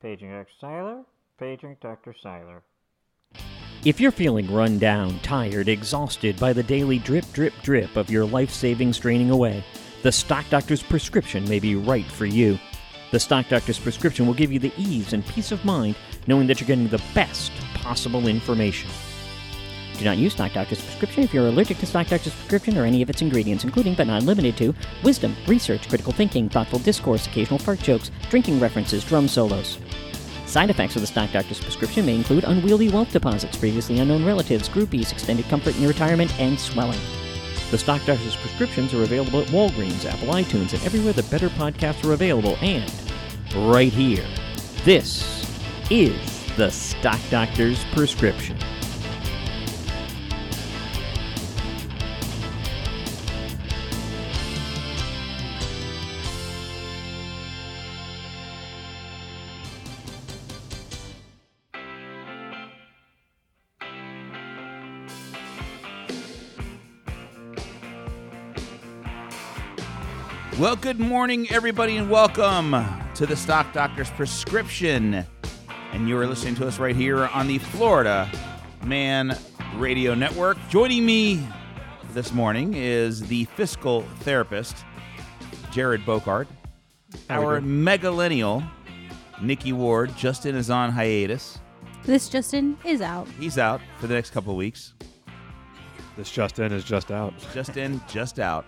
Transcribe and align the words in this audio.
Paging 0.00 0.30
Dr. 0.30 0.46
Seiler, 0.60 1.02
paging 1.40 1.76
Dr. 1.80 2.14
Seiler. 2.22 2.62
If 3.84 4.00
you're 4.00 4.12
feeling 4.12 4.52
run 4.52 4.78
down, 4.78 5.18
tired, 5.20 5.68
exhausted 5.68 6.38
by 6.38 6.52
the 6.52 6.62
daily 6.62 7.00
drip, 7.00 7.24
drip, 7.32 7.52
drip 7.64 7.96
of 7.96 8.08
your 8.08 8.24
life 8.24 8.50
savings 8.50 9.00
draining 9.00 9.30
away, 9.30 9.64
the 10.04 10.12
Stock 10.12 10.44
Doctor's 10.50 10.84
prescription 10.84 11.48
may 11.48 11.58
be 11.58 11.74
right 11.74 12.04
for 12.04 12.26
you. 12.26 12.60
The 13.10 13.18
Stock 13.18 13.48
Doctor's 13.48 13.80
prescription 13.80 14.24
will 14.24 14.34
give 14.34 14.52
you 14.52 14.60
the 14.60 14.72
ease 14.76 15.14
and 15.14 15.26
peace 15.26 15.50
of 15.50 15.64
mind 15.64 15.96
knowing 16.28 16.46
that 16.46 16.60
you're 16.60 16.68
getting 16.68 16.86
the 16.86 17.02
best 17.12 17.50
possible 17.74 18.28
information. 18.28 18.88
Do 19.98 20.04
not 20.04 20.16
use 20.16 20.34
Stock 20.34 20.52
Doctor's 20.52 20.80
prescription 20.80 21.24
if 21.24 21.34
you're 21.34 21.48
allergic 21.48 21.78
to 21.78 21.86
Stock 21.86 22.06
Doctor's 22.06 22.34
prescription 22.34 22.78
or 22.78 22.84
any 22.84 23.02
of 23.02 23.10
its 23.10 23.20
ingredients, 23.20 23.64
including 23.64 23.94
but 23.94 24.06
not 24.06 24.22
limited 24.22 24.56
to 24.58 24.72
wisdom, 25.02 25.34
research, 25.48 25.88
critical 25.88 26.12
thinking, 26.12 26.48
thoughtful 26.48 26.78
discourse, 26.78 27.26
occasional 27.26 27.58
fart 27.58 27.80
jokes, 27.80 28.12
drinking 28.30 28.60
references, 28.60 29.04
drum 29.04 29.26
solos. 29.26 29.78
Side 30.48 30.70
effects 30.70 30.96
of 30.96 31.02
the 31.02 31.06
Stock 31.06 31.30
Doctor's 31.30 31.60
prescription 31.60 32.06
may 32.06 32.14
include 32.14 32.44
unwieldy 32.44 32.88
wealth 32.88 33.12
deposits, 33.12 33.54
previously 33.54 33.98
unknown 33.98 34.24
relatives, 34.24 34.66
groupies, 34.66 35.12
extended 35.12 35.46
comfort 35.48 35.76
in 35.76 35.86
retirement, 35.86 36.32
and 36.40 36.58
swelling. 36.58 36.98
The 37.70 37.76
Stock 37.76 38.02
Doctor's 38.06 38.34
prescriptions 38.34 38.94
are 38.94 39.02
available 39.02 39.42
at 39.42 39.48
Walgreens, 39.48 40.10
Apple 40.10 40.28
iTunes, 40.28 40.72
and 40.72 40.82
everywhere 40.84 41.12
the 41.12 41.24
better 41.24 41.50
podcasts 41.50 42.02
are 42.08 42.14
available, 42.14 42.56
and 42.62 42.90
right 43.56 43.92
here. 43.92 44.26
This 44.86 45.46
is 45.90 46.16
the 46.56 46.70
Stock 46.70 47.20
Doctor's 47.28 47.84
prescription. 47.92 48.56
Well, 70.58 70.74
good 70.74 70.98
morning, 70.98 71.48
everybody, 71.52 71.98
and 71.98 72.10
welcome 72.10 72.74
to 73.14 73.26
the 73.26 73.36
Stock 73.36 73.72
Doctor's 73.72 74.10
Prescription. 74.10 75.24
And 75.92 76.08
you 76.08 76.18
are 76.18 76.26
listening 76.26 76.56
to 76.56 76.66
us 76.66 76.80
right 76.80 76.96
here 76.96 77.26
on 77.26 77.46
the 77.46 77.58
Florida 77.58 78.28
Man 78.82 79.38
Radio 79.76 80.16
Network. 80.16 80.58
Joining 80.68 81.06
me 81.06 81.46
this 82.12 82.32
morning 82.32 82.74
is 82.74 83.20
the 83.20 83.44
fiscal 83.54 84.02
therapist, 84.22 84.84
Jared 85.70 86.00
Bokart. 86.00 86.48
Our 87.30 87.60
megalennial, 87.60 88.68
Nikki 89.40 89.72
Ward. 89.72 90.16
Justin 90.16 90.56
is 90.56 90.70
on 90.70 90.90
hiatus. 90.90 91.60
This 92.02 92.28
Justin 92.28 92.76
is 92.84 93.00
out. 93.00 93.28
He's 93.38 93.58
out 93.58 93.80
for 93.98 94.08
the 94.08 94.14
next 94.14 94.30
couple 94.30 94.50
of 94.50 94.58
weeks. 94.58 94.94
This 96.16 96.32
Justin 96.32 96.72
is 96.72 96.82
just 96.82 97.12
out. 97.12 97.32
just 97.54 97.76
in, 97.76 98.00
just 98.08 98.40
out. 98.40 98.66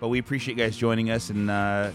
But 0.00 0.08
we 0.08 0.18
appreciate 0.18 0.56
you 0.56 0.64
guys 0.64 0.78
joining 0.78 1.10
us, 1.10 1.28
and 1.28 1.50
uh, 1.50 1.90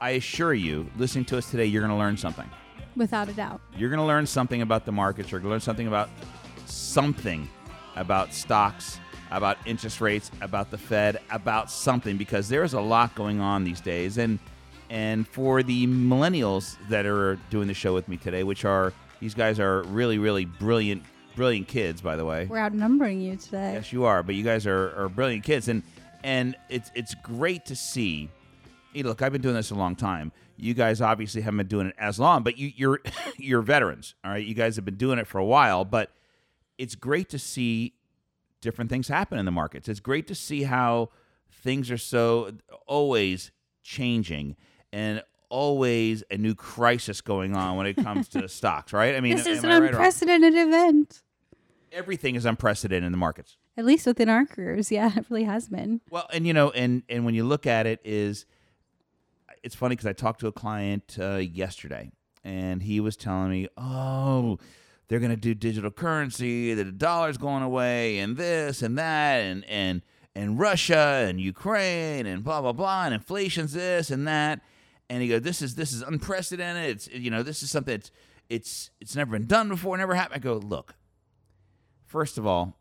I 0.00 0.10
assure 0.10 0.54
you, 0.54 0.90
listening 0.96 1.26
to 1.26 1.36
us 1.36 1.50
today, 1.50 1.66
you're 1.66 1.82
going 1.82 1.92
to 1.92 1.98
learn 1.98 2.16
something. 2.16 2.48
Without 2.96 3.28
a 3.28 3.34
doubt. 3.34 3.60
You're 3.76 3.90
going 3.90 4.00
to 4.00 4.06
learn 4.06 4.26
something 4.26 4.62
about 4.62 4.86
the 4.86 4.92
markets. 4.92 5.30
You're 5.30 5.40
going 5.40 5.50
to 5.50 5.52
learn 5.52 5.60
something 5.60 5.86
about 5.86 6.08
something 6.64 7.48
about 7.96 8.32
stocks, 8.32 8.98
about 9.30 9.58
interest 9.66 10.00
rates, 10.00 10.30
about 10.40 10.70
the 10.70 10.78
Fed, 10.78 11.18
about 11.30 11.70
something, 11.70 12.16
because 12.16 12.48
there's 12.48 12.72
a 12.72 12.80
lot 12.80 13.14
going 13.14 13.40
on 13.40 13.62
these 13.64 13.80
days. 13.80 14.16
And 14.18 14.38
and 14.88 15.28
for 15.28 15.62
the 15.62 15.86
millennials 15.86 16.76
that 16.88 17.06
are 17.06 17.36
doing 17.48 17.68
the 17.68 17.74
show 17.74 17.94
with 17.94 18.08
me 18.08 18.16
today, 18.16 18.42
which 18.42 18.64
are 18.64 18.92
these 19.20 19.34
guys 19.34 19.60
are 19.60 19.82
really, 19.84 20.18
really 20.18 20.46
brilliant, 20.46 21.04
brilliant 21.36 21.68
kids, 21.68 22.00
by 22.00 22.16
the 22.16 22.24
way. 22.24 22.46
We're 22.46 22.58
outnumbering 22.58 23.20
you 23.20 23.36
today. 23.36 23.74
Yes, 23.74 23.92
you 23.92 24.04
are. 24.04 24.22
But 24.22 24.34
you 24.34 24.42
guys 24.42 24.66
are, 24.66 24.94
are 24.96 25.08
brilliant 25.08 25.44
kids, 25.44 25.68
and 25.68 25.82
and 26.24 26.56
it's 26.68 26.90
it's 26.94 27.14
great 27.16 27.66
to 27.66 27.76
see. 27.76 28.30
You 28.92 29.04
know, 29.04 29.10
look, 29.10 29.22
I've 29.22 29.32
been 29.32 29.42
doing 29.42 29.54
this 29.54 29.70
a 29.70 29.74
long 29.76 29.94
time. 29.94 30.32
You 30.56 30.74
guys 30.74 31.00
obviously 31.00 31.42
haven't 31.42 31.58
been 31.58 31.68
doing 31.68 31.86
it 31.86 31.94
as 31.98 32.18
long, 32.18 32.42
but 32.42 32.58
you, 32.58 32.72
you're 32.74 33.00
you're 33.36 33.62
veterans. 33.62 34.14
All 34.24 34.32
right, 34.32 34.44
you 34.44 34.54
guys 34.54 34.76
have 34.76 34.84
been 34.84 34.96
doing 34.96 35.18
it 35.18 35.26
for 35.26 35.38
a 35.38 35.44
while, 35.44 35.84
but 35.84 36.10
it's 36.78 36.94
great 36.94 37.28
to 37.30 37.38
see 37.38 37.94
different 38.60 38.90
things 38.90 39.08
happen 39.08 39.38
in 39.38 39.44
the 39.44 39.50
markets. 39.50 39.88
It's 39.88 40.00
great 40.00 40.26
to 40.28 40.34
see 40.34 40.64
how 40.64 41.10
things 41.50 41.90
are 41.90 41.98
so 41.98 42.52
always 42.86 43.50
changing 43.82 44.56
and 44.92 45.22
always 45.48 46.22
a 46.30 46.36
new 46.36 46.54
crisis 46.54 47.20
going 47.20 47.56
on 47.56 47.76
when 47.76 47.86
it 47.86 47.96
comes 47.96 48.28
to 48.28 48.48
stocks, 48.48 48.92
right? 48.92 49.14
I 49.14 49.20
mean, 49.20 49.36
this 49.36 49.46
is 49.46 49.64
an 49.64 49.70
right 49.70 49.90
unprecedented 49.90 50.54
event. 50.54 51.22
Everything 51.92 52.36
is 52.36 52.44
unprecedented 52.44 53.04
in 53.04 53.12
the 53.12 53.18
markets. 53.18 53.56
At 53.76 53.84
least 53.84 54.06
within 54.06 54.28
our 54.28 54.44
careers, 54.46 54.90
yeah, 54.92 55.10
it 55.16 55.26
really 55.30 55.44
has 55.44 55.68
been. 55.68 56.00
Well, 56.10 56.28
and 56.32 56.46
you 56.46 56.52
know, 56.52 56.70
and 56.70 57.02
and 57.08 57.24
when 57.24 57.34
you 57.34 57.44
look 57.44 57.66
at 57.66 57.86
it, 57.86 58.00
is 58.04 58.46
it's 59.62 59.74
funny 59.74 59.94
because 59.94 60.06
I 60.06 60.12
talked 60.12 60.40
to 60.40 60.46
a 60.46 60.52
client 60.52 61.16
uh, 61.20 61.36
yesterday, 61.36 62.10
and 62.44 62.82
he 62.82 63.00
was 63.00 63.16
telling 63.16 63.50
me, 63.50 63.68
"Oh, 63.76 64.58
they're 65.08 65.20
going 65.20 65.30
to 65.30 65.36
do 65.36 65.54
digital 65.54 65.90
currency. 65.90 66.74
The 66.74 66.84
dollar's 66.84 67.38
going 67.38 67.62
away, 67.62 68.18
and 68.18 68.36
this 68.36 68.82
and 68.82 68.98
that, 68.98 69.36
and 69.38 69.64
and 69.66 70.02
and 70.34 70.58
Russia 70.58 71.26
and 71.28 71.40
Ukraine, 71.40 72.26
and 72.26 72.42
blah 72.42 72.60
blah 72.60 72.72
blah, 72.72 73.04
and 73.04 73.14
inflation's 73.14 73.72
this 73.72 74.10
and 74.10 74.26
that." 74.26 74.60
And 75.08 75.22
he 75.22 75.28
goes, 75.28 75.42
"This 75.42 75.62
is 75.62 75.74
this 75.74 75.92
is 75.92 76.02
unprecedented. 76.02 76.90
It's 76.90 77.08
you 77.08 77.30
know, 77.30 77.42
this 77.42 77.62
is 77.62 77.70
something 77.70 77.94
that's 77.94 78.10
it's 78.48 78.90
it's 79.00 79.16
never 79.16 79.32
been 79.32 79.46
done 79.46 79.68
before, 79.68 79.96
never 79.96 80.14
happened." 80.14 80.36
I 80.36 80.38
go, 80.38 80.56
"Look, 80.56 80.94
first 82.06 82.38
of 82.38 82.46
all." 82.46 82.79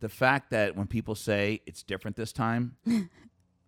The 0.00 0.08
fact 0.08 0.50
that 0.50 0.76
when 0.76 0.86
people 0.86 1.14
say 1.14 1.60
it's 1.66 1.82
different 1.82 2.16
this 2.16 2.32
time, 2.32 2.76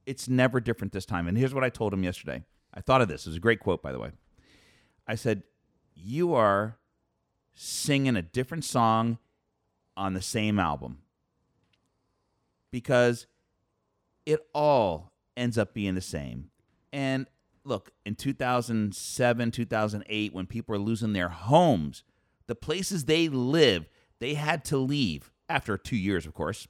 it's 0.07 0.29
never 0.29 0.61
different 0.61 0.93
this 0.93 1.07
time. 1.07 1.29
And 1.29 1.37
here's 1.37 1.55
what 1.55 1.65
I 1.65 1.69
told 1.69 1.93
him 1.93 2.03
yesterday. 2.03 2.45
I 2.75 2.81
thought 2.81 3.01
of 3.01 3.09
this. 3.09 3.27
It 3.27 3.31
was 3.31 3.37
a 3.37 3.41
great 3.41 3.61
quote, 3.61 3.83
by 3.83 3.93
the 3.93 3.99
way. 3.99 4.11
I 5.07 5.15
said, 5.15 5.43
You 5.95 6.35
are 6.35 6.79
singing 7.55 8.17
a 8.17 8.23
different 8.23 8.65
song 8.65 9.19
on 9.97 10.15
the 10.15 10.23
same 10.23 10.59
album 10.59 10.99
because 12.71 13.27
it 14.27 14.41
all 14.53 15.13
ends 15.37 15.57
up 15.57 15.73
being 15.73 15.95
the 15.95 16.01
same. 16.01 16.51
And 16.93 17.27
look, 17.65 17.93
in 18.05 18.15
2007, 18.15 19.51
2008, 19.51 20.35
when 20.35 20.47
people 20.47 20.73
were 20.73 20.79
losing 20.79 21.13
their 21.13 21.29
homes, 21.29 22.03
the 22.47 22.55
places 22.55 23.05
they 23.05 23.29
lived, 23.29 23.87
they 24.19 24.35
had 24.35 24.65
to 24.67 24.77
leave 24.77 25.33
after 25.49 25.77
two 25.79 25.97
years, 25.97 26.27
of 26.27 26.35
course. 26.35 26.67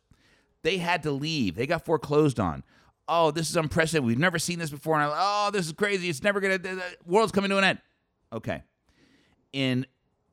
They 0.62 0.78
had 0.78 1.02
to 1.04 1.10
leave. 1.12 1.54
They 1.54 1.66
got 1.66 1.84
foreclosed 1.84 2.40
on. 2.40 2.64
Oh, 3.08 3.30
this 3.30 3.48
is 3.48 3.56
unprecedented. 3.56 4.06
We've 4.06 4.18
never 4.18 4.38
seen 4.38 4.58
this 4.58 4.70
before. 4.70 5.00
And 5.00 5.12
oh, 5.14 5.50
this 5.52 5.66
is 5.66 5.72
crazy. 5.72 6.08
It's 6.08 6.22
never 6.22 6.40
gonna. 6.40 6.58
The 6.58 6.82
world's 7.04 7.30
coming 7.32 7.50
to 7.50 7.58
an 7.58 7.64
end. 7.64 7.78
Okay. 8.32 8.62
In 9.52 9.86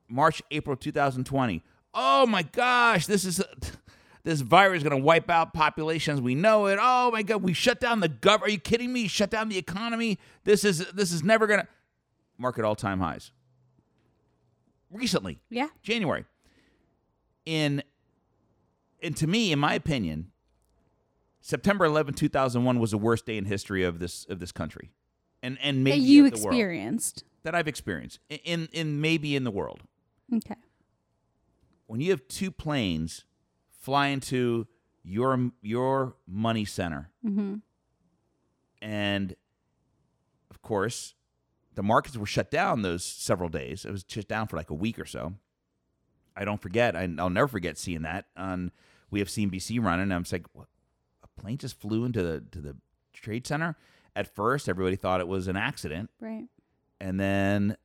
March, 0.10 0.42
April 0.50 0.76
2020. 0.76 1.64
Oh 1.94 2.26
my 2.26 2.42
gosh, 2.42 3.06
this 3.06 3.26
is 3.26 3.44
this 4.24 4.42
virus 4.42 4.78
is 4.78 4.84
gonna 4.84 4.98
wipe 4.98 5.30
out 5.30 5.54
populations. 5.54 6.20
We 6.20 6.34
know 6.34 6.66
it. 6.66 6.80
Oh 6.82 7.12
my 7.12 7.22
god, 7.22 7.44
we 7.44 7.54
shut 7.54 7.80
down 7.80 8.00
the 8.00 8.10
gov. 8.10 8.42
Are 8.42 8.50
you 8.50 8.58
kidding 8.60 8.92
me? 8.92 9.08
Shut 9.08 9.30
down 9.30 9.50
the 9.50 9.58
economy. 9.60 10.18
This 10.44 10.64
is 10.66 10.80
this 10.94 11.12
is 11.12 11.24
never 11.24 11.46
gonna 11.46 11.68
market 12.40 12.66
all 12.66 12.76
time 12.76 13.00
highs. 13.00 13.32
Recently, 14.92 15.40
Yeah. 15.50 15.68
January. 15.82 16.26
In 17.46 17.84
and 19.04 19.16
to 19.18 19.28
me, 19.28 19.52
in 19.52 19.60
my 19.60 19.74
opinion, 19.74 20.32
September 21.42 21.86
11, 21.86 22.14
2001 22.14 22.80
was 22.80 22.92
the 22.92 22.98
worst 22.98 23.26
day 23.26 23.38
in 23.38 23.46
history 23.46 23.84
of 23.84 24.00
this 24.00 24.26
of 24.30 24.40
this 24.40 24.52
country. 24.52 24.92
And 25.42 25.58
and 25.62 25.78
That 25.80 25.82
maybe 25.82 26.00
you 26.04 26.26
of 26.26 26.32
the 26.32 26.38
world. 26.38 26.48
experienced. 26.54 27.24
that 27.44 27.54
I've 27.54 27.68
experienced 27.68 28.20
in, 28.30 28.70
in 28.72 29.02
maybe 29.02 29.36
in 29.36 29.44
the 29.44 29.52
world. 29.52 29.82
Okay. 30.34 30.56
When 31.88 32.00
you 32.00 32.12
have 32.12 32.28
two 32.30 32.50
planes 32.50 33.26
fly 33.70 34.08
into 34.08 34.68
your 35.04 35.52
your 35.62 36.16
money 36.26 36.64
center 36.66 37.10
Mm-hmm. 37.26 37.56
and 38.82 39.36
of 40.50 40.62
course 40.62 41.16
the 41.76 41.84
markets 41.84 42.16
were 42.16 42.26
shut 42.26 42.52
down 42.52 42.84
those 42.84 43.04
several 43.04 43.50
days. 43.50 43.84
It 43.84 43.92
was 43.92 44.06
shut 44.08 44.28
down 44.28 44.48
for 44.48 44.56
like 44.58 44.70
a 44.70 44.74
week 44.76 45.00
or 45.00 45.06
so. 45.06 45.34
I 46.38 46.46
don't 46.46 46.62
forget. 46.62 46.96
I, 46.96 47.10
I'll 47.18 47.30
never 47.32 47.48
forget 47.48 47.78
seeing 47.80 48.04
that 48.04 48.26
on. 48.38 48.72
We 49.14 49.20
have 49.20 49.30
CNBC 49.30 49.82
running. 49.82 50.04
And 50.04 50.14
I'm 50.14 50.26
like, 50.32 50.46
what? 50.54 50.68
a 51.24 51.42
plane 51.42 51.58
just 51.58 51.80
flew 51.80 52.04
into 52.04 52.22
the 52.22 52.44
to 52.52 52.60
the 52.60 52.76
trade 53.14 53.48
center. 53.48 53.78
At 54.16 54.28
first, 54.36 54.68
everybody 54.68 54.96
thought 54.96 55.22
it 55.22 55.28
was 55.28 55.48
an 55.48 55.56
accident, 55.56 56.10
Right. 56.20 56.46
and 57.02 57.20
then 57.20 57.78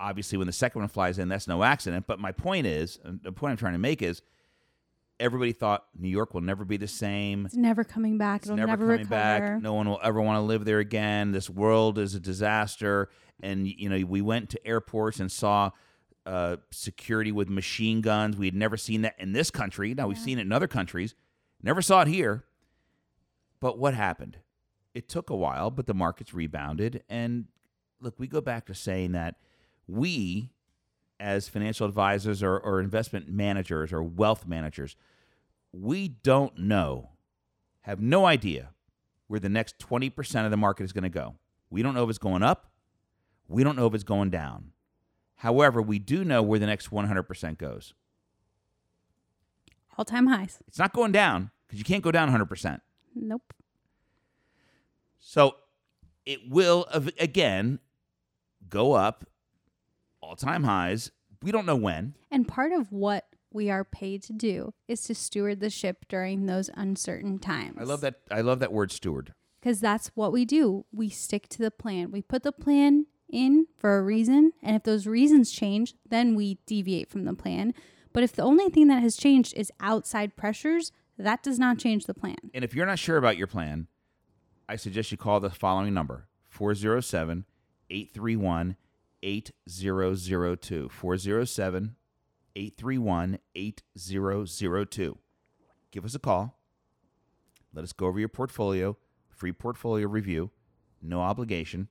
obviously 0.00 0.36
when 0.36 0.46
the 0.46 0.52
second 0.52 0.80
one 0.82 0.88
flies 0.88 1.18
in, 1.18 1.28
that's 1.28 1.46
no 1.48 1.62
accident. 1.62 2.06
But 2.06 2.18
my 2.18 2.32
point 2.32 2.66
is, 2.66 2.98
the 3.04 3.32
point 3.32 3.52
I'm 3.52 3.56
trying 3.56 3.72
to 3.74 3.78
make 3.78 4.02
is, 4.02 4.20
everybody 5.20 5.52
thought 5.52 5.86
New 5.98 6.08
York 6.08 6.34
will 6.34 6.40
never 6.40 6.64
be 6.64 6.76
the 6.76 6.88
same. 6.88 7.46
It's 7.46 7.54
never 7.54 7.84
coming 7.84 8.18
back. 8.18 8.40
It's 8.42 8.48
It'll 8.48 8.56
never, 8.56 8.72
never, 8.72 8.82
coming 8.86 8.98
recover. 8.98 9.10
back. 9.54 9.62
No 9.62 9.72
one 9.74 9.88
will 9.88 10.00
ever 10.02 10.20
want 10.20 10.36
to 10.36 10.40
live 10.42 10.64
there 10.64 10.80
again. 10.80 11.32
This 11.32 11.48
world 11.48 11.98
is 11.98 12.14
a 12.14 12.20
disaster. 12.20 13.08
And 13.40 13.66
you 13.66 13.88
know, 13.88 14.04
we 14.04 14.20
went 14.20 14.50
to 14.50 14.66
airports 14.66 15.20
and 15.20 15.30
saw 15.30 15.70
uh, 16.26 16.56
security 16.70 17.32
with 17.32 17.48
machine 17.48 18.00
guns. 18.00 18.36
We 18.36 18.46
had 18.46 18.54
never 18.54 18.76
seen 18.76 19.02
that 19.02 19.14
in 19.18 19.32
this 19.32 19.50
country. 19.50 19.94
Now 19.94 20.08
we've 20.08 20.18
seen 20.18 20.38
it 20.38 20.42
in 20.42 20.52
other 20.52 20.68
countries. 20.68 21.14
Never 21.62 21.82
saw 21.82 22.02
it 22.02 22.08
here. 22.08 22.44
But 23.60 23.78
what 23.78 23.94
happened? 23.94 24.38
It 24.94 25.08
took 25.08 25.30
a 25.30 25.36
while, 25.36 25.70
but 25.70 25.86
the 25.86 25.94
markets 25.94 26.34
rebounded. 26.34 27.02
And 27.08 27.46
look, 28.00 28.18
we 28.18 28.26
go 28.26 28.40
back 28.40 28.66
to 28.66 28.74
saying 28.74 29.12
that 29.12 29.36
we, 29.86 30.50
as 31.18 31.48
financial 31.48 31.86
advisors 31.86 32.42
or, 32.42 32.58
or 32.58 32.80
investment 32.80 33.28
managers 33.28 33.92
or 33.92 34.02
wealth 34.02 34.46
managers, 34.46 34.96
we 35.72 36.08
don't 36.08 36.58
know, 36.58 37.10
have 37.82 38.00
no 38.00 38.26
idea 38.26 38.70
where 39.28 39.40
the 39.40 39.48
next 39.48 39.78
20% 39.78 40.44
of 40.44 40.50
the 40.50 40.56
market 40.56 40.84
is 40.84 40.92
going 40.92 41.04
to 41.04 41.08
go. 41.08 41.36
We 41.70 41.82
don't 41.82 41.94
know 41.94 42.04
if 42.04 42.10
it's 42.10 42.18
going 42.18 42.42
up. 42.42 42.70
We 43.48 43.64
don't 43.64 43.76
know 43.76 43.86
if 43.86 43.94
it's 43.94 44.04
going 44.04 44.30
down. 44.30 44.72
However, 45.42 45.82
we 45.82 45.98
do 45.98 46.24
know 46.24 46.40
where 46.40 46.60
the 46.60 46.66
next 46.66 46.92
100% 46.92 47.58
goes. 47.58 47.94
All 49.98 50.04
time 50.04 50.28
highs. 50.28 50.60
It's 50.68 50.78
not 50.78 50.92
going 50.92 51.10
down 51.10 51.50
because 51.66 51.80
you 51.80 51.84
can't 51.84 52.04
go 52.04 52.12
down 52.12 52.30
100%. 52.30 52.80
Nope. 53.16 53.52
So 55.18 55.56
it 56.24 56.48
will, 56.48 56.86
again, 57.18 57.80
go 58.68 58.92
up 58.92 59.24
all 60.20 60.36
time 60.36 60.62
highs. 60.62 61.10
We 61.42 61.50
don't 61.50 61.66
know 61.66 61.74
when. 61.74 62.14
And 62.30 62.46
part 62.46 62.70
of 62.70 62.92
what 62.92 63.26
we 63.52 63.68
are 63.68 63.82
paid 63.82 64.22
to 64.22 64.32
do 64.32 64.74
is 64.86 65.02
to 65.02 65.14
steward 65.16 65.58
the 65.58 65.70
ship 65.70 66.04
during 66.08 66.46
those 66.46 66.70
uncertain 66.74 67.40
times. 67.40 67.78
I 67.80 67.82
love 67.82 68.00
that. 68.02 68.20
I 68.30 68.42
love 68.42 68.60
that 68.60 68.72
word 68.72 68.92
steward. 68.92 69.34
Because 69.60 69.80
that's 69.80 70.12
what 70.14 70.30
we 70.30 70.44
do. 70.44 70.84
We 70.92 71.08
stick 71.08 71.48
to 71.48 71.58
the 71.58 71.72
plan. 71.72 72.12
We 72.12 72.22
put 72.22 72.44
the 72.44 72.52
plan 72.52 73.06
in 73.32 73.66
for 73.76 73.96
a 73.96 74.02
reason. 74.02 74.52
And 74.62 74.76
if 74.76 74.84
those 74.84 75.06
reasons 75.06 75.50
change, 75.50 75.94
then 76.08 76.34
we 76.34 76.58
deviate 76.66 77.10
from 77.10 77.24
the 77.24 77.34
plan. 77.34 77.74
But 78.12 78.22
if 78.22 78.32
the 78.32 78.42
only 78.42 78.68
thing 78.68 78.88
that 78.88 79.02
has 79.02 79.16
changed 79.16 79.54
is 79.56 79.72
outside 79.80 80.36
pressures, 80.36 80.92
that 81.18 81.42
does 81.42 81.58
not 81.58 81.78
change 81.78 82.04
the 82.04 82.14
plan. 82.14 82.36
And 82.54 82.64
if 82.64 82.74
you're 82.74 82.86
not 82.86 82.98
sure 82.98 83.16
about 83.16 83.36
your 83.36 83.46
plan, 83.46 83.86
I 84.68 84.76
suggest 84.76 85.10
you 85.10 85.18
call 85.18 85.40
the 85.40 85.50
following 85.50 85.94
number 85.94 86.28
407 86.48 87.44
831 87.90 88.76
8002. 89.22 90.88
407 90.88 91.96
831 92.54 93.38
8002. 93.54 95.18
Give 95.90 96.04
us 96.04 96.14
a 96.14 96.18
call. 96.18 96.58
Let 97.74 97.84
us 97.84 97.92
go 97.92 98.06
over 98.06 98.18
your 98.18 98.28
portfolio, 98.28 98.96
free 99.28 99.52
portfolio 99.52 100.06
review, 100.06 100.50
no 101.00 101.20
obligation. 101.20 101.88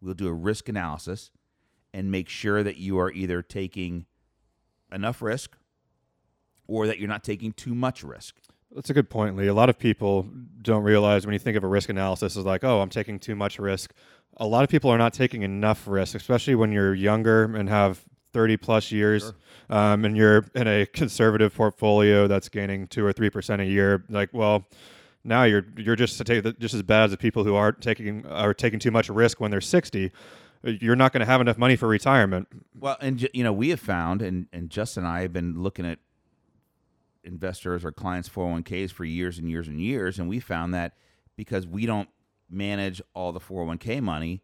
We'll 0.00 0.14
do 0.14 0.28
a 0.28 0.32
risk 0.32 0.68
analysis 0.68 1.30
and 1.92 2.10
make 2.10 2.28
sure 2.28 2.62
that 2.62 2.76
you 2.76 2.98
are 2.98 3.10
either 3.10 3.42
taking 3.42 4.06
enough 4.92 5.22
risk 5.22 5.56
or 6.66 6.86
that 6.86 6.98
you're 6.98 7.08
not 7.08 7.24
taking 7.24 7.52
too 7.52 7.74
much 7.74 8.02
risk. 8.02 8.36
That's 8.74 8.90
a 8.90 8.94
good 8.94 9.08
point, 9.08 9.36
Lee. 9.36 9.46
A 9.46 9.54
lot 9.54 9.70
of 9.70 9.78
people 9.78 10.28
don't 10.60 10.82
realize 10.82 11.24
when 11.24 11.32
you 11.32 11.38
think 11.38 11.56
of 11.56 11.64
a 11.64 11.68
risk 11.68 11.88
analysis 11.88 12.36
is 12.36 12.44
like, 12.44 12.64
oh, 12.64 12.80
I'm 12.80 12.90
taking 12.90 13.18
too 13.18 13.34
much 13.34 13.58
risk. 13.58 13.94
A 14.38 14.46
lot 14.46 14.64
of 14.64 14.70
people 14.70 14.90
are 14.90 14.98
not 14.98 15.14
taking 15.14 15.42
enough 15.42 15.86
risk, 15.86 16.14
especially 16.14 16.54
when 16.54 16.72
you're 16.72 16.94
younger 16.94 17.44
and 17.44 17.68
have 17.68 18.02
30 18.32 18.58
plus 18.58 18.92
years, 18.92 19.32
um, 19.70 20.04
and 20.04 20.14
you're 20.14 20.44
in 20.54 20.66
a 20.66 20.84
conservative 20.84 21.54
portfolio 21.54 22.26
that's 22.26 22.50
gaining 22.50 22.86
two 22.86 23.04
or 23.04 23.12
three 23.12 23.30
percent 23.30 23.62
a 23.62 23.64
year. 23.64 24.04
Like, 24.10 24.28
well, 24.34 24.66
now 25.26 25.44
you're 25.44 25.66
you're 25.76 25.96
just 25.96 26.22
just 26.24 26.74
as 26.74 26.82
bad 26.82 27.04
as 27.04 27.10
the 27.10 27.16
people 27.16 27.44
who 27.44 27.54
aren't 27.54 27.80
taking 27.80 28.24
are 28.26 28.54
taking 28.54 28.78
too 28.78 28.90
much 28.90 29.08
risk 29.08 29.40
when 29.40 29.50
they're 29.50 29.60
60. 29.60 30.12
You're 30.62 30.96
not 30.96 31.12
going 31.12 31.20
to 31.20 31.26
have 31.26 31.40
enough 31.40 31.58
money 31.58 31.76
for 31.76 31.86
retirement. 31.86 32.48
Well, 32.78 32.96
and 33.00 33.28
you 33.32 33.44
know, 33.44 33.52
we 33.52 33.68
have 33.70 33.80
found, 33.80 34.22
and 34.22 34.46
and 34.52 34.70
Justin 34.70 35.04
and 35.04 35.12
I 35.12 35.20
have 35.22 35.32
been 35.32 35.62
looking 35.62 35.84
at 35.84 35.98
investors 37.24 37.84
or 37.84 37.92
clients' 37.92 38.28
401ks 38.28 38.90
for 38.92 39.04
years 39.04 39.38
and 39.38 39.50
years 39.50 39.68
and 39.68 39.80
years, 39.80 40.18
and 40.18 40.28
we 40.28 40.40
found 40.40 40.72
that 40.74 40.94
because 41.36 41.66
we 41.66 41.86
don't 41.86 42.08
manage 42.48 43.02
all 43.14 43.32
the 43.32 43.40
401k 43.40 44.00
money, 44.00 44.42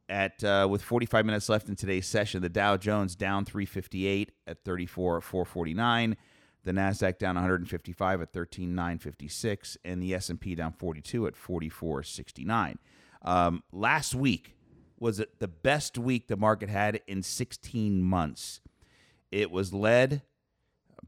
at 0.09 0.45
uh, 0.45 0.69
with 0.71 0.83
45 0.83 1.25
minutes 1.25 1.49
left 1.49 1.69
in 1.69 1.77
today's 1.77 2.07
session, 2.07 2.43
the 2.43 2.49
Dow 2.51 2.77
Jones 2.77 3.17
down 3.17 3.45
358 3.45 4.33
at 4.47 4.63
34 4.65 5.21
449. 5.23 6.17
The 6.65 6.73
Nasdaq 6.73 7.19
down 7.19 7.35
155 7.35 8.23
at 8.23 8.33
13956, 8.33 9.77
and 9.85 10.03
the 10.03 10.15
S&P 10.15 10.55
down 10.55 10.73
42 10.73 11.27
at 11.27 11.37
4469. 11.37 12.79
Um, 13.23 13.63
last 13.73 14.15
week 14.15 14.57
was 14.99 15.21
it 15.21 15.41
the 15.41 15.49
best 15.49 15.99
week 15.99 16.29
the 16.29 16.37
market 16.37 16.69
had 16.71 17.01
in 17.07 17.23
16 17.23 18.01
months. 18.03 18.61
It 19.31 19.51
was 19.51 19.73
led 19.73 20.23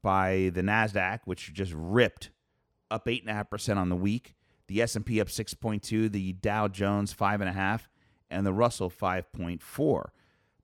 by 0.02 0.50
the 0.54 0.62
Nasdaq, 0.62 1.20
which 1.24 1.52
just 1.52 1.72
ripped 1.74 2.30
up 2.90 3.08
eight 3.08 3.22
and 3.22 3.30
a 3.30 3.34
half 3.34 3.50
percent 3.50 3.78
on 3.78 3.88
the 3.88 3.96
week. 3.96 4.34
The 4.68 4.82
S 4.82 4.96
and 4.96 5.06
P 5.06 5.20
up 5.20 5.30
six 5.30 5.54
point 5.54 5.82
two. 5.82 6.08
The 6.08 6.32
Dow 6.32 6.68
Jones 6.68 7.12
five 7.12 7.40
and 7.40 7.48
a 7.50 7.52
half, 7.52 7.88
and 8.30 8.44
the 8.44 8.52
Russell 8.52 8.90
five 8.90 9.32
point 9.32 9.62
four. 9.62 10.12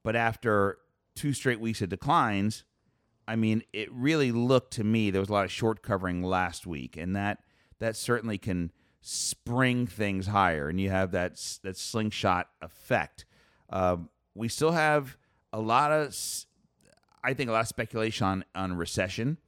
But 0.03 0.17
after 0.17 0.79
two 1.15 1.33
straight 1.33 1.61
weeks 1.61 1.83
of 1.83 1.89
declines, 1.89 2.65
I 3.29 3.37
mean, 3.37 3.63
it 3.73 3.93
really 3.93 4.33
looked 4.33 4.73
to 4.75 4.85
me 4.85 5.11
there 5.11 5.21
was 5.21 5.29
a 5.29 5.33
lot 5.33 5.45
of 5.45 5.53
short 5.53 5.83
covering 5.83 6.23
last 6.23 6.67
week, 6.67 6.97
and 6.97 7.15
that 7.15 7.39
that 7.79 7.97
certainly 7.97 8.39
can 8.39 8.73
spring 9.01 9.87
things 9.87 10.27
higher, 10.27 10.69
and 10.69 10.81
you 10.81 10.91
have 10.91 11.13
that 11.13 11.33
that 11.63 11.77
slingshot 11.77 12.49
effect. 12.61 13.25
Um, 13.71 14.09
we 14.35 14.49
still 14.49 14.73
have 14.73 15.17
a 15.53 15.61
lot 15.61 15.93
of, 15.93 16.17
I 17.25 17.35
think, 17.35 17.50
a 17.50 17.52
lot 17.52 17.61
of 17.61 17.69
speculation 17.69 18.26
on 18.26 18.45
on 18.55 18.73
recession, 18.75 19.38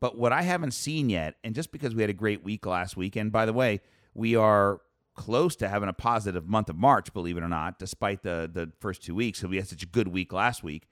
but 0.00 0.16
what 0.16 0.32
I 0.32 0.42
haven't 0.42 0.72
seen 0.72 1.10
yet, 1.10 1.34
and 1.44 1.54
just 1.54 1.72
because 1.72 1.94
we 1.94 2.02
had 2.02 2.10
a 2.10 2.14
great 2.14 2.44
week 2.44 2.66
last 2.66 2.96
week, 2.96 3.16
and 3.16 3.32
by 3.32 3.46
the 3.46 3.52
way, 3.52 3.80
we 4.14 4.36
are 4.36 4.80
close 5.14 5.56
to 5.56 5.68
having 5.68 5.88
a 5.88 5.92
positive 5.92 6.48
month 6.48 6.68
of 6.68 6.76
March, 6.76 7.12
believe 7.12 7.36
it 7.36 7.42
or 7.42 7.48
not, 7.48 7.78
despite 7.78 8.22
the 8.22 8.48
the 8.52 8.70
first 8.80 9.02
two 9.02 9.14
weeks. 9.14 9.40
So 9.40 9.48
we 9.48 9.56
had 9.56 9.68
such 9.68 9.82
a 9.82 9.86
good 9.86 10.08
week 10.08 10.32
last 10.32 10.62
week. 10.62 10.88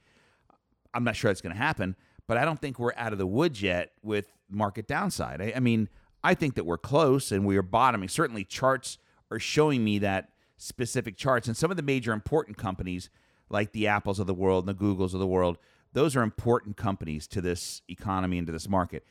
I'm 0.93 1.05
not 1.05 1.15
sure 1.15 1.31
it's 1.31 1.41
going 1.41 1.55
to 1.55 1.63
happen, 1.63 1.95
but 2.27 2.37
I 2.37 2.45
don't 2.45 2.61
think 2.61 2.79
we're 2.79 2.95
out 2.97 3.13
of 3.13 3.19
the 3.19 3.27
woods 3.27 3.63
yet 3.63 3.93
with 4.03 4.33
market 4.51 4.89
downside. 4.89 5.41
I, 5.41 5.53
I 5.57 5.61
mean, 5.61 5.89
I 6.25 6.35
think 6.35 6.55
that 6.55 6.65
we're 6.65 6.79
close 6.79 7.31
and 7.31 7.47
we 7.47 7.57
are 7.57 7.63
bottoming. 7.63 8.09
Certainly, 8.09 8.45
charts 8.45 8.99
are 9.31 9.39
showing 9.39 9.85
me 9.85 9.99
that 10.01 10.31
specific 10.57 11.17
charts, 11.17 11.47
and 11.49 11.57
some 11.57 11.71
of 11.71 11.77
the 11.77 11.83
major 11.83 12.13
important 12.13 12.57
companies, 12.57 13.11
like 13.49 13.73
the 13.73 13.87
Apples 13.87 14.19
of 14.19 14.27
the 14.27 14.35
world 14.35 14.67
and 14.67 14.77
the 14.77 14.85
Googles 14.85 15.15
of 15.15 15.21
the 15.21 15.27
world, 15.27 15.59
those 15.97 16.15
are 16.15 16.23
important 16.23 16.77
companies 16.77 17.27
to 17.27 17.41
this 17.41 17.81
economy 17.89 18.37
and 18.37 18.47
to 18.47 18.53
this 18.53 18.69
market. 18.69 19.03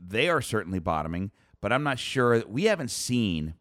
They 0.00 0.30
are 0.30 0.40
certainly 0.40 0.78
bottoming, 0.78 1.30
but 1.60 1.74
I'm 1.74 1.82
not 1.82 1.98
sure. 1.98 2.42
We 2.48 2.64
haven't 2.64 2.90
seen 2.90 3.52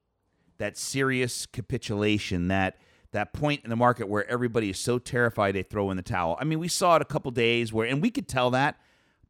that 0.58 0.78
serious 0.78 1.46
capitulation 1.46 2.48
that 2.48 2.78
that 3.12 3.34
point 3.34 3.60
in 3.66 3.70
the 3.70 3.76
market 3.76 4.08
where 4.08 4.26
everybody 4.32 4.70
is 4.70 4.80
so 4.80 4.98
terrified 4.98 5.54
they 5.54 5.64
throw 5.64 5.92
in 5.92 5.98
the 5.98 6.02
towel. 6.02 6.38
I 6.40 6.46
mean, 6.46 6.60
we 6.60 6.70
saw 6.70 6.96
it 6.96 7.02
a 7.02 7.06
couple 7.06 7.30
days 7.32 7.74
where, 7.74 7.86
and 7.86 8.02
we 8.02 8.10
could 8.10 8.30
tell 8.30 8.52
that 8.52 8.78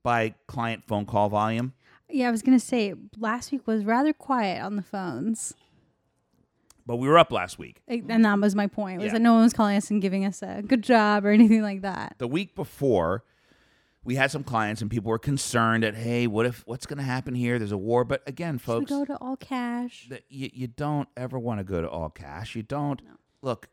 by 0.04 0.36
client 0.46 0.84
phone 0.86 1.08
call 1.08 1.28
volume. 1.30 1.74
Yeah, 2.08 2.28
I 2.28 2.32
was 2.32 2.44
gonna 2.44 2.60
say 2.60 2.94
last 3.18 3.52
week 3.52 3.66
was 3.66 3.84
rather 3.84 4.14
quiet 4.14 4.62
on 4.62 4.76
the 4.76 4.84
phones, 4.84 5.56
But 6.86 6.98
we 6.98 7.08
were 7.08 7.18
up 7.18 7.32
last 7.32 7.58
week. 7.58 7.82
And 7.88 8.24
that 8.24 8.40
was 8.40 8.54
my 8.54 8.68
point. 8.68 8.98
Was 9.00 9.08
Yeah. 9.08 9.14
that 9.14 9.22
no 9.22 9.34
one 9.34 9.42
was 9.44 9.54
calling 9.54 9.78
us 9.78 9.90
and 9.90 10.00
giving 10.00 10.26
us 10.26 10.44
a 10.44 10.62
good 10.62 10.84
job 10.84 11.26
or 11.26 11.30
anything 11.32 11.64
like 11.64 11.82
that. 11.82 12.16
The 12.20 12.28
week 12.28 12.54
before, 12.54 13.24
we 14.04 14.16
had 14.16 14.32
some 14.32 14.44
clients 14.44 14.82
and 14.82 14.90
people 14.90 15.10
were 15.10 15.20
concerned 15.20 15.84
that, 15.84 15.96
hey, 15.96 16.28
what 16.28 16.46
if, 16.46 16.64
what's 16.66 16.86
going 16.86 16.98
to 16.98 17.04
happen 17.04 17.36
here? 17.36 17.60
There's 17.60 17.72
a 17.72 17.78
war. 17.78 18.04
But 18.04 18.24
again, 18.28 18.58
folks 18.58 18.90
Should 18.90 19.00
we 19.00 19.06
go 19.06 19.14
to 19.14 19.18
all 19.22 19.38
cash? 19.38 20.10
you, 20.30 20.50
you 20.54 20.68
don't 20.68 21.08
ever 21.16 21.38
want 21.38 21.60
to 21.60 21.64
go 21.64 21.82
to 21.82 21.90
all 21.90 22.10
cash. 22.10 22.56
You 22.56 22.64
don't 22.64 23.02
look. 23.42 23.68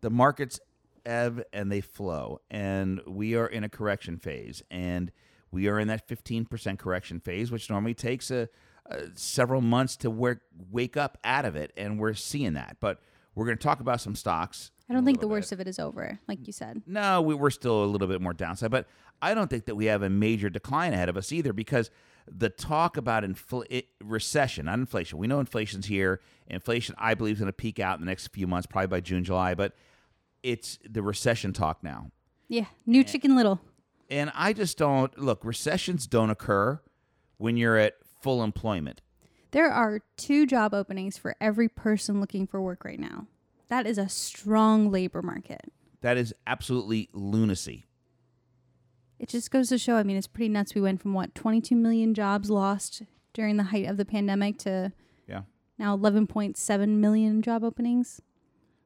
The 0.00 0.10
markets 0.10 0.60
ebb 1.06 1.42
and 1.52 1.70
they 1.70 1.80
flow, 1.80 2.40
and 2.50 3.00
we 3.06 3.34
are 3.34 3.46
in 3.46 3.64
a 3.64 3.68
correction 3.68 4.18
phase, 4.18 4.62
and 4.70 5.10
we 5.50 5.68
are 5.68 5.78
in 5.78 5.88
that 5.88 6.06
fifteen 6.06 6.44
percent 6.44 6.78
correction 6.78 7.20
phase, 7.20 7.50
which 7.50 7.70
normally 7.70 7.94
takes 7.94 8.30
a, 8.30 8.48
a 8.86 9.04
several 9.14 9.60
months 9.60 9.96
to 9.98 10.10
work, 10.10 10.42
wake 10.70 10.96
up 10.96 11.16
out 11.24 11.44
of 11.44 11.56
it, 11.56 11.72
and 11.76 11.98
we're 11.98 12.14
seeing 12.14 12.52
that. 12.52 12.76
But 12.80 13.00
we're 13.34 13.46
going 13.46 13.56
to 13.56 13.62
talk 13.62 13.80
about 13.80 14.00
some 14.00 14.14
stocks. 14.14 14.70
I 14.88 14.92
don't 14.92 15.06
think 15.06 15.20
the 15.20 15.28
worst 15.28 15.52
of 15.52 15.60
it 15.60 15.66
is 15.66 15.78
over, 15.78 16.18
like 16.28 16.46
you 16.46 16.52
said. 16.52 16.82
No, 16.86 17.22
we, 17.22 17.34
we're 17.34 17.50
still 17.50 17.82
a 17.82 17.86
little 17.86 18.06
bit 18.06 18.20
more 18.20 18.34
downside, 18.34 18.70
but 18.70 18.86
I 19.24 19.32
don't 19.32 19.48
think 19.48 19.64
that 19.64 19.74
we 19.74 19.86
have 19.86 20.02
a 20.02 20.10
major 20.10 20.50
decline 20.50 20.92
ahead 20.92 21.08
of 21.08 21.16
us 21.16 21.32
either 21.32 21.54
because 21.54 21.90
the 22.30 22.50
talk 22.50 22.98
about 22.98 23.24
infl- 23.24 23.64
it, 23.70 23.86
recession, 24.02 24.66
not 24.66 24.78
inflation. 24.78 25.16
We 25.16 25.26
know 25.26 25.40
inflation's 25.40 25.86
here. 25.86 26.20
Inflation, 26.46 26.94
I 26.98 27.14
believe, 27.14 27.36
is 27.36 27.40
going 27.40 27.46
to 27.46 27.54
peak 27.54 27.80
out 27.80 27.98
in 27.98 28.04
the 28.04 28.06
next 28.06 28.28
few 28.28 28.46
months, 28.46 28.66
probably 28.66 28.88
by 28.88 29.00
June, 29.00 29.24
July, 29.24 29.54
but 29.54 29.74
it's 30.42 30.78
the 30.86 31.00
recession 31.00 31.54
talk 31.54 31.82
now. 31.82 32.10
Yeah, 32.48 32.66
new 32.84 33.02
Chicken 33.02 33.34
Little. 33.34 33.62
And 34.10 34.30
I 34.34 34.52
just 34.52 34.76
don't 34.76 35.18
look, 35.18 35.42
recessions 35.42 36.06
don't 36.06 36.28
occur 36.28 36.82
when 37.38 37.56
you're 37.56 37.78
at 37.78 37.94
full 38.20 38.42
employment. 38.42 39.00
There 39.52 39.70
are 39.70 40.00
two 40.18 40.46
job 40.46 40.74
openings 40.74 41.16
for 41.16 41.34
every 41.40 41.70
person 41.70 42.20
looking 42.20 42.46
for 42.46 42.60
work 42.60 42.84
right 42.84 43.00
now. 43.00 43.26
That 43.68 43.86
is 43.86 43.96
a 43.96 44.10
strong 44.10 44.90
labor 44.90 45.22
market. 45.22 45.62
That 46.02 46.18
is 46.18 46.34
absolutely 46.46 47.08
lunacy. 47.14 47.86
It 49.18 49.28
just 49.28 49.50
goes 49.50 49.68
to 49.68 49.78
show. 49.78 49.96
I 49.96 50.02
mean, 50.02 50.16
it's 50.16 50.26
pretty 50.26 50.48
nuts. 50.48 50.74
We 50.74 50.80
went 50.80 51.00
from 51.00 51.14
what 51.14 51.34
22 51.34 51.76
million 51.76 52.14
jobs 52.14 52.50
lost 52.50 53.02
during 53.32 53.56
the 53.56 53.64
height 53.64 53.86
of 53.88 53.96
the 53.96 54.04
pandemic 54.04 54.58
to 54.58 54.92
Yeah. 55.26 55.42
now 55.78 55.96
11.7 55.96 56.88
million 56.98 57.42
job 57.42 57.64
openings. 57.64 58.20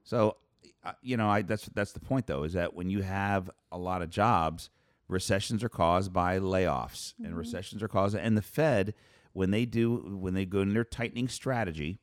So, 0.04 0.36
uh, 0.84 0.92
you 1.02 1.16
know, 1.16 1.28
I, 1.28 1.42
that's 1.42 1.66
that's 1.74 1.92
the 1.92 2.00
point 2.00 2.26
though, 2.26 2.44
is 2.44 2.52
that 2.54 2.74
when 2.74 2.88
you 2.88 3.02
have 3.02 3.50
a 3.72 3.78
lot 3.78 4.00
of 4.02 4.10
jobs, 4.10 4.70
recessions 5.08 5.62
are 5.64 5.68
caused 5.68 6.12
by 6.12 6.38
layoffs, 6.38 7.14
and 7.22 7.36
recessions 7.36 7.82
are 7.82 7.88
caused, 7.88 8.14
and 8.16 8.36
the 8.36 8.42
Fed, 8.42 8.94
when 9.32 9.50
they 9.50 9.64
do, 9.66 10.18
when 10.20 10.34
they 10.34 10.44
go 10.44 10.60
in 10.60 10.72
their 10.72 10.84
tightening 10.84 11.28
strategy, 11.28 11.98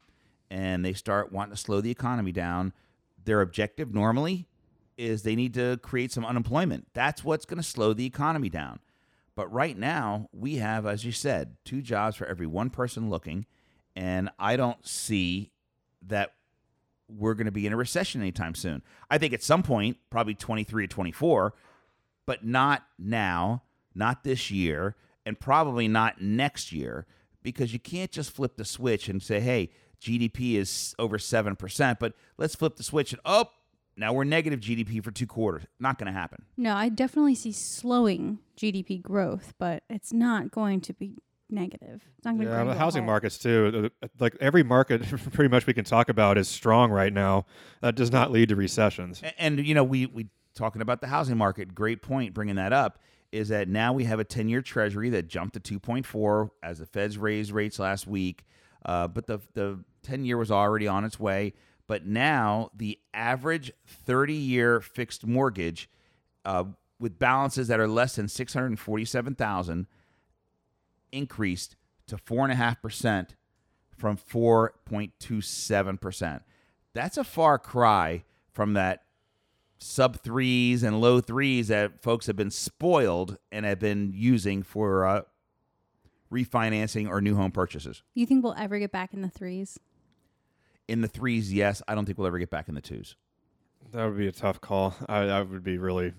and 0.49 0.83
they 0.85 0.93
start 0.93 1.31
wanting 1.31 1.55
to 1.55 1.57
slow 1.61 1.81
the 1.81 1.91
economy 1.91 2.31
down, 2.31 2.73
their 3.23 3.41
objective 3.41 3.93
normally 3.93 4.47
is 4.97 5.23
they 5.23 5.35
need 5.35 5.53
to 5.55 5.77
create 5.81 6.11
some 6.11 6.25
unemployment. 6.25 6.87
That's 6.93 7.23
what's 7.23 7.45
going 7.45 7.57
to 7.57 7.63
slow 7.63 7.93
the 7.93 8.05
economy 8.05 8.49
down. 8.49 8.79
But 9.35 9.51
right 9.51 9.77
now, 9.77 10.29
we 10.31 10.55
have, 10.55 10.85
as 10.85 11.03
you 11.03 11.11
said, 11.11 11.57
two 11.65 11.81
jobs 11.81 12.15
for 12.15 12.25
every 12.25 12.47
one 12.47 12.69
person 12.69 13.09
looking, 13.09 13.45
and 13.95 14.29
I 14.39 14.55
don't 14.55 14.85
see 14.87 15.51
that 16.07 16.33
we're 17.07 17.33
going 17.33 17.45
to 17.45 17.51
be 17.51 17.67
in 17.67 17.73
a 17.73 17.77
recession 17.77 18.21
anytime 18.21 18.55
soon. 18.55 18.81
I 19.09 19.17
think 19.17 19.33
at 19.33 19.43
some 19.43 19.61
point, 19.61 19.97
probably 20.09 20.35
23 20.35 20.85
or 20.85 20.87
24, 20.87 21.53
but 22.25 22.45
not 22.45 22.83
now, 22.97 23.63
not 23.93 24.23
this 24.23 24.49
year, 24.49 24.95
and 25.25 25.39
probably 25.39 25.87
not 25.87 26.21
next 26.21 26.71
year, 26.71 27.05
because 27.43 27.73
you 27.73 27.79
can't 27.79 28.11
just 28.11 28.31
flip 28.31 28.55
the 28.55 28.65
switch 28.65 29.09
and 29.09 29.21
say, 29.21 29.39
hey, 29.39 29.69
GDP 30.01 30.55
is 30.55 30.95
over 30.97 31.17
7%, 31.17 31.99
but 31.99 32.13
let's 32.37 32.55
flip 32.55 32.77
the 32.77 32.83
switch 32.83 33.11
and, 33.11 33.21
oh, 33.25 33.49
now 33.97 34.13
we're 34.13 34.23
negative 34.23 34.59
GDP 34.59 35.03
for 35.03 35.11
two 35.11 35.27
quarters. 35.27 35.63
Not 35.79 35.97
going 35.97 36.07
to 36.11 36.17
happen. 36.17 36.43
No, 36.57 36.75
I 36.75 36.89
definitely 36.89 37.35
see 37.35 37.51
slowing 37.51 38.39
GDP 38.57 39.01
growth, 39.01 39.53
but 39.57 39.83
it's 39.89 40.11
not 40.13 40.51
going 40.51 40.81
to 40.81 40.93
be 40.93 41.17
negative. 41.49 42.01
It's 42.17 42.25
not 42.25 42.35
going 42.35 42.47
to 42.47 42.53
Yeah, 42.53 42.63
the 42.63 42.75
housing 42.75 43.05
markets 43.05 43.37
too. 43.37 43.91
uh, 44.03 44.07
Like 44.19 44.35
every 44.41 44.63
market, 44.63 45.01
pretty 45.33 45.49
much 45.49 45.65
we 45.67 45.73
can 45.73 45.85
talk 45.85 46.09
about 46.09 46.37
is 46.37 46.47
strong 46.47 46.91
right 46.91 47.13
now. 47.13 47.45
That 47.81 47.95
does 47.95 48.11
not 48.11 48.31
lead 48.31 48.49
to 48.49 48.55
recessions. 48.55 49.21
A- 49.23 49.39
And, 49.41 49.65
you 49.65 49.73
know, 49.75 49.83
we 49.83 50.07
we 50.07 50.27
talking 50.55 50.81
about 50.81 51.01
the 51.01 51.07
housing 51.07 51.37
market. 51.37 51.75
Great 51.75 52.01
point, 52.01 52.33
bringing 52.33 52.55
that 52.55 52.73
up. 52.73 52.99
Is 53.31 53.49
that 53.49 53.67
now 53.67 53.91
we 53.91 54.05
have 54.05 54.19
a 54.19 54.23
ten-year 54.23 54.61
Treasury 54.61 55.09
that 55.09 55.27
jumped 55.27 55.53
to 55.55 55.59
two 55.59 55.79
point 55.79 56.05
four 56.05 56.51
as 56.63 56.79
the 56.79 56.85
Feds 56.85 57.17
raised 57.17 57.51
rates 57.51 57.79
last 57.79 58.07
week, 58.07 58.45
uh, 58.85 59.07
but 59.09 59.27
the 59.27 59.39
the 59.55 59.83
ten-year 60.03 60.37
was 60.37 60.51
already 60.51 60.87
on 60.87 61.03
its 61.03 61.19
way. 61.19 61.53
But 61.87 62.05
now 62.05 62.71
the 62.75 62.99
average 63.13 63.71
thirty-year 63.85 64.81
fixed 64.81 65.25
mortgage 65.25 65.89
uh, 66.43 66.65
with 66.99 67.19
balances 67.19 67.67
that 67.67 67.79
are 67.79 67.87
less 67.87 68.15
than 68.15 68.27
six 68.27 68.53
hundred 68.53 68.79
forty-seven 68.79 69.35
thousand 69.35 69.87
increased 71.11 71.75
to 72.07 72.17
four 72.17 72.43
and 72.43 72.51
a 72.51 72.55
half 72.55 72.81
percent 72.81 73.35
from 73.95 74.17
four 74.17 74.73
point 74.85 75.13
two 75.19 75.41
seven 75.41 75.97
percent. 75.97 76.41
That's 76.93 77.17
a 77.17 77.23
far 77.23 77.59
cry 77.59 78.23
from 78.51 78.73
that 78.73 79.03
sub 79.77 80.21
threes 80.21 80.81
and 80.81 80.99
low 81.01 81.21
threes 81.21 81.67
that 81.67 82.01
folks 82.01 82.25
have 82.27 82.35
been 82.35 82.49
spoiled 82.49 83.37
and 83.51 83.65
have 83.65 83.79
been 83.79 84.11
using 84.15 84.63
for 84.63 85.05
uh, 85.05 85.21
refinancing 86.31 87.07
or 87.07 87.21
new 87.21 87.35
home 87.35 87.51
purchases. 87.51 88.01
You 88.13 88.25
think 88.25 88.43
we'll 88.43 88.55
ever 88.57 88.79
get 88.79 88.91
back 88.91 89.13
in 89.13 89.21
the 89.21 89.29
threes? 89.29 89.79
In 90.87 91.01
the 91.01 91.07
threes, 91.07 91.51
yes. 91.53 91.81
I 91.87 91.95
don't 91.95 92.05
think 92.05 92.17
we'll 92.17 92.27
ever 92.27 92.39
get 92.39 92.49
back 92.49 92.67
in 92.69 92.75
the 92.75 92.81
twos. 92.81 93.15
That 93.91 94.05
would 94.05 94.17
be 94.17 94.27
a 94.27 94.31
tough 94.31 94.61
call. 94.61 94.95
I, 95.07 95.19
I 95.23 95.41
would 95.41 95.63
be 95.63 95.77
really. 95.77 96.13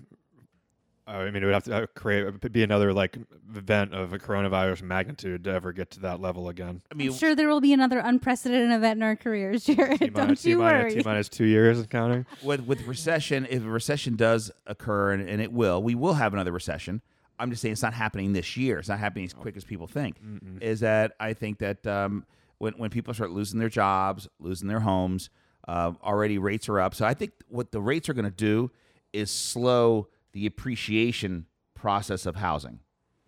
I 1.09 1.31
mean, 1.31 1.41
it 1.41 1.45
would 1.45 1.53
have 1.53 1.63
to 1.65 1.83
uh, 1.83 1.85
create 1.95 2.51
be 2.51 2.63
another 2.63 2.91
like 2.91 3.17
event 3.55 3.93
of 3.93 4.11
a 4.11 4.19
coronavirus 4.19 4.81
magnitude 4.81 5.45
to 5.45 5.51
ever 5.51 5.71
get 5.71 5.89
to 5.91 6.01
that 6.01 6.19
level 6.19 6.49
again. 6.49 6.81
I 6.91 6.95
mean, 6.95 7.07
I'm 7.11 7.13
sure 7.13 7.33
there 7.33 7.47
will 7.47 7.61
be 7.61 7.71
another 7.71 7.99
unprecedented 7.99 8.73
event 8.73 8.97
in 8.97 9.03
our 9.03 9.15
careers, 9.15 9.63
Jared. 9.65 10.13
Don't 10.13 10.31
you 10.43 10.57
T-minus- 10.57 10.93
worry. 10.93 10.95
T-minus 10.95 11.29
two 11.29 11.45
years 11.45 11.79
and 11.79 11.89
counting. 11.89 12.25
with 12.43 12.61
with 12.67 12.85
recession, 12.87 13.47
if 13.49 13.63
a 13.63 13.69
recession 13.69 14.17
does 14.17 14.51
occur, 14.65 15.13
and, 15.13 15.29
and 15.29 15.41
it 15.41 15.53
will, 15.53 15.81
we 15.81 15.95
will 15.95 16.15
have 16.15 16.33
another 16.33 16.51
recession. 16.51 17.01
I'm 17.39 17.51
just 17.51 17.61
saying 17.61 17.73
it's 17.73 17.83
not 17.83 17.93
happening 17.93 18.33
this 18.33 18.57
year. 18.57 18.79
It's 18.79 18.89
not 18.89 18.99
happening 18.99 19.25
as 19.25 19.33
quick 19.33 19.55
as 19.55 19.63
people 19.63 19.87
think. 19.87 20.17
Is 20.59 20.81
that 20.81 21.13
I 21.19 21.33
think 21.33 21.59
that 21.59 21.85
um, 21.87 22.25
when 22.59 22.73
when 22.73 22.89
people 22.89 23.13
start 23.13 23.31
losing 23.31 23.59
their 23.59 23.69
jobs, 23.69 24.27
losing 24.39 24.67
their 24.67 24.79
homes, 24.79 25.29
uh, 25.67 25.93
already 26.03 26.37
rates 26.37 26.69
are 26.69 26.79
up. 26.79 26.95
So 26.95 27.05
I 27.05 27.13
think 27.13 27.31
what 27.47 27.71
the 27.71 27.81
rates 27.81 28.09
are 28.09 28.13
going 28.13 28.25
to 28.25 28.31
do 28.31 28.71
is 29.13 29.31
slow 29.31 30.07
the 30.33 30.45
appreciation 30.45 31.45
process 31.73 32.25
of 32.25 32.35
housing. 32.35 32.79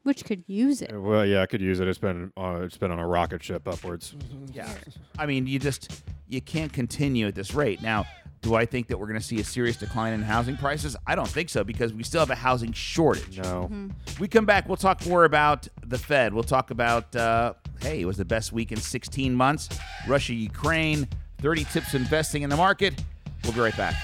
Which 0.04 0.24
could 0.24 0.44
use 0.48 0.82
it. 0.82 0.92
Well, 0.98 1.26
yeah, 1.26 1.42
I 1.42 1.46
could 1.46 1.62
use 1.62 1.80
it. 1.80 1.88
It's 1.88 2.00
been 2.00 2.32
uh, 2.38 2.62
it's 2.64 2.78
been 2.78 2.92
on 2.92 3.00
a 3.00 3.08
rocket 3.08 3.44
ship 3.44 3.68
upwards. 3.68 4.16
Yeah. 4.54 4.72
I 5.18 5.26
mean, 5.26 5.46
you 5.46 5.60
just 5.60 6.04
you 6.28 6.42
can't 6.42 6.72
continue 6.72 7.28
at 7.28 7.36
this 7.36 7.54
rate. 7.54 7.82
Now, 7.82 8.06
do 8.42 8.56
I 8.56 8.66
think 8.66 8.88
that 8.88 8.98
we're 8.98 9.08
going 9.08 9.20
to 9.20 9.26
see 9.26 9.40
a 9.40 9.44
serious 9.44 9.76
decline 9.78 10.14
in 10.14 10.22
housing 10.22 10.56
prices? 10.58 10.96
I 11.06 11.16
don't 11.16 11.28
think 11.28 11.50
so 11.50 11.64
because 11.64 11.94
we 11.94 12.04
still 12.04 12.20
have 12.22 12.30
a 12.30 12.36
housing 12.36 12.72
shortage. 12.74 13.40
No, 13.40 13.70
We 14.20 14.28
come 14.28 14.46
back, 14.46 14.68
we'll 14.68 14.78
talk 14.78 15.06
more 15.06 15.26
about 15.26 15.68
the 15.86 15.98
Fed. 15.98 16.34
We'll 16.34 16.44
talk 16.44 16.72
about 16.72 17.16
uh, 17.16 17.54
hey, 17.82 18.02
it 18.02 18.06
was 18.06 18.18
the 18.18 18.26
best 18.26 18.52
week 18.52 18.72
in 18.72 18.78
16 18.78 19.34
months. 19.34 19.70
Russia, 20.08 20.34
Ukraine, 20.34 21.08
30 21.40 21.64
tips 21.66 21.94
investing 21.94 22.44
in 22.44 22.50
the 22.50 22.58
market. 22.58 23.02
We'll 23.44 23.54
be 23.54 23.60
right 23.60 23.76
back. 23.78 23.96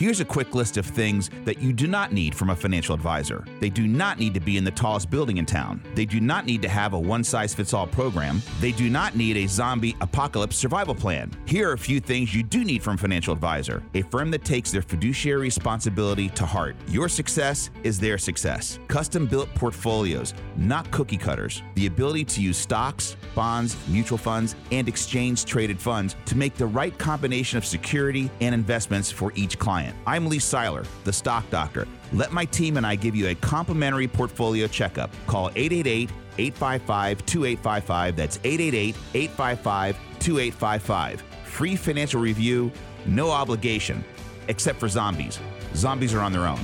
Here's 0.00 0.20
a 0.20 0.24
quick 0.24 0.54
list 0.54 0.78
of 0.78 0.86
things 0.86 1.28
that 1.44 1.60
you 1.60 1.74
do 1.74 1.86
not 1.86 2.10
need 2.10 2.34
from 2.34 2.48
a 2.48 2.56
financial 2.56 2.94
advisor. 2.94 3.44
They 3.60 3.68
do 3.68 3.86
not 3.86 4.18
need 4.18 4.32
to 4.32 4.40
be 4.40 4.56
in 4.56 4.64
the 4.64 4.70
tallest 4.70 5.10
building 5.10 5.36
in 5.36 5.44
town. 5.44 5.82
They 5.94 6.06
do 6.06 6.20
not 6.20 6.46
need 6.46 6.62
to 6.62 6.70
have 6.70 6.94
a 6.94 6.98
one 6.98 7.22
size 7.22 7.52
fits 7.52 7.74
all 7.74 7.86
program. 7.86 8.40
They 8.60 8.72
do 8.72 8.88
not 8.88 9.14
need 9.14 9.36
a 9.36 9.46
zombie 9.46 9.94
apocalypse 10.00 10.56
survival 10.56 10.94
plan. 10.94 11.30
Here 11.44 11.68
are 11.68 11.74
a 11.74 11.78
few 11.78 12.00
things 12.00 12.34
you 12.34 12.42
do 12.42 12.64
need 12.64 12.82
from 12.82 12.94
a 12.94 12.96
financial 12.96 13.34
advisor 13.34 13.82
a 13.92 14.00
firm 14.00 14.30
that 14.30 14.42
takes 14.42 14.72
their 14.72 14.80
fiduciary 14.80 15.42
responsibility 15.42 16.30
to 16.30 16.46
heart. 16.46 16.76
Your 16.88 17.10
success 17.10 17.68
is 17.82 18.00
their 18.00 18.16
success. 18.16 18.78
Custom 18.88 19.26
built 19.26 19.54
portfolios, 19.54 20.32
not 20.56 20.90
cookie 20.90 21.18
cutters. 21.18 21.62
The 21.74 21.84
ability 21.84 22.24
to 22.24 22.40
use 22.40 22.56
stocks, 22.56 23.18
bonds, 23.34 23.76
mutual 23.86 24.16
funds, 24.16 24.56
and 24.72 24.88
exchange 24.88 25.44
traded 25.44 25.78
funds 25.78 26.16
to 26.24 26.38
make 26.38 26.54
the 26.54 26.66
right 26.66 26.96
combination 26.96 27.58
of 27.58 27.66
security 27.66 28.30
and 28.40 28.54
investments 28.54 29.10
for 29.10 29.30
each 29.34 29.58
client. 29.58 29.89
Client. 29.90 30.06
I'm 30.06 30.28
Lee 30.28 30.38
Seiler, 30.38 30.84
the 31.04 31.12
stock 31.12 31.48
doctor. 31.50 31.86
Let 32.12 32.32
my 32.32 32.44
team 32.44 32.76
and 32.76 32.86
I 32.86 32.96
give 32.96 33.14
you 33.14 33.28
a 33.28 33.34
complimentary 33.36 34.08
portfolio 34.08 34.66
checkup. 34.66 35.10
Call 35.26 35.50
888 35.54 36.10
855 36.38 37.26
2855. 37.26 38.16
That's 38.16 38.38
888 38.44 38.96
855 39.14 39.96
2855. 40.18 41.22
Free 41.44 41.76
financial 41.76 42.20
review, 42.20 42.72
no 43.06 43.30
obligation, 43.30 44.04
except 44.48 44.78
for 44.78 44.88
zombies. 44.88 45.38
Zombies 45.74 46.14
are 46.14 46.20
on 46.20 46.32
their 46.32 46.46
own. 46.46 46.60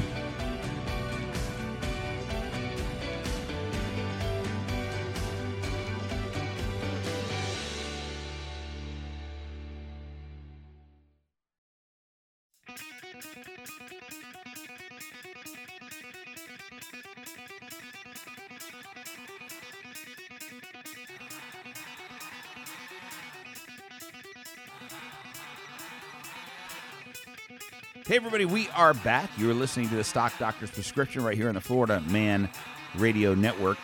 Hey, 28.05 28.17
everybody, 28.17 28.45
we 28.45 28.69
are 28.71 28.95
back. 28.95 29.31
You're 29.37 29.55
listening 29.55 29.89
to 29.89 29.97
the 29.97 30.05
Stock 30.05 30.33
Doctor's 30.39 30.71
Prescription 30.71 31.25
right 31.25 31.37
here 31.37 31.49
on 31.49 31.55
the 31.55 31.61
Florida 31.61 32.01
Man 32.09 32.49
Radio 32.97 33.35
Network. 33.35 33.79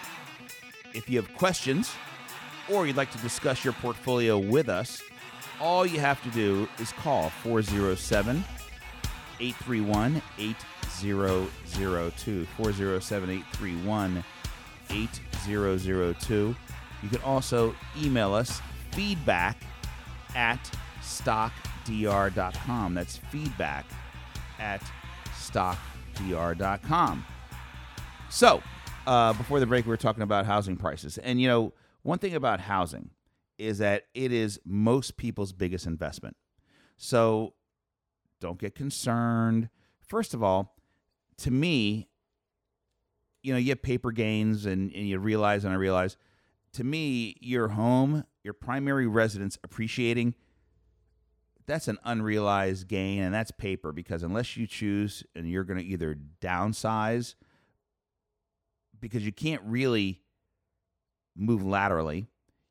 If 0.92 1.09
you 1.09 1.21
have 1.21 1.33
questions 1.35 1.92
or 2.69 2.87
you'd 2.87 2.97
like 2.97 3.11
to 3.12 3.19
discuss 3.19 3.64
your 3.64 3.73
portfolio 3.75 4.38
with 4.38 4.69
us, 4.69 5.02
all 5.61 5.87
you 5.87 6.00
have 6.00 6.23
to 6.23 6.31
do 6.31 6.69
is 6.78 6.92
call 6.92 7.31
407 7.31 8.45
831 9.40 10.23
8002. 10.38 12.47
407 12.57 13.31
831 13.31 14.25
8002. 14.90 16.57
You 17.02 17.09
can 17.09 17.23
also 17.23 17.75
email 18.00 18.35
us 18.35 18.61
feedback 18.92 19.57
at 20.37 20.61
stockdr.com. 21.02 22.95
That's 22.95 23.16
feedback 23.16 23.87
at 24.59 24.82
stockdr.com. 25.35 27.26
So, 28.30 28.62
uh, 29.06 29.32
before 29.35 29.61
the 29.61 29.66
break, 29.66 29.85
we 29.85 29.90
were 29.90 29.97
talking 29.97 30.23
about 30.23 30.47
housing 30.47 30.76
prices. 30.76 31.18
And, 31.18 31.40
you 31.40 31.49
know, 31.49 31.73
one 32.02 32.18
thing 32.18 32.35
about 32.35 32.61
housing 32.61 33.11
is 33.59 33.78
that 33.78 34.06
it 34.14 34.32
is 34.32 34.61
most 34.64 35.16
people's 35.16 35.52
biggest 35.52 35.87
investment. 35.87 36.37
So, 36.97 37.54
don't 38.40 38.59
get 38.59 38.75
concerned. 38.75 39.68
First 40.00 40.35
of 40.35 40.42
all, 40.42 40.76
to 41.38 41.50
me, 41.50 42.09
you 43.42 43.52
know, 43.52 43.59
you 43.59 43.71
have 43.71 43.82
paper 43.82 44.12
gains 44.12 44.66
and, 44.66 44.92
and 44.94 45.09
you 45.09 45.18
realize, 45.18 45.64
and 45.64 45.73
I 45.73 45.76
realize, 45.76 46.16
to 46.75 46.85
me, 46.85 47.37
your 47.40 47.68
home, 47.68 48.25
your 48.42 48.54
primary 48.54 49.06
residence 49.06 49.59
appreciating 49.62 50.35
that's 51.66 51.88
an 51.88 51.99
unrealized 52.04 52.88
gain 52.88 53.23
and 53.23 53.35
that's 53.35 53.50
paper 53.50 53.92
because 53.92 54.23
unless 54.23 54.57
you 54.57 54.66
choose 54.66 55.25
and 55.35 55.49
you're 55.49 55.64
going 55.64 55.78
to 55.78 55.85
either 55.85 56.16
downsize 56.40 57.35
because 59.00 59.25
you 59.25 59.33
can't 59.33 59.62
really 59.64 60.21
move 61.37 61.62
laterally 61.64 62.26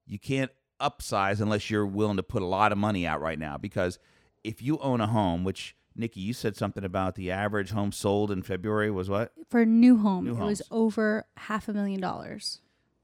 you 0.05 0.19
can't 0.19 0.51
upsize 0.81 1.41
unless 1.41 1.69
you're 1.69 1.85
willing 1.85 2.17
to 2.17 2.23
put 2.23 2.41
a 2.41 2.45
lot 2.45 2.71
of 2.71 2.77
money 2.77 3.05
out 3.05 3.21
right 3.21 3.39
now 3.39 3.57
because 3.57 3.99
if 4.43 4.61
you 4.61 4.77
own 4.79 4.99
a 4.99 5.07
home 5.07 5.43
which 5.43 5.75
nikki 5.95 6.19
you 6.19 6.33
said 6.33 6.55
something 6.55 6.83
about 6.83 7.15
the 7.15 7.29
average 7.31 7.71
home 7.71 7.91
sold 7.91 8.31
in 8.31 8.41
february 8.41 8.89
was 8.89 9.09
what 9.09 9.31
For 9.49 9.61
a 9.61 9.65
new 9.65 9.97
home, 9.97 10.25
New 10.25 10.31
it 10.31 10.39
was 10.39 10.61
over 10.71 11.25
half 11.35 11.67
a 11.67 11.73
million 11.73 11.99
dollars. 11.99 12.61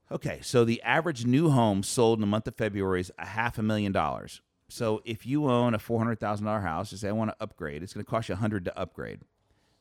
Okay, 0.09 0.39
so 0.41 0.63
the 0.63 0.81
average 0.83 1.25
new 1.25 1.49
home 1.49 1.83
sold 1.83 2.17
in 2.17 2.21
the 2.21 2.27
month 2.27 2.47
of 2.47 2.55
February 2.55 3.01
is 3.01 3.11
a 3.19 3.25
half 3.25 3.57
a 3.57 3.61
million 3.61 3.91
dollars. 3.91 4.41
So 4.69 5.01
if 5.05 5.25
you 5.25 5.47
own 5.49 5.73
a 5.73 5.79
four 5.79 5.97
hundred 5.99 6.19
thousand 6.19 6.45
dollar 6.45 6.61
house, 6.61 6.91
you 6.91 6.97
say 6.97 7.09
I 7.09 7.13
want 7.13 7.31
to 7.31 7.37
upgrade, 7.39 7.83
it's 7.83 7.93
going 7.93 8.05
to 8.05 8.09
cost 8.09 8.29
you 8.29 8.33
a 8.33 8.37
hundred 8.37 8.65
to 8.65 8.77
upgrade. 8.77 9.21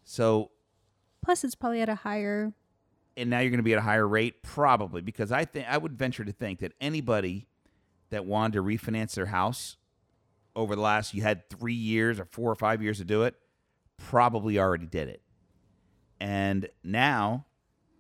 So 0.05 0.51
Plus, 1.25 1.43
it's 1.43 1.55
probably 1.57 1.81
at 1.81 1.89
a 1.89 1.97
higher. 1.97 2.53
and 3.17 3.29
now 3.31 3.41
you're 3.41 3.51
going 3.51 3.59
to 3.59 3.65
be 3.65 3.73
at 3.73 3.79
a 3.79 3.83
higher 3.83 4.07
rate, 4.07 4.43
probably 4.43 5.01
because 5.01 5.33
I 5.33 5.45
think 5.45 5.67
I 5.69 5.77
would 5.77 5.99
venture 5.99 6.25
to 6.25 6.33
think 6.33 6.61
that 6.61 6.73
anybody 6.81 7.49
that 8.11 8.25
wanted 8.25 8.53
to 8.55 8.63
refinance 8.63 9.15
their 9.15 9.27
house 9.27 9.77
over 10.55 10.77
the 10.77 10.83
last 10.83 11.15
you 11.15 11.23
had 11.23 11.51
three 11.51 11.75
years 11.75 12.21
or 12.21 12.25
four 12.27 12.51
or 12.51 12.55
five 12.55 12.81
years 12.81 12.99
to 12.99 13.05
do 13.05 13.23
it, 13.25 13.35
probably 13.99 14.59
already 14.59 14.87
did 14.87 15.09
it. 15.09 15.23
And 16.21 16.69
now 16.85 17.47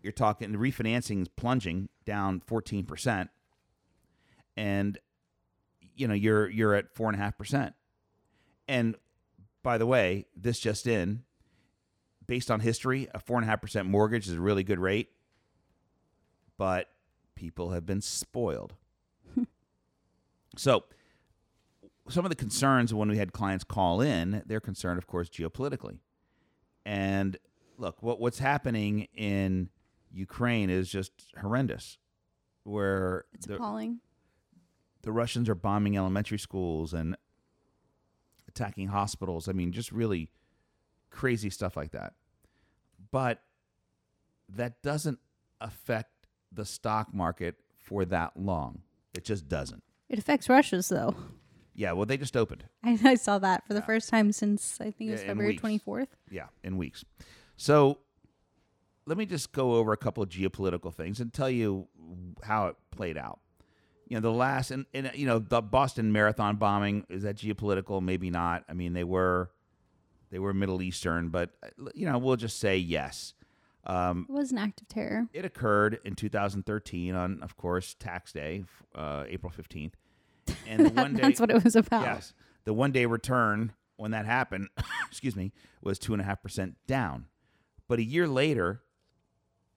you're 0.02 0.12
talking 0.12 0.52
the 0.52 0.58
refinancing 0.58 1.22
is 1.22 1.28
plunging 1.28 1.88
down 2.04 2.40
14%. 2.40 3.28
And 4.56 4.98
you 5.96 6.06
know, 6.06 6.14
you're 6.14 6.48
you're 6.48 6.74
at 6.74 6.94
four 6.94 7.08
and 7.08 7.18
a 7.18 7.22
half 7.22 7.36
percent. 7.36 7.74
And 8.68 8.96
by 9.62 9.78
the 9.78 9.86
way, 9.86 10.26
this 10.36 10.60
just 10.60 10.86
in, 10.86 11.24
based 12.26 12.50
on 12.50 12.60
history, 12.60 13.08
a 13.14 13.18
four 13.18 13.36
and 13.36 13.44
a 13.44 13.48
half 13.48 13.60
percent 13.60 13.88
mortgage 13.88 14.28
is 14.28 14.34
a 14.34 14.40
really 14.40 14.62
good 14.62 14.78
rate. 14.78 15.10
But 16.58 16.88
people 17.34 17.70
have 17.70 17.84
been 17.84 18.00
spoiled. 18.00 18.74
so 20.56 20.84
some 22.08 22.24
of 22.24 22.30
the 22.30 22.36
concerns 22.36 22.94
when 22.94 23.08
we 23.08 23.18
had 23.18 23.32
clients 23.32 23.64
call 23.64 24.00
in, 24.00 24.42
they're 24.46 24.60
concerned, 24.60 24.98
of 24.98 25.06
course, 25.06 25.28
geopolitically. 25.28 25.98
And 26.84 27.36
look, 27.78 28.02
what 28.02 28.20
what's 28.20 28.38
happening 28.38 29.08
in 29.14 29.70
Ukraine 30.12 30.70
is 30.70 30.88
just 30.88 31.12
horrendous. 31.40 31.98
Where 32.64 33.26
It's 33.32 33.46
appalling. 33.48 34.00
The 35.06 35.12
Russians 35.12 35.48
are 35.48 35.54
bombing 35.54 35.96
elementary 35.96 36.38
schools 36.38 36.92
and 36.92 37.16
attacking 38.48 38.88
hospitals. 38.88 39.48
I 39.48 39.52
mean, 39.52 39.70
just 39.70 39.92
really 39.92 40.30
crazy 41.10 41.48
stuff 41.48 41.76
like 41.76 41.92
that. 41.92 42.14
But 43.12 43.40
that 44.48 44.82
doesn't 44.82 45.20
affect 45.60 46.10
the 46.50 46.64
stock 46.64 47.14
market 47.14 47.54
for 47.76 48.04
that 48.06 48.32
long. 48.36 48.80
It 49.14 49.24
just 49.24 49.48
doesn't. 49.48 49.84
It 50.08 50.18
affects 50.18 50.48
Russia's 50.48 50.88
though. 50.88 51.14
Yeah, 51.72 51.92
well, 51.92 52.06
they 52.06 52.16
just 52.16 52.36
opened. 52.36 52.64
I, 52.82 52.98
I 53.04 53.14
saw 53.14 53.38
that 53.38 53.64
for 53.64 53.74
the 53.74 53.82
first 53.82 54.08
time 54.08 54.32
since 54.32 54.80
I 54.80 54.90
think 54.90 55.10
it 55.10 55.12
was 55.12 55.20
Yeah, 55.20 55.28
February 55.28 55.56
twenty 55.56 55.78
fourth. 55.78 56.08
Yeah, 56.28 56.46
in 56.64 56.78
weeks. 56.78 57.04
So 57.56 57.98
let 59.06 59.16
me 59.16 59.24
just 59.24 59.52
go 59.52 59.74
over 59.74 59.92
a 59.92 59.96
couple 59.96 60.24
of 60.24 60.30
geopolitical 60.30 60.92
things 60.92 61.20
and 61.20 61.32
tell 61.32 61.50
you 61.50 61.86
how 62.42 62.66
it 62.66 62.76
played 62.90 63.16
out. 63.16 63.38
You 64.08 64.16
know, 64.16 64.20
the 64.20 64.32
last 64.32 64.70
and, 64.70 64.86
and 64.94 65.10
you 65.14 65.26
know 65.26 65.38
the 65.40 65.60
Boston 65.60 66.12
Marathon 66.12 66.56
bombing 66.56 67.04
is 67.08 67.22
that 67.24 67.36
geopolitical? 67.36 68.00
Maybe 68.02 68.30
not. 68.30 68.64
I 68.68 68.72
mean, 68.72 68.92
they 68.92 69.04
were 69.04 69.50
they 70.30 70.38
were 70.38 70.54
Middle 70.54 70.80
Eastern, 70.82 71.28
but 71.30 71.50
you 71.94 72.08
know, 72.08 72.18
we'll 72.18 72.36
just 72.36 72.58
say 72.58 72.76
yes. 72.76 73.34
Um, 73.84 74.26
It 74.28 74.32
was 74.32 74.50
an 74.50 74.58
act 74.58 74.80
of 74.80 74.88
terror. 74.88 75.28
it 75.32 75.44
occurred 75.44 76.00
in 76.04 76.16
2013 76.16 77.14
on, 77.14 77.40
of 77.40 77.56
course, 77.56 77.94
tax 77.94 78.32
day, 78.32 78.64
uh, 78.96 79.22
April 79.28 79.52
15th. 79.56 79.92
And 80.66 80.86
the 80.86 80.90
one 81.02 81.14
day, 81.14 81.22
That's 81.22 81.38
what 81.38 81.50
it 81.50 81.62
was 81.62 81.76
about. 81.76 82.02
Yes. 82.02 82.34
The 82.64 82.72
one 82.74 82.90
day 82.90 83.06
return 83.06 83.72
when 83.96 84.10
that 84.10 84.26
happened, 84.26 84.68
excuse 85.08 85.36
me, 85.36 85.52
was 85.82 86.00
two 86.00 86.12
and 86.14 86.20
a 86.20 86.24
half 86.24 86.42
percent 86.42 86.74
down. 86.88 87.26
But 87.86 88.00
a 88.00 88.04
year 88.04 88.26
later, 88.26 88.82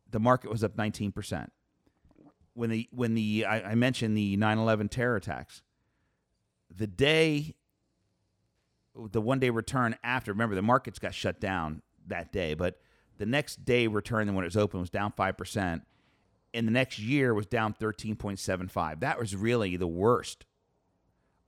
the 0.09 0.19
market 0.19 0.49
was 0.49 0.63
up 0.63 0.75
nineteen 0.75 1.11
percent. 1.11 1.51
When 2.59 2.69
the 2.69 2.89
when 2.91 3.13
the 3.13 3.45
I, 3.45 3.71
I 3.71 3.75
mentioned 3.75 4.17
the 4.17 4.35
9-11 4.35 4.89
terror 4.89 5.15
attacks, 5.15 5.61
the 6.69 6.87
day 6.87 7.55
the 8.93 9.21
one 9.21 9.39
day 9.39 9.49
return 9.49 9.95
after, 10.03 10.33
remember 10.33 10.55
the 10.55 10.61
markets 10.61 10.99
got 10.99 11.13
shut 11.13 11.39
down 11.39 11.81
that 12.07 12.33
day, 12.33 12.55
but 12.55 12.81
the 13.17 13.25
next 13.25 13.63
day 13.63 13.87
return 13.87 14.27
than 14.27 14.35
when 14.35 14.43
it 14.43 14.47
was 14.47 14.57
open 14.57 14.81
was 14.81 14.89
down 14.89 15.13
five 15.15 15.37
percent. 15.37 15.83
And 16.53 16.67
the 16.67 16.71
next 16.71 16.99
year 16.99 17.33
was 17.33 17.45
down 17.45 17.75
13.75. 17.79 18.99
That 18.99 19.19
was 19.19 19.37
really 19.37 19.77
the 19.77 19.87
worst 19.87 20.43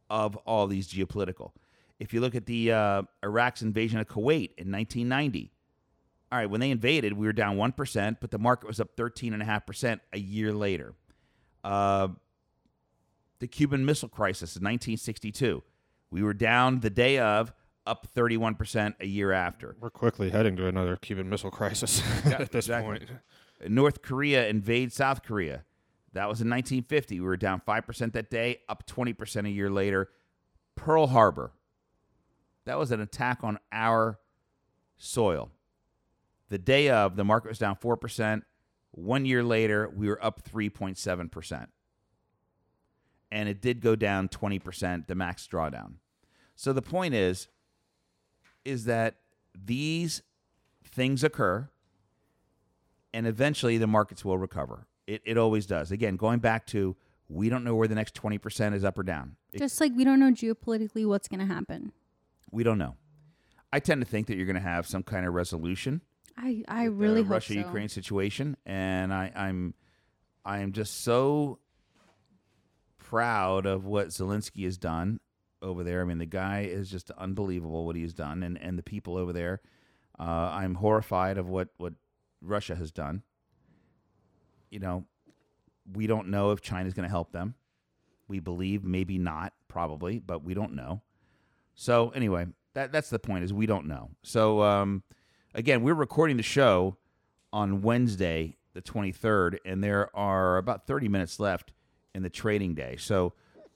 of 0.10 0.38
all 0.38 0.68
these 0.68 0.88
geopolitical. 0.88 1.52
If 2.00 2.14
you 2.14 2.22
look 2.22 2.36
at 2.36 2.46
the 2.46 2.72
uh, 2.72 3.02
Iraq's 3.22 3.62
invasion 3.64 4.00
of 4.00 4.08
Kuwait 4.08 4.52
in 4.58 4.72
1990, 4.72 5.52
all 6.32 6.38
right, 6.38 6.50
when 6.50 6.62
they 6.62 6.72
invaded, 6.72 7.14
we 7.14 7.26
were 7.26 7.34
down 7.34 7.58
1%, 7.58 8.18
but 8.22 8.32
the 8.32 8.40
market 8.40 8.68
was 8.68 8.80
up 8.80 8.96
13.5% 8.96 10.00
a 10.14 10.20
year 10.20 10.54
later. 10.54 10.94
Uh, 11.64 12.10
the 13.40 13.48
Cuban 13.48 13.86
Missile 13.86 14.10
Crisis 14.10 14.56
in 14.56 14.64
1962, 14.64 15.64
we 16.12 16.22
were 16.22 16.34
down 16.34 16.80
the 16.80 16.90
day 16.90 17.18
of, 17.18 17.54
up 17.88 18.08
31% 18.16 18.94
a 19.00 19.08
year 19.08 19.32
after. 19.32 19.76
We're 19.80 19.90
quickly 19.90 20.30
heading 20.30 20.56
to 20.58 20.68
another 20.68 20.96
Cuban 20.96 21.30
Missile 21.30 21.52
Crisis 21.52 22.02
at 22.26 22.52
this 22.52 22.66
exactly. 22.66 23.00
point. 23.00 23.10
North 23.68 24.02
Korea 24.02 24.48
invade 24.48 24.94
South 24.94 25.24
Korea. 25.24 25.64
That 26.14 26.28
was 26.28 26.42
in 26.42 26.50
1950. 26.50 27.20
We 27.20 27.26
were 27.26 27.38
down 27.38 27.62
5% 27.66 28.14
that 28.14 28.30
day, 28.30 28.60
up 28.68 28.86
20% 28.86 29.46
a 29.46 29.50
year 29.50 29.70
later. 29.70 30.10
Pearl 30.76 31.08
Harbor. 31.08 31.52
That 32.66 32.78
was 32.78 32.92
an 32.92 33.00
attack 33.02 33.40
on 33.44 33.58
our 33.72 34.20
soil. 34.98 35.50
The 36.50 36.58
day 36.58 36.90
of, 36.90 37.16
the 37.16 37.24
market 37.24 37.50
was 37.50 37.60
down 37.60 37.76
4%. 37.78 38.44
One 38.92 39.26
year 39.26 39.44
later, 39.44 39.90
we 39.90 40.08
were 40.08 40.24
up 40.24 40.44
3.7%. 40.44 41.68
And 43.32 43.48
it 43.48 43.62
did 43.62 43.80
go 43.82 43.96
down 43.96 44.28
20%, 44.28 45.08
the 45.08 45.16
max 45.16 45.48
drawdown. 45.48 45.94
So 46.56 46.74
the 46.74 46.82
point 46.82 47.14
is, 47.14 47.48
is 48.66 48.86
that 48.86 49.16
these 49.58 50.22
things 50.84 51.24
occur 51.24 51.70
and 53.14 53.26
eventually 53.26 53.78
the 53.78 53.88
markets 53.88 54.24
will 54.26 54.38
recover. 54.38 54.86
It, 55.08 55.22
it 55.26 55.38
always 55.38 55.66
does. 55.66 55.92
Again, 55.92 56.16
going 56.18 56.40
back 56.40 56.68
to 56.68 56.96
we 57.30 57.48
don't 57.50 57.64
know 57.64 57.76
where 57.76 57.88
the 57.88 57.96
next 57.96 58.14
20% 58.16 58.74
is 58.74 58.84
up 58.84 58.98
or 58.98 59.04
down. 59.04 59.38
It- 59.54 59.60
Just 59.60 59.80
like 59.80 59.94
we 59.96 60.04
don't 60.04 60.20
know 60.20 60.32
geopolitically 60.32 61.06
what's 61.08 61.30
going 61.30 61.40
to 61.40 61.46
happen. 61.52 61.94
we 62.52 62.64
don't 62.64 62.78
know. 62.78 62.96
I 63.74 63.80
tend 63.80 64.02
to 64.02 64.06
think 64.08 64.28
that 64.28 64.36
you're 64.36 64.46
going 64.46 64.56
to 64.56 64.60
have 64.60 64.86
some 64.86 65.02
kind 65.04 65.26
of 65.26 65.34
resolution. 65.34 66.02
I, 66.42 66.64
I 66.68 66.86
the 66.86 66.92
really 66.92 67.22
hope 67.22 67.28
so. 67.28 67.34
Russia 67.34 67.54
Ukraine 67.56 67.90
situation, 67.90 68.58
and 68.66 69.14
I, 69.14 69.32
I'm 69.36 69.74
I 70.44 70.60
am 70.60 70.72
just 70.72 71.04
so 71.04 71.60
proud 72.98 73.66
of 73.66 73.86
what 73.86 74.08
Zelensky 74.08 74.64
has 74.64 74.78
done 74.78 75.20
over 75.62 75.84
there. 75.84 76.02
I 76.02 76.06
mean, 76.06 76.18
the 76.18 76.26
guy 76.26 76.62
is 76.62 76.90
just 76.90 77.12
unbelievable 77.12 77.86
what 77.86 77.96
he's 77.96 78.14
done, 78.14 78.42
and 78.44 78.58
and 78.60 78.78
the 78.78 78.84
people 78.84 79.18
over 79.18 79.34
there. 79.34 79.62
Uh, 80.20 80.50
I'm 80.52 80.76
horrified 80.76 81.38
of 81.38 81.48
what 81.48 81.70
what 81.78 81.94
Russia 82.42 82.76
has 82.76 82.92
done. 82.92 83.22
You 84.72 84.80
know, 84.80 85.06
we 85.94 86.08
don't 86.08 86.30
know 86.30 86.52
if 86.52 86.62
China's 86.62 86.94
going 86.94 87.08
to 87.08 87.10
help 87.10 87.32
them. 87.32 87.56
We 88.28 88.40
believe 88.40 88.84
maybe 88.84 89.18
not, 89.18 89.54
probably, 89.68 90.20
but 90.20 90.44
we 90.44 90.54
don't 90.54 90.74
know. 90.74 91.02
So 91.76 92.10
anyway, 92.10 92.48
that 92.74 92.92
that's 92.92 93.10
the 93.10 93.20
point 93.20 93.44
is 93.44 93.54
we 93.54 93.66
don't 93.66 93.88
know. 93.88 94.10
So 94.24 94.64
um, 94.64 95.04
again, 95.54 95.84
we're 95.84 95.94
recording 95.94 96.38
the 96.38 96.44
show 96.44 96.98
on 97.52 97.82
Wednesday, 97.82 98.58
the 98.74 98.82
23rd, 98.82 99.58
and 99.66 99.84
there 99.84 100.16
are 100.16 100.58
about 100.58 100.88
30 100.88 101.10
minutes 101.10 101.40
left 101.40 101.74
in 102.16 102.24
the 102.24 102.30
trading 102.30 102.74
day. 102.74 102.96
So 102.98 103.34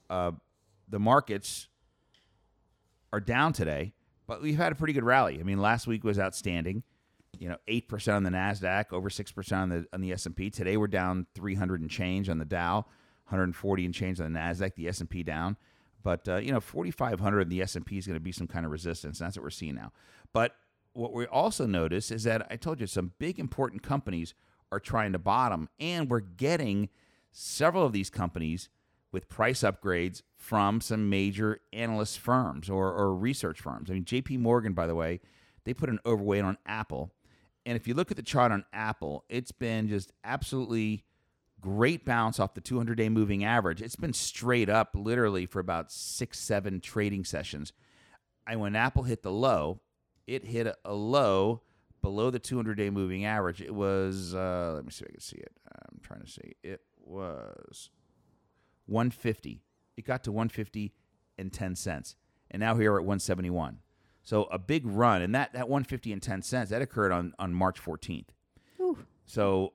uh, 0.09 0.31
the 0.87 0.99
markets 0.99 1.67
are 3.11 3.19
down 3.19 3.53
today, 3.53 3.93
but 4.27 4.41
we've 4.41 4.57
had 4.57 4.71
a 4.71 4.75
pretty 4.75 4.93
good 4.93 5.03
rally. 5.03 5.39
I 5.39 5.43
mean, 5.43 5.59
last 5.59 5.87
week 5.87 6.03
was 6.03 6.19
outstanding. 6.19 6.83
You 7.37 7.49
know, 7.49 7.57
eight 7.67 7.89
percent 7.89 8.15
on 8.15 8.23
the 8.23 8.29
Nasdaq, 8.29 8.93
over 8.93 9.09
six 9.09 9.29
percent 9.29 9.61
on 9.63 9.69
the 9.69 9.85
on 9.91 9.99
the 9.99 10.13
S 10.13 10.25
and 10.25 10.33
P. 10.33 10.49
Today 10.49 10.77
we're 10.77 10.87
down 10.87 11.27
300 11.35 11.81
and 11.81 11.89
change 11.89 12.29
on 12.29 12.37
the 12.37 12.45
Dow, 12.45 12.75
140 13.27 13.85
and 13.85 13.93
change 13.93 14.21
on 14.21 14.31
the 14.31 14.39
Nasdaq. 14.39 14.75
The 14.75 14.87
S 14.87 15.01
and 15.01 15.09
P 15.09 15.21
down, 15.21 15.57
but 16.01 16.25
uh, 16.29 16.37
you 16.37 16.53
know, 16.53 16.61
4,500 16.61 17.41
in 17.41 17.49
the 17.49 17.61
S 17.61 17.75
and 17.75 17.85
P 17.85 17.97
is 17.97 18.07
going 18.07 18.15
to 18.15 18.21
be 18.21 18.31
some 18.31 18.47
kind 18.47 18.65
of 18.65 18.71
resistance. 18.71 19.19
And 19.19 19.27
that's 19.27 19.35
what 19.35 19.43
we're 19.43 19.49
seeing 19.49 19.75
now. 19.75 19.91
But 20.31 20.55
what 20.95 21.13
we 21.13 21.25
also 21.25 21.65
notice 21.65 22.09
is 22.09 22.23
that 22.23 22.47
I 22.49 22.55
told 22.55 22.79
you 22.79 22.87
some 22.87 23.11
big 23.19 23.37
important 23.37 23.83
companies 23.83 24.33
are 24.71 24.79
trying 24.79 25.11
to 25.11 25.19
bottom, 25.19 25.69
and 25.79 26.09
we're 26.09 26.21
getting 26.21 26.89
several 27.31 27.85
of 27.85 27.91
these 27.91 28.09
companies 28.09 28.69
with 29.11 29.29
price 29.29 29.61
upgrades 29.61 30.21
from 30.37 30.81
some 30.81 31.09
major 31.09 31.59
analyst 31.73 32.19
firms 32.19 32.69
or, 32.69 32.93
or 32.93 33.13
research 33.13 33.59
firms. 33.59 33.89
I 33.89 33.93
mean, 33.93 34.05
JP 34.05 34.39
Morgan, 34.39 34.73
by 34.73 34.87
the 34.87 34.95
way, 34.95 35.19
they 35.65 35.73
put 35.73 35.89
an 35.89 35.99
overweight 36.05 36.43
on 36.43 36.57
Apple. 36.65 37.11
And 37.65 37.75
if 37.75 37.87
you 37.87 37.93
look 37.93 38.11
at 38.11 38.17
the 38.17 38.23
chart 38.23 38.51
on 38.51 38.63
Apple, 38.71 39.25
it's 39.29 39.51
been 39.51 39.89
just 39.89 40.11
absolutely 40.23 41.03
great 41.59 42.05
bounce 42.05 42.39
off 42.39 42.53
the 42.53 42.61
200 42.61 42.95
day 42.95 43.09
moving 43.09 43.43
average. 43.43 43.81
It's 43.81 43.95
been 43.95 44.13
straight 44.13 44.69
up 44.69 44.91
literally 44.93 45.45
for 45.45 45.59
about 45.59 45.91
six, 45.91 46.39
seven 46.39 46.79
trading 46.79 47.25
sessions. 47.25 47.73
And 48.47 48.59
when 48.59 48.75
Apple 48.75 49.03
hit 49.03 49.23
the 49.23 49.31
low, 49.31 49.81
it 50.27 50.45
hit 50.45 50.67
a, 50.67 50.75
a 50.85 50.93
low 50.93 51.61
below 52.01 52.29
the 52.29 52.39
200 52.39 52.75
day 52.75 52.89
moving 52.89 53.25
average. 53.25 53.61
It 53.61 53.73
was, 53.73 54.35
uh, 54.35 54.73
let 54.75 54.85
me 54.85 54.91
see 54.91 55.05
if 55.05 55.09
I 55.09 55.13
can 55.13 55.21
see 55.21 55.37
it. 55.37 55.51
I'm 55.71 55.99
trying 56.01 56.21
to 56.21 56.29
see. 56.29 56.53
It 56.63 56.81
was 57.03 57.89
150. 58.85 59.63
It 59.97 60.05
got 60.05 60.23
to 60.25 60.31
150 60.31 60.93
and 61.37 61.51
10 61.51 61.75
cents. 61.75 62.15
And 62.51 62.59
now 62.59 62.75
here 62.75 62.91
we're 62.91 62.99
at 62.99 63.05
171. 63.05 63.79
So 64.21 64.43
a 64.45 64.59
big 64.59 64.85
run. 64.85 65.21
And 65.21 65.33
that, 65.35 65.53
that 65.53 65.67
150 65.67 66.13
and 66.13 66.21
10 66.21 66.41
cents, 66.41 66.69
that 66.69 66.81
occurred 66.81 67.11
on, 67.11 67.33
on 67.39 67.53
March 67.53 67.83
14th. 67.83 68.27
Ooh. 68.79 68.97
So 69.25 69.73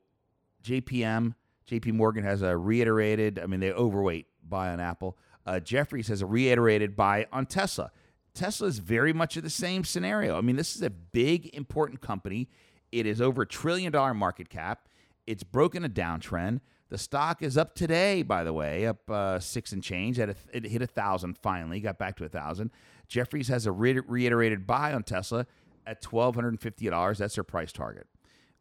JPM, 0.62 1.34
JP 1.68 1.94
Morgan 1.94 2.24
has 2.24 2.42
a 2.42 2.56
reiterated, 2.56 3.38
I 3.38 3.46
mean, 3.46 3.60
they 3.60 3.72
overweight 3.72 4.26
buy 4.48 4.70
on 4.70 4.80
Apple. 4.80 5.16
Uh, 5.46 5.58
Jefferies 5.58 6.08
has 6.08 6.22
a 6.22 6.26
reiterated 6.26 6.94
buy 6.96 7.26
on 7.32 7.46
Tesla. 7.46 7.90
Tesla 8.34 8.68
is 8.68 8.78
very 8.78 9.12
much 9.12 9.36
of 9.36 9.42
the 9.42 9.50
same 9.50 9.84
scenario. 9.84 10.36
I 10.36 10.40
mean, 10.40 10.56
this 10.56 10.76
is 10.76 10.82
a 10.82 10.90
big, 10.90 11.54
important 11.54 12.00
company. 12.00 12.48
It 12.92 13.06
is 13.06 13.20
over 13.20 13.42
a 13.42 13.46
trillion 13.46 13.92
dollar 13.92 14.14
market 14.14 14.48
cap. 14.48 14.88
It's 15.26 15.42
broken 15.42 15.84
a 15.84 15.88
downtrend. 15.88 16.60
The 16.88 16.98
stock 16.98 17.40
is 17.40 17.56
up 17.56 17.74
today, 17.76 18.22
by 18.22 18.42
the 18.42 18.52
way, 18.52 18.86
up 18.86 19.08
uh, 19.08 19.38
six 19.38 19.70
and 19.72 19.82
change. 19.82 20.18
At 20.18 20.36
it 20.52 20.64
hit 20.64 20.82
a 20.82 20.88
thousand 20.88 21.38
finally, 21.38 21.80
got 21.80 21.98
back 21.98 22.16
to 22.16 22.24
a 22.24 22.28
thousand. 22.28 22.72
Jefferies 23.06 23.48
has 23.48 23.66
a 23.66 23.72
re- 23.72 24.00
reiterated 24.00 24.66
buy 24.66 24.92
on 24.92 25.04
Tesla 25.04 25.46
at 25.86 26.02
twelve 26.02 26.34
hundred 26.34 26.48
and 26.48 26.60
fifty 26.60 26.88
dollars. 26.90 27.18
That's 27.18 27.36
their 27.36 27.44
price 27.44 27.70
target. 27.70 28.08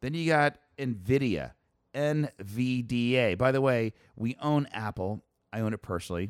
Then 0.01 0.13
you 0.13 0.27
got 0.27 0.57
Nvidia, 0.77 1.53
NVDA. 1.95 3.37
By 3.37 3.51
the 3.51 3.61
way, 3.61 3.93
we 4.15 4.37
own 4.41 4.67
Apple. 4.73 5.23
I 5.51 5.61
own 5.61 5.73
it 5.73 5.81
personally, 5.81 6.29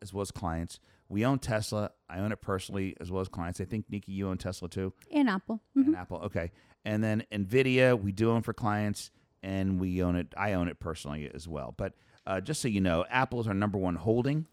as 0.00 0.12
well 0.12 0.22
as 0.22 0.30
clients. 0.30 0.78
We 1.14 1.24
own 1.24 1.38
Tesla. 1.38 1.92
I 2.10 2.18
own 2.18 2.32
it 2.32 2.40
personally, 2.40 2.96
as 3.00 3.08
well 3.10 3.20
as 3.20 3.28
clients. 3.28 3.60
I 3.60 3.64
think 3.66 3.86
Nikki, 3.88 4.10
you 4.10 4.28
own 4.28 4.36
Tesla 4.36 4.68
too 4.68 4.92
And 5.12 5.28
Apple. 5.30 5.62
Mhm. 5.76 5.86
and 5.86 5.96
Apple. 5.96 6.16
Okay. 6.24 6.50
And 6.84 7.04
then 7.04 7.24
Nvidia, 7.30 7.98
we 7.98 8.10
do 8.10 8.32
own 8.32 8.42
for 8.42 8.52
clients, 8.52 9.12
and 9.40 9.78
we 9.80 10.02
own 10.02 10.16
it. 10.16 10.34
I 10.36 10.54
own 10.54 10.66
it 10.66 10.80
personally 10.80 11.30
as 11.32 11.46
well. 11.46 11.72
But 11.76 11.94
uh, 12.26 12.40
just 12.40 12.60
so 12.60 12.66
you 12.66 12.80
know, 12.80 13.04
Apple 13.08 13.38
is 13.40 13.46
our 13.46 13.54
number 13.54 13.78
one 13.78 13.94
holding 13.94 14.46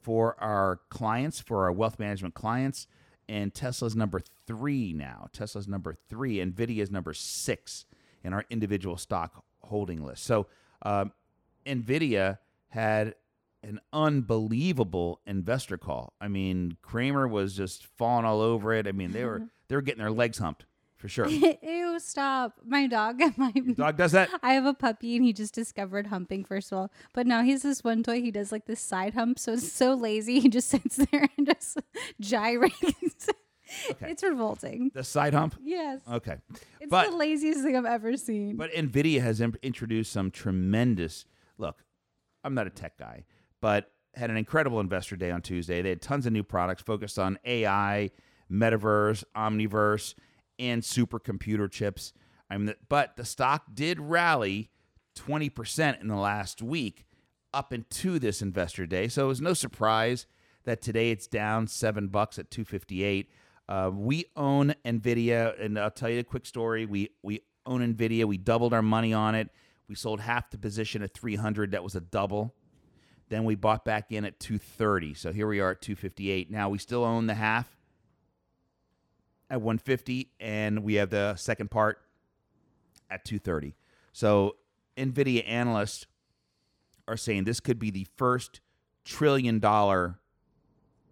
for 0.00 0.34
our 0.42 0.80
clients, 0.90 1.38
for 1.38 1.64
our 1.64 1.72
wealth 1.72 2.00
management 2.00 2.34
clients, 2.34 2.88
and 3.28 3.54
Tesla's 3.54 3.94
number 3.94 4.20
three 4.46 4.92
now. 4.92 5.28
Tesla's 5.32 5.68
number 5.68 5.94
three. 6.08 6.38
Nvidia 6.38 6.78
is 6.82 6.90
number 6.90 7.14
six 7.14 7.86
in 8.24 8.32
our 8.32 8.44
individual 8.50 8.96
stock 8.96 9.44
holding 9.62 10.02
list. 10.04 10.24
So 10.24 10.48
um, 10.82 11.12
Nvidia 11.64 12.38
had 12.70 13.14
an 13.62 13.80
unbelievable 13.92 15.20
investor 15.26 15.76
call. 15.78 16.12
I 16.20 16.28
mean, 16.28 16.76
Cramer 16.82 17.26
was 17.28 17.54
just 17.56 17.86
falling 17.86 18.24
all 18.24 18.40
over 18.40 18.72
it. 18.72 18.86
I 18.86 18.92
mean, 18.92 19.12
they 19.12 19.24
were 19.24 19.42
they 19.68 19.74
were 19.76 19.82
getting 19.82 20.02
their 20.02 20.10
legs 20.10 20.38
humped 20.38 20.64
for 20.96 21.08
sure. 21.08 21.26
Ew, 21.62 21.98
stop. 22.00 22.54
My 22.64 22.86
dog. 22.86 23.20
My 23.36 23.50
Dog 23.52 23.96
does 23.96 24.12
that. 24.12 24.30
I 24.42 24.54
have 24.54 24.66
a 24.66 24.74
puppy 24.74 25.16
and 25.16 25.24
he 25.24 25.32
just 25.32 25.54
discovered 25.54 26.06
humping 26.08 26.44
first 26.44 26.70
of 26.72 26.78
all. 26.78 26.92
But 27.12 27.26
now 27.26 27.42
he's 27.42 27.62
this 27.62 27.82
one 27.84 28.02
toy. 28.02 28.20
He 28.20 28.30
does 28.30 28.52
like 28.52 28.66
this 28.66 28.80
side 28.80 29.14
hump. 29.14 29.38
So 29.38 29.52
it's 29.54 29.72
so 29.72 29.94
lazy. 29.94 30.40
He 30.40 30.48
just 30.48 30.68
sits 30.68 30.96
there 30.96 31.28
and 31.36 31.46
just 31.46 31.78
gyrates. 32.20 33.28
Okay. 33.90 34.10
It's 34.10 34.22
revolting. 34.22 34.90
The 34.94 35.02
side 35.04 35.32
hump. 35.34 35.56
Yes. 35.62 36.00
Okay, 36.10 36.36
It's 36.80 36.90
but 36.90 37.10
the 37.10 37.16
laziest 37.16 37.62
thing 37.62 37.74
I've 37.74 37.86
ever 37.86 38.16
seen. 38.18 38.56
but 38.56 38.70
Nvidia 38.72 39.22
has 39.22 39.40
im- 39.40 39.54
introduced 39.62 40.12
some 40.12 40.30
tremendous. 40.30 41.24
Look, 41.56 41.82
I'm 42.44 42.52
not 42.54 42.66
a 42.66 42.70
tech 42.70 42.98
guy, 42.98 43.24
but 43.62 43.90
had 44.14 44.28
an 44.28 44.36
incredible 44.36 44.80
investor 44.80 45.16
day 45.16 45.30
on 45.30 45.40
Tuesday. 45.40 45.80
They 45.80 45.88
had 45.88 46.02
tons 46.02 46.26
of 46.26 46.34
new 46.34 46.42
products 46.42 46.82
focused 46.82 47.18
on 47.18 47.38
AI, 47.46 48.10
metaverse, 48.50 49.24
omniverse, 49.34 50.14
and 50.58 50.82
supercomputer 50.82 51.70
chips. 51.70 52.12
I 52.50 52.58
mean, 52.58 52.74
but 52.90 53.16
the 53.16 53.24
stock 53.24 53.64
did 53.72 53.98
rally 53.98 54.70
20% 55.16 56.00
in 56.00 56.08
the 56.08 56.16
last 56.16 56.60
week 56.60 57.06
up 57.54 57.72
into 57.72 58.18
this 58.18 58.42
investor 58.42 58.84
day. 58.84 59.08
So 59.08 59.24
it 59.24 59.28
was 59.28 59.40
no 59.40 59.54
surprise 59.54 60.26
that 60.64 60.82
today 60.82 61.10
it's 61.10 61.26
down 61.26 61.66
seven 61.66 62.08
bucks 62.08 62.38
at 62.38 62.50
258. 62.50 63.30
Uh, 63.68 63.90
we 63.94 64.26
own 64.36 64.74
Nvidia, 64.84 65.58
and 65.62 65.78
I'll 65.78 65.90
tell 65.90 66.10
you 66.10 66.18
a 66.18 66.24
quick 66.24 66.44
story. 66.44 66.84
We 66.84 67.10
we 67.22 67.42
own 67.64 67.80
Nvidia. 67.94 68.24
We 68.24 68.36
doubled 68.36 68.74
our 68.74 68.82
money 68.82 69.12
on 69.12 69.34
it. 69.34 69.48
We 69.88 69.94
sold 69.94 70.20
half 70.20 70.50
the 70.50 70.58
position 70.58 71.02
at 71.02 71.14
300. 71.14 71.70
That 71.70 71.84
was 71.84 71.94
a 71.94 72.00
double. 72.00 72.54
Then 73.32 73.44
we 73.44 73.54
bought 73.54 73.86
back 73.86 74.12
in 74.12 74.26
at 74.26 74.38
230. 74.40 75.14
So 75.14 75.32
here 75.32 75.46
we 75.46 75.58
are 75.58 75.70
at 75.70 75.80
258. 75.80 76.50
Now 76.50 76.68
we 76.68 76.76
still 76.76 77.02
own 77.02 77.26
the 77.26 77.32
half 77.32 77.78
at 79.48 79.62
150, 79.62 80.32
and 80.38 80.84
we 80.84 80.96
have 80.96 81.08
the 81.08 81.34
second 81.36 81.70
part 81.70 82.02
at 83.10 83.24
230. 83.24 83.74
So 84.12 84.56
Nvidia 84.98 85.48
analysts 85.48 86.04
are 87.08 87.16
saying 87.16 87.44
this 87.44 87.58
could 87.58 87.78
be 87.78 87.90
the 87.90 88.06
first 88.18 88.60
trillion 89.02 89.60
dollar 89.60 90.18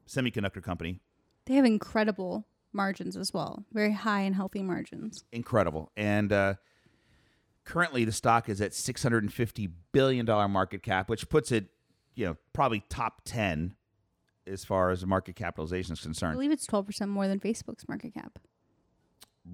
semiconductor 0.07 0.63
company. 0.63 1.01
They 1.47 1.55
have 1.55 1.65
incredible 1.65 2.47
margins 2.71 3.17
as 3.17 3.33
well. 3.33 3.65
Very 3.73 3.93
high 3.93 4.21
and 4.21 4.35
healthy 4.35 4.63
margins. 4.63 5.25
Incredible. 5.33 5.91
And 5.97 6.35
uh, 6.35 6.55
currently 7.65 8.05
the 8.05 8.13
stock 8.13 8.51
is 8.51 8.61
at 8.61 8.75
650 8.75 9.71
billion 9.93 10.27
dollar 10.27 10.49
market 10.49 10.83
cap, 10.83 11.09
which 11.09 11.31
puts 11.31 11.51
it, 11.51 11.71
you 12.15 12.27
know, 12.27 12.37
probably 12.53 12.83
top 12.89 13.23
10 13.25 13.75
as 14.47 14.65
far 14.65 14.91
as 14.91 15.01
the 15.01 15.07
market 15.07 15.37
capitalization 15.37 15.93
is 15.93 16.01
concerned. 16.01 16.31
I 16.31 16.35
concerned. 16.35 16.37
believe 16.37 16.53
it's 16.53 16.67
12% 16.67 17.09
more 17.09 17.29
than 17.29 17.39
Facebook's 17.41 17.89
market 17.89 18.15
cap. 18.15 18.39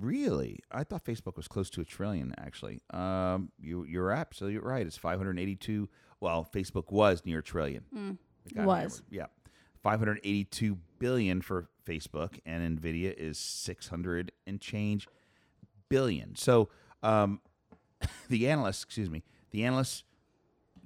Really? 0.00 0.60
I 0.70 0.84
thought 0.84 1.04
Facebook 1.04 1.36
was 1.36 1.48
close 1.48 1.70
to 1.70 1.80
a 1.80 1.84
trillion. 1.84 2.34
Actually, 2.38 2.80
um, 2.90 3.50
you 3.58 3.84
you're 3.84 4.10
absolutely 4.10 4.58
right. 4.58 4.84
It's 4.86 4.96
582. 4.96 5.88
Well, 6.20 6.48
Facebook 6.52 6.90
was 6.90 7.24
near 7.24 7.38
a 7.38 7.42
trillion. 7.42 8.18
It 8.46 8.54
got 8.54 8.66
Was. 8.66 8.96
hammered. 8.96 9.02
Yeah, 9.10 9.26
582 9.82 10.78
billion 10.98 11.40
for 11.40 11.68
Facebook, 11.86 12.38
and 12.44 12.80
Nvidia 12.80 13.14
is 13.16 13.38
600 13.38 14.32
and 14.46 14.60
change 14.60 15.06
billion. 15.88 16.34
So, 16.34 16.68
um, 17.02 17.40
the 18.28 18.48
analysts, 18.48 18.82
excuse 18.82 19.08
me, 19.08 19.22
the 19.50 19.64
analysts 19.64 20.02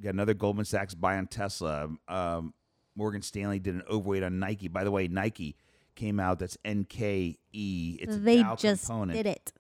got 0.03 0.15
another 0.15 0.35
Goldman 0.35 0.65
Sachs 0.65 0.95
buy 0.95 1.17
on 1.17 1.27
Tesla. 1.27 1.89
Um, 2.09 2.55
Morgan 2.97 3.23
Stanley 3.23 3.59
did 3.59 3.75
an 3.75 3.83
overweight 3.91 4.23
on 4.23 4.39
Nike. 4.39 4.69
By 4.69 4.85
the 4.85 4.91
way, 4.91 5.09
Nike 5.09 5.57
came 5.95 6.19
out. 6.21 6.39
That's 6.39 6.57
NKE. 6.65 7.37
It's 7.53 8.19
they 8.19 8.43
just 8.59 8.87
component. 8.87 9.17
did 9.17 9.27
it. 9.27 9.53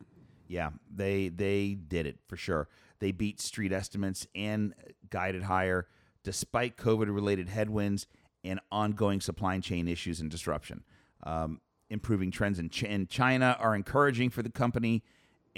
Yeah, 0.48 0.70
they 0.94 1.29
they 1.29 1.74
did 1.74 2.07
it 2.07 2.18
for 2.26 2.37
sure. 2.37 2.68
They 2.98 3.12
beat 3.12 3.40
street 3.40 3.72
estimates 3.72 4.26
and 4.35 4.74
guided 5.09 5.44
higher 5.44 5.87
despite 6.22 6.76
COVID 6.76 7.12
related 7.14 7.48
headwinds 7.48 8.07
and 8.44 8.61
ongoing 8.70 9.20
supply 9.20 9.59
chain 9.61 9.88
issues 9.88 10.20
and 10.20 10.31
disruption. 10.31 10.83
Um, 11.22 11.61
improving 11.88 12.31
trends 12.31 12.59
in, 12.59 12.68
Ch- 12.70 12.85
in 12.85 13.07
China 13.07 13.57
are 13.59 13.74
encouraging 13.74 14.31
for 14.31 14.42
the 14.42 14.50
company, 14.50 15.03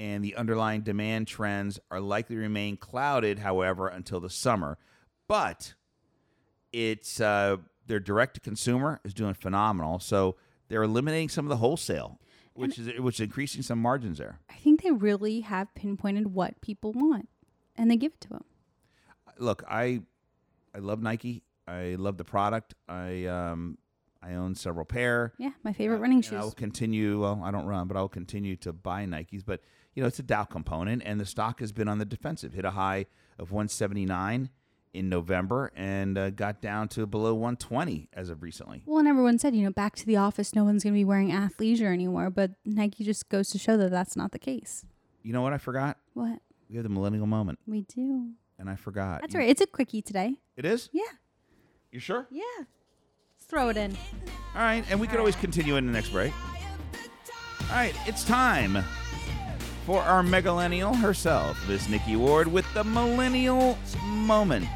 and 0.02 0.24
the 0.24 0.34
underlying 0.34 0.80
demand 0.80 1.28
trends 1.28 1.78
are 1.88 2.00
likely 2.00 2.34
to 2.34 2.42
remain 2.42 2.76
clouded, 2.76 3.38
however, 3.38 3.86
until 3.86 4.18
the 4.18 4.28
summer. 4.28 4.76
But 5.28 5.74
it's 6.72 7.20
uh, 7.20 7.58
their 7.86 8.00
direct 8.00 8.34
to 8.34 8.40
consumer 8.40 9.00
is 9.04 9.14
doing 9.14 9.34
phenomenal. 9.34 10.00
So 10.00 10.34
they're 10.66 10.82
eliminating 10.82 11.28
some 11.28 11.44
of 11.44 11.50
the 11.50 11.58
wholesale, 11.58 12.18
which 12.54 12.80
is 12.80 12.98
which 12.98 13.16
is 13.16 13.20
increasing 13.20 13.62
some 13.62 13.78
margins 13.78 14.18
there. 14.18 14.40
I 14.50 14.54
think 14.54 14.82
they 14.82 14.90
really 14.90 15.42
have 15.42 15.72
pinpointed 15.76 16.34
what 16.34 16.60
people 16.60 16.92
want, 16.92 17.28
and 17.76 17.88
they 17.88 17.96
give 17.96 18.10
it 18.14 18.20
to 18.22 18.28
them. 18.28 18.44
look, 19.38 19.62
I 19.68 20.02
I 20.74 20.78
love 20.78 21.00
Nike. 21.00 21.44
I 21.68 21.94
love 21.96 22.16
the 22.16 22.24
product. 22.24 22.74
I 22.88 23.26
um 23.26 23.78
I 24.22 24.34
own 24.34 24.54
several 24.54 24.84
pair. 24.84 25.32
Yeah, 25.38 25.50
my 25.64 25.72
favorite 25.72 25.98
running 25.98 26.22
shoes. 26.22 26.34
I 26.40 26.42
will 26.44 26.52
continue. 26.52 27.20
Well, 27.22 27.40
I 27.44 27.50
don't 27.50 27.66
run, 27.66 27.88
but 27.88 27.96
I'll 27.96 28.08
continue 28.08 28.56
to 28.56 28.72
buy 28.72 29.04
Nikes. 29.04 29.42
But 29.44 29.60
you 29.94 30.02
know, 30.02 30.06
it's 30.06 30.18
a 30.18 30.22
Dow 30.22 30.44
component, 30.44 31.02
and 31.04 31.20
the 31.20 31.26
stock 31.26 31.60
has 31.60 31.72
been 31.72 31.88
on 31.88 31.98
the 31.98 32.04
defensive. 32.04 32.52
Hit 32.54 32.64
a 32.64 32.70
high 32.70 33.06
of 33.38 33.50
179 33.50 34.50
in 34.94 35.08
November, 35.08 35.72
and 35.74 36.18
uh, 36.18 36.30
got 36.30 36.60
down 36.60 36.86
to 36.86 37.06
below 37.06 37.32
120 37.34 38.10
as 38.12 38.28
of 38.28 38.42
recently. 38.42 38.82
Well, 38.86 38.98
and 38.98 39.08
everyone 39.08 39.38
said, 39.38 39.56
you 39.56 39.64
know, 39.64 39.70
back 39.72 39.96
to 39.96 40.06
the 40.06 40.16
office, 40.18 40.54
no 40.54 40.64
one's 40.64 40.84
going 40.84 40.92
to 40.94 40.98
be 40.98 41.04
wearing 41.04 41.30
athleisure 41.30 41.92
anymore. 41.92 42.28
But 42.30 42.52
Nike 42.64 43.02
just 43.02 43.28
goes 43.30 43.48
to 43.50 43.58
show 43.58 43.76
that 43.78 43.90
that's 43.90 44.16
not 44.16 44.32
the 44.32 44.38
case. 44.38 44.84
You 45.22 45.32
know 45.32 45.40
what 45.42 45.52
I 45.54 45.58
forgot? 45.58 45.96
What 46.14 46.40
We 46.68 46.76
have 46.76 46.82
the 46.84 46.90
millennial 46.90 47.26
moment, 47.26 47.58
we 47.66 47.82
do. 47.82 48.32
and 48.58 48.68
I 48.68 48.76
forgot. 48.76 49.22
That's 49.22 49.32
You- 49.34 49.40
right. 49.40 49.48
It's 49.48 49.60
a 49.62 49.66
quickie 49.66 50.02
today. 50.02 50.34
It 50.56 50.64
is. 50.66 50.90
Yeah. 50.92 51.02
You 51.90 51.98
sure? 51.98 52.26
Yeah. 52.30 52.42
Throw 53.52 53.68
it 53.68 53.76
in. 53.76 53.94
All 54.54 54.62
right, 54.62 54.82
and 54.88 54.98
we 54.98 55.06
could 55.06 55.18
always 55.18 55.36
continue 55.36 55.76
in 55.76 55.84
the 55.84 55.92
next 55.92 56.08
break. 56.08 56.32
All 57.68 57.76
right, 57.76 57.94
it's 58.06 58.24
time 58.24 58.82
for 59.84 60.00
our 60.00 60.22
megalennial 60.22 60.98
herself, 60.98 61.58
Miss 61.68 61.86
Nikki 61.86 62.16
Ward, 62.16 62.48
with 62.48 62.64
the 62.72 62.82
millennial 62.82 63.76
moment. 64.06 64.66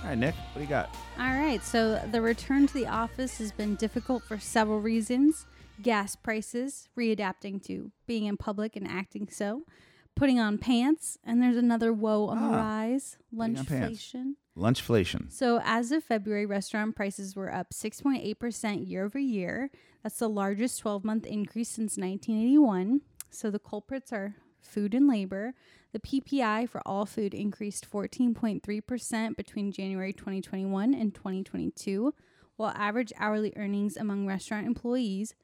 All 0.00 0.08
right, 0.08 0.16
Nick, 0.16 0.34
what 0.34 0.54
do 0.54 0.60
you 0.62 0.66
got? 0.66 0.96
All 1.18 1.26
right. 1.26 1.62
So 1.62 2.00
the 2.10 2.22
return 2.22 2.66
to 2.66 2.72
the 2.72 2.86
office 2.86 3.36
has 3.36 3.52
been 3.52 3.74
difficult 3.74 4.22
for 4.22 4.38
several 4.38 4.80
reasons 4.80 5.44
gas 5.82 6.16
prices, 6.16 6.88
readapting 6.98 7.62
to 7.66 7.92
being 8.06 8.24
in 8.24 8.38
public 8.38 8.74
and 8.74 8.88
acting 8.88 9.28
so, 9.30 9.64
putting 10.14 10.38
on 10.38 10.58
pants, 10.58 11.18
and 11.24 11.42
there's 11.42 11.56
another 11.56 11.92
woe 11.92 12.26
on 12.26 12.38
the 12.38 12.48
Ah, 12.56 12.62
rise 12.62 13.16
putting 13.36 13.56
on 13.58 13.66
pants. 13.66 14.12
lunchflation. 14.12 14.34
Lunchflation. 14.56 15.32
So, 15.32 15.60
as 15.64 15.90
of 15.92 16.04
February, 16.04 16.44
restaurant 16.46 16.94
prices 16.94 17.34
were 17.34 17.52
up 17.52 17.72
6.8% 17.72 18.86
year 18.88 19.04
over 19.04 19.18
year. 19.18 19.70
That's 20.02 20.18
the 20.18 20.28
largest 20.28 20.80
12 20.80 21.04
month 21.04 21.26
increase 21.26 21.70
since 21.70 21.96
1981. 21.96 23.00
So, 23.30 23.50
the 23.50 23.58
culprits 23.58 24.12
are 24.12 24.36
food 24.60 24.94
and 24.94 25.08
labor. 25.08 25.54
The 25.92 26.00
PPI 26.00 26.68
for 26.68 26.80
all 26.86 27.04
food 27.06 27.34
increased 27.34 27.90
14.3% 27.90 29.36
between 29.36 29.72
January 29.72 30.12
2021 30.12 30.94
and 30.94 31.14
2022, 31.14 32.14
while 32.56 32.72
average 32.76 33.12
hourly 33.18 33.52
earnings 33.56 33.96
among 33.96 34.26
restaurant 34.26 34.66
employees, 34.66 35.34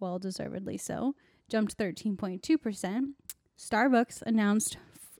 well 0.00 0.18
deservedly 0.18 0.76
so, 0.78 1.14
jumped 1.48 1.76
13.2%. 1.76 3.14
Starbucks 3.62 4.22
announced 4.22 4.76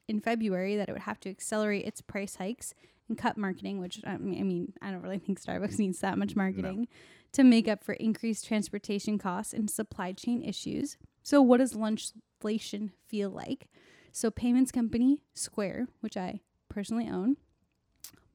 in 0.08 0.20
February 0.20 0.76
that 0.76 0.88
it 0.88 0.92
would 0.92 1.02
have 1.02 1.20
to 1.20 1.30
accelerate 1.30 1.84
its 1.84 2.00
price 2.00 2.36
hikes 2.36 2.74
and 3.08 3.16
cut 3.16 3.38
marketing, 3.38 3.78
which 3.78 4.00
I 4.04 4.16
mean, 4.16 4.40
I, 4.40 4.42
mean, 4.42 4.72
I 4.82 4.90
don't 4.90 5.02
really 5.02 5.20
think 5.20 5.40
Starbucks 5.40 5.78
needs 5.78 6.00
that 6.00 6.18
much 6.18 6.34
marketing 6.34 6.88
to 7.34 7.44
make 7.44 7.68
up 7.68 7.84
for 7.84 7.92
increased 7.94 8.46
transportation 8.46 9.16
costs 9.16 9.52
and 9.52 9.70
supply 9.70 10.12
chain 10.12 10.42
issues. 10.42 10.96
So, 11.22 11.40
what 11.40 11.58
does 11.58 11.74
lunchflation 11.74 12.90
feel 13.06 13.30
like? 13.30 13.68
So, 14.10 14.28
payments 14.30 14.72
company 14.72 15.20
Square, 15.34 15.86
which 16.00 16.16
I 16.16 16.40
personally 16.68 17.08
own, 17.08 17.36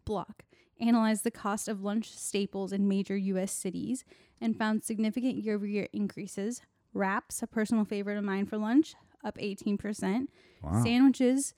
Block, 0.05 0.43
analyzed 0.79 1.25
the 1.25 1.31
cost 1.31 1.67
of 1.67 1.83
lunch 1.83 2.15
staples 2.15 2.71
in 2.71 2.87
major 2.87 3.17
U.S. 3.17 3.51
cities 3.51 4.05
and 4.39 4.57
found 4.57 4.85
significant 4.85 5.43
year 5.43 5.55
over 5.55 5.67
year 5.67 5.89
increases. 5.91 6.61
Wraps, 6.93 7.43
a 7.43 7.47
personal 7.47 7.83
favorite 7.83 8.17
of 8.17 8.23
mine 8.23 8.45
for 8.45 8.57
lunch, 8.57 8.95
up 9.27 9.37
18%. 9.37 10.27
Wow. 10.63 10.83
Sandwiches, 10.83 11.53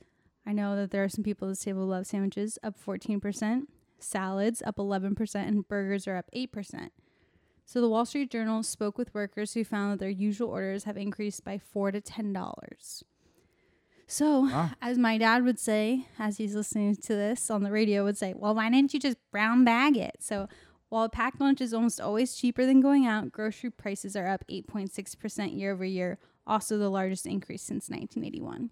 I 0.46 0.52
know 0.54 0.76
that 0.76 0.92
there 0.92 1.04
are 1.04 1.10
some 1.10 1.24
people 1.24 1.48
at 1.48 1.52
this 1.52 1.62
table 1.62 1.82
who 1.84 1.90
love 1.92 2.08
sandwiches, 2.08 2.58
up 2.64 2.76
14%. 2.84 3.64
Salads, 4.00 4.62
up 4.66 4.78
11%. 4.78 5.36
And 5.48 5.68
burgers 5.68 6.08
are 6.08 6.16
up 6.18 6.30
8%. 6.36 6.90
So 7.66 7.80
the 7.82 7.90
Wall 7.90 8.06
Street 8.06 8.32
Journal 8.32 8.64
spoke 8.64 8.98
with 8.98 9.14
workers 9.14 9.54
who 9.54 9.64
found 9.64 9.92
that 9.94 10.00
their 10.00 10.10
usual 10.10 10.50
orders 10.50 10.86
have 10.86 10.98
increased 10.98 11.44
by 11.46 11.60
4 11.60 11.92
to 11.92 12.02
$10. 12.02 13.04
So, 14.08 14.42
Wow. 14.42 14.72
as 14.82 14.98
my 14.98 15.20
dad 15.20 15.44
would 15.44 15.60
say, 15.60 16.08
as 16.18 16.38
he's 16.38 16.56
listening 16.56 16.96
to 16.96 17.14
this 17.14 17.52
on 17.52 17.62
the 17.62 17.72
radio, 17.72 18.04
would 18.04 18.18
say, 18.18 18.34
Well, 18.36 18.56
why 18.56 18.72
didn't 18.72 18.92
you 18.96 19.00
just 19.00 19.18
brown 19.32 19.64
bag 19.64 19.98
it? 19.98 20.16
So, 20.20 20.48
while 20.90 21.04
a 21.04 21.10
packed 21.10 21.40
lunch 21.40 21.62
is 21.62 21.76
almost 21.76 22.02
always 22.02 22.34
cheaper 22.36 22.66
than 22.66 22.80
going 22.82 23.06
out, 23.06 23.32
grocery 23.32 23.70
prices 23.70 24.16
are 24.16 24.26
up 24.28 24.44
8.6% 24.50 25.56
year 25.56 25.74
over 25.74 25.86
year, 25.86 26.18
also 26.50 26.78
the 26.78 26.90
largest 26.90 27.26
increase 27.26 27.62
since 27.62 27.90
1981. 27.90 28.70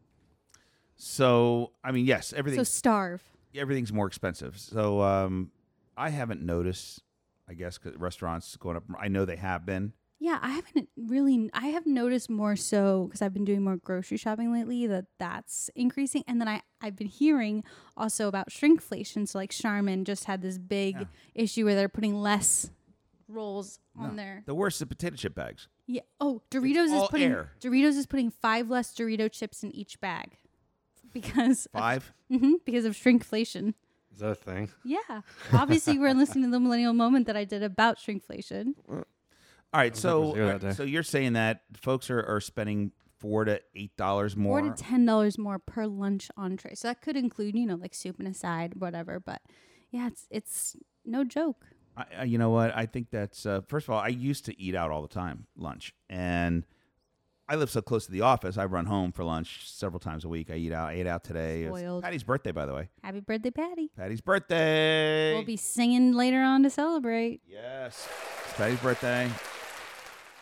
So, 0.95 1.71
I 1.83 1.91
mean, 1.91 2.05
yes, 2.05 2.33
everything. 2.33 2.59
So, 2.59 2.63
starve. 2.63 3.21
everything's 3.55 3.93
more 3.93 4.07
expensive. 4.07 4.57
So, 4.57 5.01
um, 5.01 5.51
I 5.95 6.09
haven't 6.09 6.41
noticed. 6.41 7.03
I 7.49 7.53
guess 7.53 7.77
cause 7.77 7.95
restaurants 7.95 8.57
going 8.57 8.75
up. 8.75 8.83
I 8.99 9.07
know 9.07 9.23
they 9.23 9.37
have 9.37 9.65
been. 9.65 9.93
Yeah, 10.19 10.37
I 10.41 10.49
haven't 10.49 10.89
really. 10.97 11.49
I 11.53 11.67
have 11.67 11.85
noticed 11.85 12.29
more 12.29 12.55
so 12.57 13.05
because 13.05 13.21
I've 13.21 13.33
been 13.33 13.45
doing 13.45 13.63
more 13.63 13.77
grocery 13.77 14.17
shopping 14.17 14.51
lately 14.51 14.85
that 14.87 15.05
that's 15.17 15.69
increasing, 15.75 16.23
and 16.27 16.41
then 16.41 16.47
I 16.49 16.61
I've 16.81 16.97
been 16.97 17.07
hearing 17.07 17.63
also 17.95 18.27
about 18.27 18.49
shrinkflation. 18.49 19.27
So 19.29 19.37
like 19.37 19.51
Charmin 19.51 20.03
just 20.03 20.25
had 20.25 20.41
this 20.41 20.57
big 20.57 20.95
Yeah. 20.95 21.05
issue 21.35 21.63
where 21.63 21.75
they're 21.75 21.87
putting 21.87 22.15
less 22.15 22.69
rolls 23.27 23.79
on 23.97 24.11
No. 24.11 24.15
there. 24.15 24.43
The 24.45 24.55
worst 24.55 24.81
is 24.81 24.87
potato 24.87 25.15
chip 25.15 25.35
bags. 25.35 25.67
Yeah. 25.85 26.01
Oh, 26.19 26.41
Doritos 26.51 26.91
all 26.91 27.03
is 27.03 27.09
putting 27.09 27.31
air. 27.31 27.51
Doritos 27.61 27.97
is 27.97 28.05
putting 28.05 28.31
five 28.31 28.69
less 28.69 28.93
Dorito 28.93 29.31
chips 29.31 29.63
in 29.63 29.73
each 29.75 29.99
bag 29.99 30.37
because 31.13 31.67
Five. 31.71 32.13
hmm 32.29 32.53
because 32.65 32.85
of 32.85 32.93
shrinkflation. 32.95 33.73
Is 34.13 34.21
that 34.21 34.29
a 34.31 34.35
thing? 34.35 34.69
Yeah. 34.83 35.21
Obviously, 35.53 35.93
you 35.93 36.01
were 36.01 36.13
listening 36.15 36.45
to 36.45 36.49
the 36.51 36.59
millennial 36.59 36.93
moment 36.93 37.27
that 37.27 37.37
I 37.37 37.43
did 37.43 37.61
about 37.63 37.97
shrinkflation. 37.99 38.73
All 38.89 39.03
right, 39.81 39.95
so 39.95 40.21
was 40.21 40.33
here 40.33 40.45
that 40.45 40.47
all 40.47 40.51
right, 40.53 40.61
day. 40.61 40.71
so 40.73 40.83
you're 40.83 41.03
saying 41.03 41.33
that 41.33 41.61
folks 41.75 42.09
are, 42.09 42.23
are 42.23 42.39
spending 42.41 42.91
four 43.19 43.45
to 43.45 43.61
eight 43.75 43.95
dollars 43.97 44.35
more. 44.35 44.59
Four 44.61 44.69
to 44.73 44.83
ten 44.83 45.05
dollars 45.05 45.37
more 45.37 45.59
per 45.59 45.85
lunch 45.85 46.29
entree. 46.37 46.73
So 46.75 46.87
that 46.87 47.01
could 47.01 47.15
include, 47.17 47.55
you 47.55 47.65
know, 47.67 47.75
like 47.75 47.93
soup 47.93 48.17
and 48.19 48.27
a 48.27 48.33
side, 48.33 48.75
whatever. 48.75 49.19
But 49.19 49.41
yeah, 49.91 50.07
it's 50.07 50.25
it's 50.31 50.75
no 51.05 51.23
joke. 51.23 51.65
I, 51.97 52.05
I, 52.19 52.23
you 52.25 52.37
know 52.37 52.51
what? 52.51 52.75
I 52.75 52.85
think 52.85 53.09
that's 53.11 53.45
uh, 53.45 53.61
first 53.67 53.87
of 53.87 53.93
all. 53.93 53.99
I 53.99 54.09
used 54.09 54.45
to 54.45 54.61
eat 54.61 54.75
out 54.75 54.91
all 54.91 55.01
the 55.01 55.07
time, 55.07 55.47
lunch, 55.57 55.93
and 56.09 56.63
I 57.49 57.55
live 57.55 57.69
so 57.69 57.81
close 57.81 58.05
to 58.05 58.11
the 58.11 58.21
office. 58.21 58.57
I 58.57 58.65
run 58.65 58.85
home 58.85 59.11
for 59.11 59.23
lunch 59.23 59.69
several 59.71 59.99
times 59.99 60.23
a 60.25 60.27
week. 60.29 60.51
I 60.51 60.55
eat 60.55 60.71
out. 60.73 60.89
I 60.89 60.93
ate 60.93 61.07
out 61.07 61.23
today. 61.23 61.65
Spoiled. 61.65 62.03
Patty's 62.03 62.23
birthday, 62.23 62.51
by 62.51 62.65
the 62.65 62.73
way. 62.73 62.89
Happy 63.03 63.21
birthday, 63.21 63.51
Patty. 63.51 63.89
Patty's 63.97 64.21
birthday. 64.21 65.33
We'll 65.33 65.43
be 65.45 65.57
singing 65.57 66.13
later 66.13 66.41
on 66.41 66.63
to 66.63 66.69
celebrate. 66.69 67.41
yes, 67.47 68.07
it's 68.45 68.53
Patty's 68.57 68.79
birthday, 68.79 69.29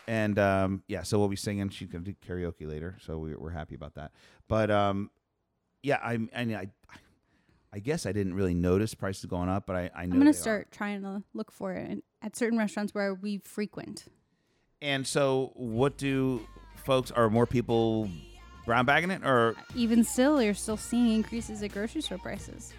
and 0.06 0.38
um, 0.38 0.82
yeah, 0.88 1.02
so 1.02 1.18
we'll 1.18 1.28
be 1.28 1.36
singing. 1.36 1.68
She's 1.70 1.88
gonna 1.88 2.04
do 2.04 2.14
karaoke 2.26 2.68
later, 2.68 2.96
so 3.00 3.18
we, 3.18 3.34
we're 3.34 3.50
happy 3.50 3.74
about 3.74 3.94
that. 3.94 4.12
But 4.48 4.70
um, 4.70 5.10
yeah, 5.82 5.98
I 6.02 6.18
I 6.34 6.44
mean, 6.44 6.56
I 6.56 6.68
I 7.76 7.78
guess 7.78 8.06
I 8.06 8.12
didn't 8.12 8.32
really 8.32 8.54
notice 8.54 8.94
prices 8.94 9.26
going 9.26 9.50
up, 9.50 9.66
but 9.66 9.76
I 9.76 9.90
I 9.94 10.06
know 10.06 10.14
I'm 10.14 10.18
gonna 10.20 10.24
they 10.24 10.30
are. 10.30 10.32
start 10.32 10.72
trying 10.72 11.02
to 11.02 11.22
look 11.34 11.52
for 11.52 11.74
it 11.74 12.02
at 12.22 12.34
certain 12.34 12.58
restaurants 12.58 12.94
where 12.94 13.12
we 13.12 13.36
frequent. 13.44 14.06
And 14.80 15.06
so, 15.06 15.52
what 15.54 15.98
do 15.98 16.40
folks? 16.86 17.10
Are 17.10 17.28
more 17.28 17.46
people 17.46 18.08
brown 18.64 18.86
bagging 18.86 19.10
it, 19.10 19.22
or 19.26 19.50
uh, 19.58 19.62
Even 19.74 20.04
still, 20.04 20.40
you're 20.40 20.54
still 20.54 20.78
seeing 20.78 21.12
increases 21.12 21.62
at 21.62 21.72
grocery 21.72 22.00
store 22.00 22.16
prices. 22.16 22.72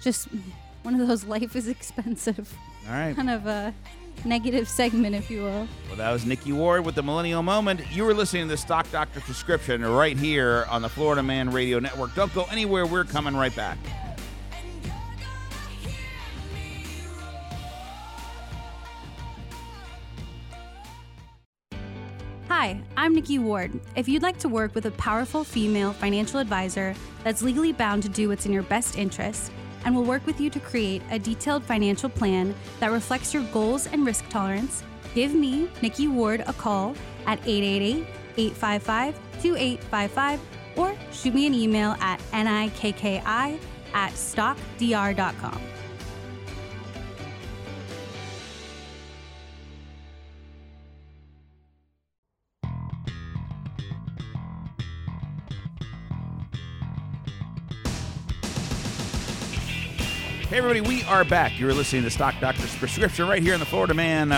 Just 0.00 0.28
one 0.84 0.98
of 0.98 1.06
those 1.06 1.24
life 1.24 1.54
is 1.54 1.68
expensive 1.68 2.50
all 2.86 2.94
right? 2.94 3.14
kind 3.14 3.28
of 3.28 3.46
a 3.46 3.74
negative 4.24 4.70
segment, 4.70 5.14
if 5.14 5.30
you 5.30 5.42
will. 5.42 5.68
Well, 5.88 5.96
that 5.96 6.10
was 6.10 6.24
Nikki 6.24 6.52
Ward 6.52 6.86
with 6.86 6.94
the 6.94 7.02
Millennial 7.02 7.42
Moment. 7.42 7.82
You 7.92 8.04
were 8.04 8.14
listening 8.14 8.44
to 8.44 8.48
the 8.48 8.56
Stock 8.56 8.90
Doctor 8.90 9.20
Prescription 9.20 9.84
right 9.84 10.16
here 10.16 10.64
on 10.70 10.80
the 10.80 10.88
Florida 10.88 11.22
Man 11.22 11.50
Radio 11.50 11.78
Network. 11.78 12.14
Don't 12.14 12.32
go 12.34 12.44
anywhere. 12.44 12.86
We're 12.86 13.04
coming 13.04 13.36
right 13.36 13.54
back. 13.54 13.76
Nikki 23.14 23.38
Ward. 23.38 23.72
If 23.96 24.08
you'd 24.08 24.22
like 24.22 24.38
to 24.38 24.48
work 24.48 24.74
with 24.74 24.86
a 24.86 24.90
powerful 24.92 25.44
female 25.44 25.92
financial 25.92 26.40
advisor 26.40 26.94
that's 27.22 27.42
legally 27.42 27.72
bound 27.72 28.02
to 28.02 28.08
do 28.08 28.28
what's 28.28 28.44
in 28.44 28.52
your 28.52 28.64
best 28.64 28.98
interest 28.98 29.52
and 29.84 29.94
will 29.94 30.04
work 30.04 30.26
with 30.26 30.40
you 30.40 30.50
to 30.50 30.60
create 30.60 31.02
a 31.10 31.18
detailed 31.18 31.62
financial 31.62 32.08
plan 32.08 32.54
that 32.80 32.90
reflects 32.90 33.32
your 33.32 33.44
goals 33.44 33.86
and 33.86 34.04
risk 34.04 34.28
tolerance, 34.28 34.82
give 35.14 35.34
me, 35.34 35.70
Nikki 35.80 36.08
Ward, 36.08 36.42
a 36.46 36.52
call 36.52 36.94
at 37.26 37.38
888 37.46 38.06
855 38.36 39.14
2855 39.40 40.40
or 40.76 40.94
shoot 41.12 41.34
me 41.34 41.46
an 41.46 41.54
email 41.54 41.96
at 42.00 42.20
nikki 42.32 43.20
at 43.94 44.12
stockdr.com. 44.12 45.60
Hey, 60.54 60.58
everybody, 60.58 60.82
we 60.82 61.02
are 61.06 61.24
back. 61.24 61.58
You're 61.58 61.74
listening 61.74 62.04
to 62.04 62.10
Stock 62.12 62.36
Doctor's 62.40 62.76
Prescription 62.76 63.26
right 63.26 63.42
here 63.42 63.54
on 63.54 63.58
the 63.58 63.66
Florida 63.66 63.92
Man 63.92 64.30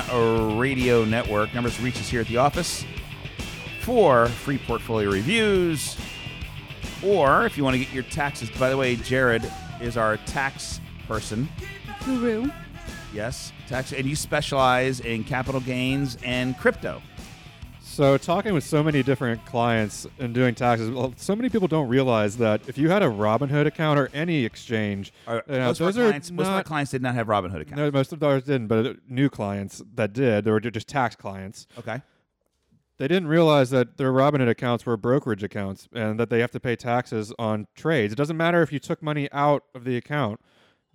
Radio 0.57 1.05
Network. 1.05 1.53
Numbers 1.53 1.79
reach 1.79 1.97
us 1.97 2.09
here 2.09 2.23
at 2.23 2.27
the 2.27 2.39
office 2.39 2.87
for 3.83 4.27
free 4.29 4.57
portfolio 4.57 5.11
reviews, 5.11 5.95
or 7.05 7.45
if 7.45 7.59
you 7.59 7.65
want 7.65 7.75
to 7.75 7.79
get 7.85 7.93
your 7.93 8.05
taxes. 8.05 8.49
By 8.49 8.71
the 8.71 8.79
way, 8.79 8.97
Jared 8.97 9.47
is 9.79 9.99
our 9.99 10.17
tax 10.17 10.81
person. 11.07 11.51
Guru. 12.07 12.51
Yes, 13.13 13.53
tax, 13.69 13.93
and 13.93 14.07
you 14.07 14.17
specialize 14.17 15.01
in 15.01 15.23
capital 15.23 15.61
gains 15.61 16.17
and 16.25 16.57
crypto. 16.57 17.03
So, 17.97 18.19
talking 18.19 18.53
with 18.53 18.63
so 18.63 18.83
many 18.83 19.03
different 19.03 19.43
clients 19.47 20.07
and 20.19 20.35
doing 20.35 20.55
taxes, 20.55 20.91
well, 20.91 21.15
so 21.17 21.35
many 21.35 21.49
people 21.49 21.67
don't 21.67 21.89
realize 21.89 22.37
that 22.37 22.61
if 22.69 22.77
you 22.77 22.91
had 22.91 23.03
a 23.03 23.07
Robinhood 23.07 23.65
account 23.65 23.99
or 23.99 24.11
any 24.13 24.45
exchange, 24.45 25.15
you 25.27 25.41
know, 25.49 25.69
most, 25.69 25.81
of 25.81 25.87
our 25.87 25.93
clients, 25.93 26.31
most 26.31 26.47
of 26.47 26.53
our 26.53 26.63
clients 26.63 26.91
did 26.91 27.01
not 27.01 27.15
have 27.15 27.27
Robinhood 27.27 27.63
accounts. 27.63 27.79
no, 27.79 27.91
most 27.91 28.13
of 28.13 28.23
ours 28.23 28.43
didn't, 28.43 28.67
but 28.67 28.99
new 29.09 29.31
clients 29.31 29.83
that 29.95 30.13
did, 30.13 30.45
they 30.45 30.51
were 30.51 30.61
just 30.61 30.89
tax 30.89 31.17
clients. 31.17 31.67
Okay. 31.79 32.03
They 32.99 33.09
didn't 33.09 33.29
realize 33.29 33.71
that 33.71 33.97
their 33.97 34.13
Robinhood 34.13 34.51
accounts 34.51 34.85
were 34.85 34.99
brokerage 34.99 35.43
accounts 35.43 35.89
and 35.95 36.21
that 36.21 36.29
they 36.29 36.41
have 36.41 36.51
to 36.51 36.61
pay 36.61 36.77
taxes 36.77 37.33
on 37.39 37.67
trades. 37.75 38.13
It 38.13 38.17
doesn't 38.17 38.37
matter 38.37 38.61
if 38.61 38.75
you 38.75 38.79
took 38.79 39.03
money 39.03 39.31
out 39.33 39.65
of 39.75 39.85
the 39.85 39.97
account, 39.97 40.39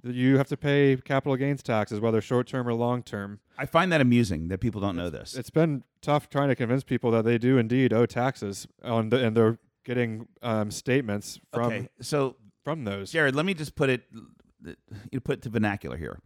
you 0.03 0.37
have 0.37 0.47
to 0.47 0.57
pay 0.57 0.97
capital 1.03 1.35
gains 1.35 1.61
taxes, 1.61 1.99
whether 1.99 2.21
short 2.21 2.47
term 2.47 2.67
or 2.67 2.73
long 2.73 3.03
term. 3.03 3.39
I 3.57 3.65
find 3.65 3.91
that 3.91 4.01
amusing 4.01 4.47
that 4.47 4.59
people 4.59 4.81
don't 4.81 4.95
know 4.95 5.09
this. 5.09 5.35
It's 5.35 5.49
been 5.49 5.83
tough 6.01 6.29
trying 6.29 6.49
to 6.49 6.55
convince 6.55 6.83
people 6.83 7.11
that 7.11 7.25
they 7.25 7.37
do 7.37 7.57
indeed 7.57 7.93
owe 7.93 8.05
taxes 8.05 8.67
on 8.83 9.09
the, 9.09 9.25
and 9.25 9.37
they're 9.37 9.59
getting 9.83 10.27
um, 10.41 10.71
statements 10.71 11.39
from 11.53 11.65
okay, 11.65 11.89
so 12.01 12.35
from 12.63 12.83
those. 12.83 13.11
Jared, 13.11 13.35
let 13.35 13.45
me 13.45 13.53
just 13.53 13.75
put 13.75 13.89
it 13.89 14.03
you 15.11 15.19
put 15.19 15.39
it 15.39 15.41
to 15.43 15.49
vernacular 15.49 15.97
here. 15.97 16.19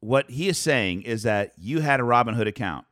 What 0.00 0.30
he 0.30 0.48
is 0.48 0.58
saying 0.58 1.02
is 1.02 1.22
that 1.22 1.52
you 1.56 1.80
had 1.80 2.00
a 2.00 2.02
Robinhood 2.02 2.46
account. 2.46 2.86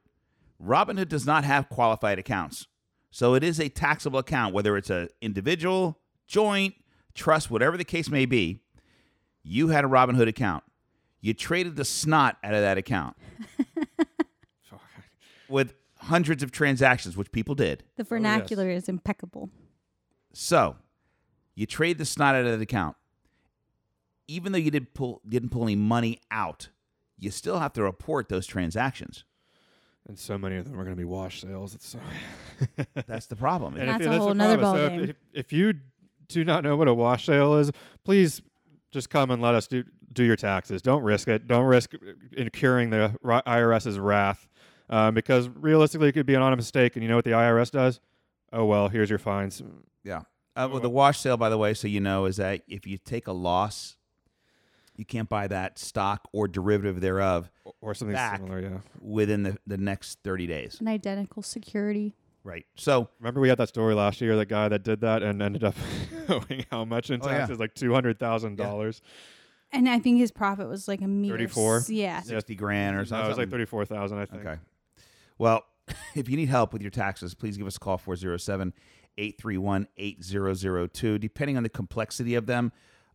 Robinhood 0.63 1.09
does 1.09 1.27
not 1.27 1.45
have 1.45 1.69
qualified 1.69 2.19
accounts. 2.19 2.67
So 3.11 3.35
it 3.35 3.45
is 3.45 3.61
a 3.61 3.69
taxable 3.69 4.19
account 4.21 4.55
whether 4.55 4.77
it's 4.77 4.89
a 4.91 5.09
individual, 5.21 5.99
joint, 6.27 6.75
trust, 7.15 7.51
whatever 7.51 7.77
the 7.77 7.85
case 7.85 8.09
may 8.09 8.25
be. 8.25 8.61
You 9.43 9.69
had 9.69 9.85
a 9.85 9.89
Robinhood 9.89 10.29
account. 10.29 10.65
You 11.21 11.35
traded 11.35 11.77
the 11.77 11.85
snot 11.85 12.37
out 12.43 12.55
of 12.55 12.61
that 12.63 12.79
account 12.79 13.17
with 15.49 15.75
hundreds 15.99 16.43
of 16.43 16.51
transactions, 16.51 17.17
which 17.17 17.31
people 17.31 17.55
did. 17.55 17.85
The 17.97 18.03
oh, 18.03 18.07
vernacular 18.07 18.69
is 18.69 18.89
impeccable. 18.89 19.51
So, 20.33 20.77
you 21.55 21.67
trade 21.67 21.99
the 21.99 22.05
snot 22.05 22.35
out 22.35 22.45
of 22.45 22.59
the 22.59 22.65
account. 22.65 22.97
Even 24.27 24.53
though 24.53 24.59
you 24.59 24.71
did 24.71 24.95
pull 24.95 25.21
didn't 25.29 25.51
pull 25.51 25.65
any 25.65 25.77
money 25.77 26.21
out, 26.31 26.69
you 27.19 27.31
still 27.31 27.59
have 27.59 27.73
to 27.75 27.83
report 27.83 28.29
those 28.29 28.47
transactions. 28.47 29.25
And 30.09 30.19
so 30.19 30.37
many 30.37 30.57
of 30.57 30.65
them 30.65 30.81
are 30.81 30.85
going 30.85 30.97
to 30.97 31.01
be 31.01 31.05
wash 31.05 31.43
sales. 31.43 31.75
It's 31.75 31.87
so 31.89 32.01
That's 33.07 33.27
the 33.27 33.37
problem. 33.37 33.77
And 33.77 33.89
That's 33.89 34.01
if, 34.01 34.07
a 34.07 34.11
that's 34.11 34.19
whole 34.19 34.29
the 34.31 34.35
nother 34.35 34.59
problem. 34.59 34.89
So 34.89 34.91
ballgame. 34.91 35.03
if, 35.05 35.11
if, 35.11 35.17
if 35.35 35.53
you 35.53 35.75
do 36.29 36.45
not 36.45 36.65
know 36.65 36.77
what 36.77 36.89
a 36.89 36.95
wash 36.95 37.27
sale 37.27 37.55
is, 37.57 37.71
please 38.05 38.43
just 38.93 39.11
come 39.11 39.31
and 39.31 39.43
let 39.43 39.55
us 39.55 39.67
do 39.67 39.85
do 40.13 40.23
your 40.23 40.37
taxes. 40.37 40.83
Don't 40.83 41.03
risk 41.03 41.27
it. 41.29 41.47
Don't 41.49 41.65
risk 41.65 41.93
incurring 42.37 42.91
the 42.91 43.15
IRS's 43.25 43.99
wrath, 43.99 44.47
um, 44.91 45.15
because 45.15 45.49
realistically, 45.49 46.09
it 46.09 46.13
could 46.13 46.27
be 46.27 46.35
an 46.35 46.43
honest 46.43 46.59
mistake. 46.59 46.95
And 46.97 47.03
you 47.03 47.09
know 47.09 47.17
what 47.17 47.25
the 47.25 47.31
IRS 47.33 47.71
does? 47.71 48.01
Oh 48.53 48.65
well, 48.67 48.89
here's 48.89 49.11
your 49.11 49.19
fines. 49.19 49.63
yeah. 50.05 50.23
Uh, 50.55 50.69
well, 50.71 50.81
the 50.81 50.91
wash 50.91 51.19
sale, 51.19 51.39
by 51.39 51.49
the 51.49 51.57
way, 51.57 51.73
so 51.73 51.89
you 51.89 51.99
know, 52.01 52.27
is 52.27 52.37
that 52.37 52.61
if 52.69 52.87
you 52.87 52.99
take 52.99 53.27
a 53.27 53.33
loss, 53.33 53.97
you 54.97 55.07
can't 55.07 55.27
buy 55.31 55.47
that 55.49 55.79
stock 55.79 56.29
or 56.31 56.47
derivative 56.47 57.01
thereof 57.01 57.51
Or- 57.65 57.73
Or 57.81 57.95
something 57.95 58.15
Back. 58.15 58.37
similar, 58.37 58.61
yeah. 58.61 58.79
within 59.01 59.45
the, 59.45 59.57
the 59.67 59.79
next 59.79 60.19
30 60.23 60.47
days. 60.47 60.77
An 60.79 60.89
identical 60.89 61.43
security. 61.43 62.15
Right. 62.45 62.67
So, 62.77 63.09
Remember 63.21 63.41
we 63.41 63.49
had 63.49 63.59
that 63.59 63.69
story 63.69 63.95
last 63.95 64.21
year, 64.21 64.35
that 64.37 64.49
guy 64.49 64.69
that 64.69 64.83
did 64.83 65.01
that 65.03 65.23
and 65.23 65.41
ended 65.41 65.63
up 65.63 65.75
owing 66.29 66.65
how 66.71 66.85
much 66.85 67.11
in 67.11 67.21
Oh, 67.23 67.29
yeah. 67.31 67.39
taxes? 67.39 67.59
Like 67.61 67.75
two 67.75 67.93
hundred 67.95 68.19
thousand 68.19 68.57
dollars. 68.57 69.01
And 69.71 69.89
I 69.89 69.99
think 70.01 70.19
his 70.19 70.31
profit 70.33 70.69
was 70.69 70.87
like 70.89 71.01
a 71.01 71.07
mere 71.09 71.33
34? 71.33 71.77
s- 71.79 71.91
Yeah. 71.91 72.21
60 72.21 72.55
grand 72.57 72.97
or 72.97 73.01
No, 73.01 73.05
something. 73.05 73.25
it 73.27 73.29
was 73.29 73.39
like 73.39 73.51
thirty 73.51 73.65
four 73.65 73.85
thousand, 73.85 74.19
I 74.19 74.27
think. 74.27 74.45
Okay. 74.45 74.57
Well, 75.39 75.65
if 76.17 76.29
you 76.29 76.37
need 76.37 76.49
help 76.49 76.73
with 76.73 76.83
your 76.83 76.91
taxes, 76.91 77.35
please 77.35 77.57
give 77.57 77.67
us 77.67 77.77
a 77.77 77.81
call 77.81 77.97
407 77.99 78.73
831 79.19 79.87
8002. 79.97 81.19
Depending 81.19 81.57
on 81.57 81.63
the 81.63 81.69
complexity 81.69 82.35
of 82.35 82.47
them, 82.47 82.73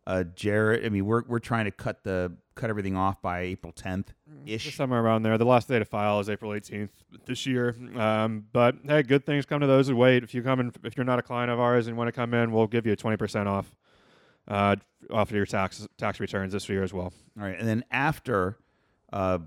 uh, 0.08 0.24
Jared, 0.24 0.86
I 0.86 0.88
mean, 0.88 1.04
we're, 1.04 1.22
we're 1.28 1.38
trying 1.38 1.66
to 1.66 1.70
cut 1.70 2.02
the 2.02 2.32
cut 2.54 2.70
everything 2.70 2.96
off 2.96 3.20
by 3.20 3.40
April 3.40 3.74
10th 3.74 4.06
ish. 4.46 4.74
somewhere 4.74 5.00
around 5.00 5.22
there. 5.22 5.36
The 5.36 5.44
last 5.44 5.68
day 5.68 5.78
to 5.78 5.84
file 5.84 6.18
is 6.18 6.30
April 6.30 6.50
18th 6.50 6.88
this 7.26 7.46
year. 7.46 7.76
Um, 7.94 8.46
but 8.52 8.76
hey, 8.84 9.02
good 9.02 9.26
things 9.26 9.44
come 9.44 9.60
to 9.60 9.66
those 9.66 9.86
who 9.86 9.94
wait. 9.94 10.24
If 10.24 10.34
you 10.34 10.42
come 10.42 10.60
in, 10.60 10.72
if 10.82 10.96
you're 10.96 11.04
not 11.04 11.18
a 11.18 11.22
client 11.22 11.50
of 11.50 11.60
ours 11.60 11.86
and 11.86 11.96
want 11.96 12.08
to 12.08 12.12
come 12.12 12.32
in, 12.32 12.50
we'll 12.50 12.66
give 12.66 12.86
you 12.86 12.94
a 12.94 12.96
20% 12.96 13.46
off 13.46 13.76
uh, 14.48 14.76
off 15.10 15.28
of 15.28 15.36
your 15.36 15.44
tax 15.44 15.86
tax 15.98 16.20
returns 16.20 16.54
this 16.54 16.66
year 16.70 16.82
as 16.82 16.94
well. 16.94 17.12
All 17.38 17.44
right. 17.44 17.58
And 17.58 17.68
then 17.68 17.84
after 17.90 18.58
uh, 19.12 19.38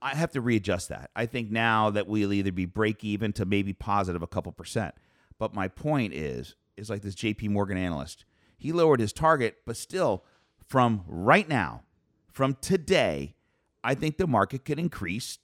I 0.00 0.14
have 0.14 0.32
to 0.32 0.40
readjust 0.40 0.90
that. 0.90 1.10
I 1.16 1.26
think 1.26 1.50
now 1.50 1.90
that 1.90 2.06
we'll 2.06 2.32
either 2.32 2.52
be 2.52 2.66
break 2.66 3.02
even 3.04 3.32
to 3.34 3.46
maybe 3.46 3.72
positive 3.72 4.22
a 4.22 4.26
couple 4.26 4.52
percent. 4.52 4.94
But 5.38 5.54
my 5.54 5.66
point 5.68 6.12
is, 6.12 6.56
is 6.76 6.90
like 6.90 7.02
this 7.02 7.14
J.P. 7.14 7.48
Morgan 7.48 7.78
analyst. 7.78 8.24
He 8.56 8.70
lowered 8.70 9.00
his 9.00 9.12
target, 9.12 9.56
but 9.66 9.76
still, 9.76 10.24
from 10.68 11.04
right 11.06 11.48
now, 11.48 11.82
from 12.30 12.56
today, 12.60 13.34
I 13.82 13.94
think 13.94 14.16
the 14.16 14.26
market 14.26 14.64
could 14.64 14.78
increase 14.78 15.38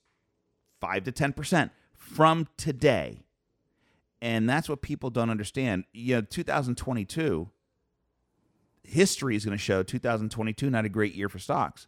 five 0.80 1.04
to 1.04 1.12
ten 1.12 1.32
percent 1.32 1.72
from 1.94 2.46
today. 2.56 3.24
And 4.22 4.48
that's 4.48 4.68
what 4.68 4.82
people 4.82 5.10
don't 5.10 5.30
understand. 5.30 5.84
You 5.92 6.16
know, 6.16 6.20
2022, 6.22 7.48
history 8.82 9.36
is 9.36 9.44
going 9.44 9.56
to 9.56 9.62
show 9.62 9.82
2022 9.82 10.68
not 10.68 10.84
a 10.84 10.88
great 10.88 11.14
year 11.14 11.28
for 11.28 11.38
stocks. 11.38 11.86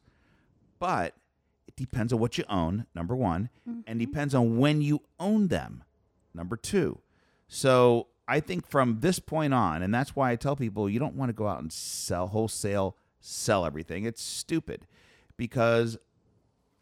But 0.78 1.14
it 1.68 1.76
depends 1.76 2.12
on 2.12 2.18
what 2.18 2.38
you 2.38 2.44
own, 2.48 2.86
number 2.94 3.14
one, 3.14 3.50
and 3.66 3.84
mm-hmm. 3.84 3.98
depends 3.98 4.34
on 4.34 4.58
when 4.58 4.82
you 4.82 5.02
own 5.20 5.48
them, 5.48 5.84
number 6.34 6.56
two. 6.56 7.00
So 7.48 8.08
I 8.26 8.40
think 8.40 8.66
from 8.66 9.00
this 9.00 9.18
point 9.18 9.52
on, 9.52 9.82
and 9.82 9.94
that's 9.94 10.16
why 10.16 10.30
I 10.30 10.36
tell 10.36 10.56
people 10.56 10.88
you 10.88 10.98
don't 10.98 11.14
want 11.14 11.28
to 11.28 11.34
go 11.34 11.46
out 11.46 11.60
and 11.60 11.72
sell 11.72 12.28
wholesale, 12.28 12.96
sell 13.20 13.64
everything. 13.66 14.04
It's 14.04 14.22
stupid 14.22 14.86
because 15.36 15.98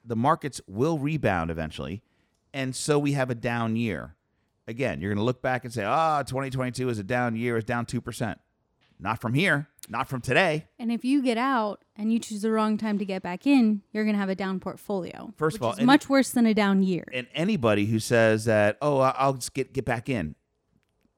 the 0.05 0.17
markets 0.17 0.61
will 0.67 0.99
rebound 0.99 1.51
eventually. 1.51 2.03
And 2.53 2.75
so 2.75 2.99
we 2.99 3.13
have 3.13 3.31
a 3.31 3.35
down 3.35 3.77
year. 3.77 4.17
Again, 4.71 5.01
you're 5.01 5.11
going 5.11 5.19
to 5.19 5.25
look 5.25 5.43
back 5.43 5.65
and 5.65 5.73
say, 5.75 5.83
ah, 5.85 6.23
2022 6.23 6.89
is 6.89 6.99
a 7.01 7.03
down 7.03 7.35
year, 7.35 7.57
it's 7.57 7.67
down 7.67 7.87
2%. 7.87 8.37
Not 9.01 9.21
from 9.21 9.35
here, 9.35 9.67
not 9.89 10.09
from 10.09 10.21
today. 10.21 10.67
And 10.79 10.93
if 10.93 11.05
you 11.05 11.23
get 11.23 11.39
out 11.39 11.83
and 11.97 12.13
you 12.13 12.19
choose 12.21 12.43
the 12.43 12.53
wrong 12.53 12.77
time 12.79 12.99
to 12.99 13.05
get 13.05 13.21
back 13.23 13.47
in, 13.47 13.83
you're 13.93 14.05
going 14.05 14.15
to 14.15 14.21
have 14.21 14.29
a 14.29 14.35
down 14.37 14.61
portfolio. 14.61 15.33
First 15.37 15.57
of 15.57 15.63
all, 15.65 15.73
is 15.73 15.79
and- 15.79 15.87
much 15.87 16.09
worse 16.09 16.31
than 16.31 16.47
a 16.47 16.55
down 16.55 16.83
year. 16.85 17.05
And 17.13 17.27
anybody 17.35 17.87
who 17.87 17.99
says 17.99 18.45
that, 18.45 18.77
oh, 18.81 18.99
I'll 19.01 19.33
just 19.35 19.55
get, 19.55 19.73
get 19.73 19.85
back 19.85 20.09
in, 20.09 20.37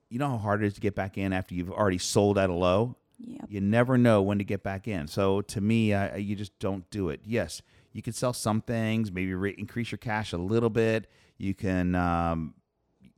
you 0.08 0.18
know 0.18 0.28
how 0.30 0.38
hard 0.38 0.62
it 0.62 0.66
is 0.68 0.74
to 0.74 0.80
get 0.80 0.94
back 0.94 1.18
in 1.18 1.32
after 1.32 1.54
you've 1.54 1.70
already 1.72 1.98
sold 1.98 2.38
at 2.38 2.48
a 2.48 2.54
low? 2.54 2.96
Yep. 3.18 3.46
You 3.50 3.60
never 3.60 3.98
know 3.98 4.22
when 4.22 4.38
to 4.38 4.44
get 4.44 4.62
back 4.62 4.88
in. 4.88 5.06
So 5.08 5.42
to 5.42 5.60
me, 5.60 5.92
I, 5.92 6.14
I- 6.14 6.16
you 6.16 6.36
just 6.36 6.58
don't 6.58 6.88
do 6.90 7.10
it. 7.10 7.20
Yes, 7.26 7.60
you 7.92 8.00
can 8.00 8.12
sell 8.14 8.32
some 8.32 8.62
things, 8.62 9.12
maybe 9.12 9.34
re- 9.34 9.54
increase 9.58 9.90
your 9.90 9.98
cash 9.98 10.32
a 10.32 10.38
little 10.38 10.70
bit. 10.70 11.10
You 11.36 11.52
can, 11.54 11.94
um, 11.96 12.54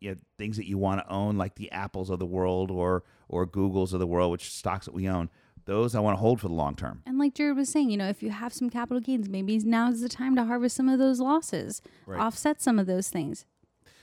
you 0.05 0.11
know, 0.11 0.17
things 0.39 0.57
that 0.59 0.69
you 0.69 0.77
want 0.79 1.01
to 1.01 1.11
own, 1.13 1.37
like 1.39 1.55
the 1.57 1.71
Apples 1.73 2.11
of 2.11 2.19
the 2.19 2.27
world 2.27 2.71
or 2.71 3.03
or 3.29 3.47
Googles 3.47 3.93
of 3.93 4.01
the 4.01 4.07
world, 4.07 4.31
which 4.33 4.51
stocks 4.53 4.85
that 4.87 4.95
we 4.95 5.09
own. 5.09 5.31
Those 5.65 5.95
I 5.95 6.01
want 6.01 6.17
to 6.17 6.21
hold 6.21 6.41
for 6.43 6.49
the 6.49 6.55
long 6.55 6.77
term. 6.77 7.03
And 7.07 7.19
like 7.19 7.35
Jared 7.35 7.57
was 7.57 7.71
saying, 7.71 7.89
you 7.91 7.97
know, 7.97 8.09
if 8.09 8.23
you 8.23 8.29
have 8.31 8.53
some 8.53 8.69
capital 8.69 9.01
gains, 9.01 9.31
maybe 9.31 9.57
now 9.61 9.89
is 9.91 10.03
the 10.03 10.11
time 10.11 10.37
to 10.37 10.45
harvest 10.45 10.77
some 10.77 10.91
of 10.91 10.99
those 10.99 11.21
losses, 11.21 11.81
Right. 12.07 12.21
offset 12.21 12.61
some 12.61 12.79
of 12.79 12.87
those 12.87 13.09
things. 13.09 13.47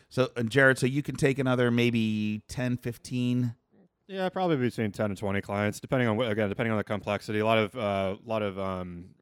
So, 0.09 0.29
and 0.35 0.49
Jared, 0.49 0.79
so 0.79 0.87
you 0.87 1.03
can 1.03 1.15
take 1.15 1.37
another 1.39 1.69
maybe 1.69 2.41
10, 2.49 2.77
15. 2.77 3.53
Yeah, 4.07 4.27
probably 4.29 4.57
between 4.57 4.91
ten 4.91 5.05
and 5.11 5.17
twenty 5.17 5.39
clients, 5.39 5.79
depending 5.79 6.07
on 6.09 6.17
what, 6.17 6.29
again, 6.29 6.49
depending 6.49 6.71
on 6.71 6.77
the 6.77 6.83
complexity. 6.83 7.39
A 7.39 7.45
lot 7.45 7.57
of 7.59 7.75
uh, 7.77 8.15
a 8.25 8.29
lot 8.29 8.41
of 8.41 8.59
um, 8.59 9.05
s- 9.15 9.20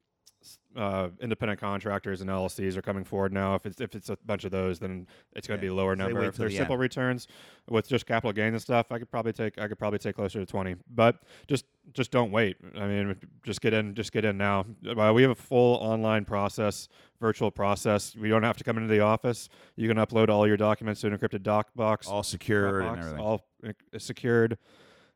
uh, 0.76 1.10
independent 1.22 1.60
contractors 1.60 2.22
and 2.22 2.30
LLCs 2.30 2.78
are 2.78 2.82
coming 2.82 3.04
forward 3.04 3.34
now. 3.34 3.56
If 3.56 3.66
it's 3.66 3.82
if 3.82 3.96
it's 3.96 4.10
a 4.10 4.18
bunch 4.26 4.46
of 4.46 4.52
those, 4.52 4.80
then 4.80 5.08
it's 5.34 5.48
going 5.48 5.60
to 5.60 5.66
Yeah, 5.66 5.70
be 5.70 5.74
a 5.74 5.76
lower 5.76 5.96
so 5.96 6.04
number. 6.04 6.24
If 6.24 6.36
they're 6.38 6.48
the 6.50 6.56
simple 6.56 6.74
end. 6.76 6.82
returns 6.82 7.28
with 7.70 7.88
just 7.90 8.06
capital 8.06 8.32
gains 8.32 8.54
and 8.54 8.62
stuff, 8.62 8.92
I 8.92 9.00
could 9.00 9.10
probably 9.12 9.34
take 9.34 9.60
I 9.60 9.68
could 9.68 9.80
probably 9.80 10.00
take 10.00 10.16
closer 10.16 10.40
to 10.40 10.46
twenty. 10.46 10.76
But 10.90 11.18
just 11.48 11.66
just 11.94 12.12
don't 12.12 12.32
wait. 12.32 12.58
I 12.78 12.86
mean, 12.88 13.16
just 13.44 13.62
get 13.62 13.74
in, 13.74 13.96
just 13.96 14.12
get 14.12 14.24
in 14.26 14.38
now. 14.38 14.66
Uh, 14.88 15.12
we 15.14 15.24
have 15.24 15.32
a 15.32 15.36
full 15.36 15.76
online 15.78 16.24
process, 16.24 16.88
virtual 17.20 17.50
process. 17.52 18.16
We 18.16 18.30
don't 18.30 18.44
have 18.44 18.58
to 18.58 18.64
come 18.64 18.78
into 18.78 18.90
the 18.90 19.00
office. 19.00 19.50
You 19.76 19.88
can 19.88 19.98
upload 19.98 20.30
all 20.30 20.48
your 20.48 20.58
documents 20.58 21.02
to 21.02 21.08
an 21.08 21.18
encrypted 21.18 21.42
doc 21.42 21.70
box 21.76 22.08
All 22.08 22.22
secured 22.24 22.84
and 22.84 23.00
everything. 23.00 23.20
all 23.20 23.42
uh, 23.68 23.72
secured. 23.98 24.58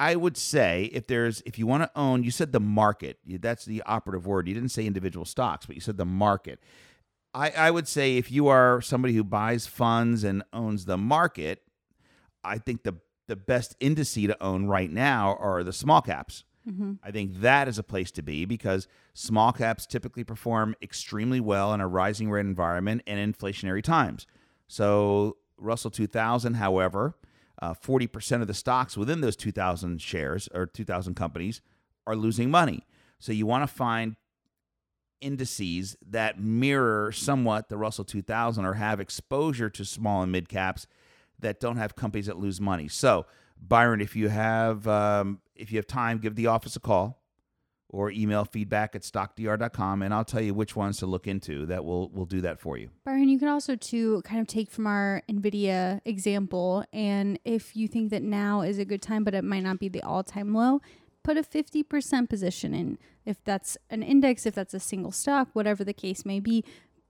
I 0.01 0.15
would 0.15 0.35
say 0.35 0.89
if 0.93 1.05
there's 1.05 1.43
if 1.45 1.59
you 1.59 1.67
want 1.67 1.83
to 1.83 1.91
own, 1.95 2.23
you 2.23 2.31
said 2.31 2.53
the 2.53 2.59
market. 2.59 3.19
That's 3.23 3.65
the 3.65 3.83
operative 3.85 4.25
word. 4.25 4.47
You 4.47 4.55
didn't 4.55 4.69
say 4.69 4.87
individual 4.87 5.25
stocks, 5.25 5.67
but 5.67 5.75
you 5.75 5.81
said 5.81 5.97
the 5.97 6.05
market. 6.05 6.59
I, 7.35 7.51
I 7.51 7.69
would 7.69 7.87
say 7.87 8.17
if 8.17 8.31
you 8.31 8.47
are 8.47 8.81
somebody 8.81 9.13
who 9.13 9.23
buys 9.23 9.67
funds 9.67 10.23
and 10.23 10.41
owns 10.51 10.85
the 10.85 10.97
market, 10.97 11.61
I 12.43 12.57
think 12.57 12.81
the 12.81 12.95
the 13.27 13.35
best 13.35 13.79
indice 13.79 14.25
to 14.25 14.43
own 14.43 14.65
right 14.65 14.89
now 14.89 15.37
are 15.39 15.63
the 15.63 15.71
small 15.71 16.01
caps. 16.01 16.45
Mm-hmm. 16.67 16.93
I 17.03 17.11
think 17.11 17.39
that 17.41 17.67
is 17.67 17.77
a 17.77 17.83
place 17.83 18.09
to 18.13 18.23
be 18.23 18.45
because 18.45 18.87
small 19.13 19.51
caps 19.51 19.85
typically 19.85 20.23
perform 20.23 20.75
extremely 20.81 21.39
well 21.39 21.75
in 21.75 21.79
a 21.79 21.87
rising 21.87 22.31
rate 22.31 22.47
environment 22.47 23.03
and 23.05 23.35
inflationary 23.35 23.83
times. 23.83 24.25
So 24.67 25.37
Russell 25.59 25.91
2000, 25.91 26.55
however, 26.55 27.15
uh, 27.61 27.73
40% 27.73 28.41
of 28.41 28.47
the 28.47 28.53
stocks 28.53 28.97
within 28.97 29.21
those 29.21 29.35
2,000 29.35 30.01
shares 30.01 30.49
or 30.53 30.65
2,000 30.65 31.15
companies 31.15 31.61
are 32.07 32.15
losing 32.15 32.49
money. 32.49 32.85
So 33.19 33.31
you 33.31 33.45
want 33.45 33.67
to 33.67 33.73
find 33.73 34.15
indices 35.21 35.95
that 36.09 36.39
mirror 36.39 37.11
somewhat 37.11 37.69
the 37.69 37.77
Russell 37.77 38.03
2000 38.03 38.65
or 38.65 38.73
have 38.73 38.99
exposure 38.99 39.69
to 39.69 39.85
small 39.85 40.23
and 40.23 40.31
mid 40.31 40.49
caps 40.49 40.87
that 41.39 41.59
don't 41.59 41.77
have 41.77 41.95
companies 41.95 42.25
that 42.25 42.39
lose 42.39 42.59
money. 42.59 42.87
So, 42.87 43.27
Byron, 43.59 44.01
if 44.01 44.15
you 44.15 44.29
have 44.29 44.87
um, 44.87 45.39
if 45.55 45.71
you 45.71 45.77
have 45.77 45.85
time, 45.85 46.17
give 46.17 46.35
the 46.35 46.47
office 46.47 46.75
a 46.75 46.79
call 46.79 47.20
or 47.91 48.09
email 48.09 48.45
feedback 48.45 48.95
at 48.95 49.01
stockdr.com 49.01 50.01
and 50.01 50.13
I'll 50.13 50.25
tell 50.25 50.41
you 50.41 50.53
which 50.53 50.75
ones 50.75 50.97
to 50.99 51.05
look 51.05 51.27
into 51.27 51.65
that 51.67 51.85
will 51.85 52.09
will 52.09 52.25
do 52.25 52.41
that 52.41 52.59
for 52.59 52.77
you. 52.77 52.89
Byron, 53.05 53.29
you 53.29 53.37
can 53.37 53.49
also 53.49 53.75
too 53.75 54.21
kind 54.23 54.41
of 54.41 54.47
take 54.47 54.71
from 54.71 54.87
our 54.87 55.21
Nvidia 55.29 56.01
example, 56.05 56.83
and 56.91 57.37
if 57.45 57.75
you 57.75 57.87
think 57.87 58.09
that 58.11 58.23
now 58.23 58.61
is 58.61 58.79
a 58.79 58.85
good 58.85 59.01
time, 59.01 59.23
but 59.23 59.33
it 59.33 59.43
might 59.43 59.63
not 59.63 59.79
be 59.79 59.89
the 59.89 60.01
all-time 60.01 60.53
low, 60.53 60.81
put 61.23 61.37
a 61.37 61.43
fifty 61.43 61.83
percent 61.83 62.29
position 62.29 62.73
in. 62.73 62.97
If 63.25 63.43
that's 63.43 63.77
an 63.89 64.01
index, 64.01 64.45
if 64.45 64.55
that's 64.55 64.73
a 64.73 64.79
single 64.79 65.11
stock, 65.11 65.49
whatever 65.53 65.83
the 65.83 65.93
case 65.93 66.25
may 66.25 66.39
be, 66.39 66.63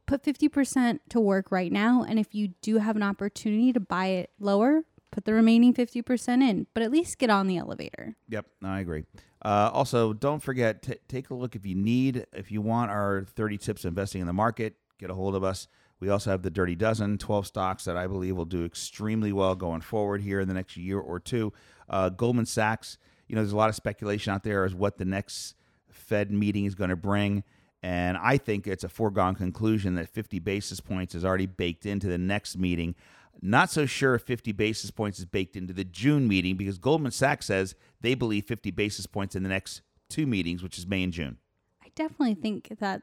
put 0.08 0.24
fifty 0.24 0.50
percent 0.50 1.02
to 1.10 1.20
work 1.20 1.52
right 1.52 1.72
now. 1.72 2.04
And 2.08 2.20
if 2.20 2.34
you 2.34 2.50
do 2.62 2.80
have 2.80 2.96
an 2.96 3.04
opportunity 3.04 3.72
to 3.72 3.80
buy 3.80 4.08
it 4.08 4.32
lower, 4.40 4.84
put 5.12 5.26
the 5.26 5.34
remaining 5.34 5.74
50% 5.74 6.42
in, 6.42 6.68
but 6.74 6.82
at 6.82 6.90
least 6.90 7.18
get 7.18 7.30
on 7.30 7.48
the 7.48 7.58
elevator. 7.58 8.16
Yep, 8.30 8.46
I 8.64 8.80
agree. 8.80 9.04
Uh, 9.44 9.70
also, 9.74 10.14
don't 10.14 10.42
forget 10.42 10.84
t- 10.84 10.96
take 11.08 11.30
a 11.30 11.34
look 11.34 11.56
if 11.56 11.66
you 11.66 11.76
need, 11.76 12.26
if 12.34 12.52
you 12.52 12.62
want 12.62 12.92
our 12.92 13.26
30 13.36 13.58
tips 13.58 13.86
investing 13.86 14.22
in 14.22 14.28
the 14.28 14.34
market, 14.34 14.76
get 15.00 15.10
a 15.10 15.14
hold 15.14 15.36
of 15.36 15.44
us. 15.44 15.68
We 16.00 16.10
also 16.10 16.32
have 16.32 16.42
the 16.42 16.50
Dirty 16.50 16.76
Dozen, 16.76 17.20
12 17.20 17.48
stocks 17.48 17.86
that 17.86 17.96
I 17.96 18.08
believe 18.08 18.36
will 18.36 18.46
do 18.46 18.66
extremely 18.66 19.32
well 19.32 19.56
going 19.56 19.82
forward 19.82 20.22
here 20.22 20.40
in 20.40 20.48
the 20.48 20.54
next 20.54 20.76
year 20.78 21.00
or 21.00 21.20
two. 21.20 21.54
Uh, 21.90 22.10
Goldman 22.10 22.48
Sachs, 22.48 22.98
you 23.28 23.36
know, 23.36 23.42
there's 23.42 23.54
a 23.54 23.58
lot 23.58 23.70
of 23.70 23.76
speculation 23.76 24.34
out 24.34 24.44
there 24.44 24.66
as 24.66 24.74
what 24.74 24.98
the 24.98 25.06
next 25.06 25.56
Fed 25.90 26.32
meeting 26.32 26.66
is 26.66 26.76
going 26.76 26.90
to 26.90 26.96
bring. 26.96 27.44
And 27.84 28.18
I 28.18 28.38
think 28.38 28.68
it's 28.68 28.84
a 28.84 28.90
foregone 28.90 29.36
conclusion 29.36 29.96
that 29.96 30.08
50 30.10 30.40
basis 30.40 30.80
points 30.80 31.16
is 31.16 31.26
already 31.26 31.48
baked 31.48 31.86
into 31.86 32.08
the 32.08 32.18
next 32.18 32.58
meeting. 32.58 32.96
Not 33.42 33.72
so 33.72 33.86
sure 33.88 34.14
if 34.16 34.22
50 34.24 34.52
basis 34.52 34.92
points 34.92 35.18
is 35.20 35.26
baked 35.26 35.56
into 35.56 35.74
the 35.74 35.84
June 35.84 36.28
meeting 36.28 36.56
because 36.58 36.78
Goldman 36.78 37.12
Sachs 37.12 37.48
says 37.48 37.76
they 38.02 38.14
believe 38.14 38.46
50 38.46 38.70
basis 38.72 39.08
points 39.08 39.36
in 39.36 39.42
the 39.44 39.50
next 39.50 39.82
two 40.10 40.28
meetings, 40.28 40.62
which 40.62 40.78
is 40.78 40.86
May 40.86 41.04
and 41.04 41.12
June. 41.14 41.38
I 41.84 41.88
definitely 41.96 42.36
think 42.36 42.78
that 42.80 43.02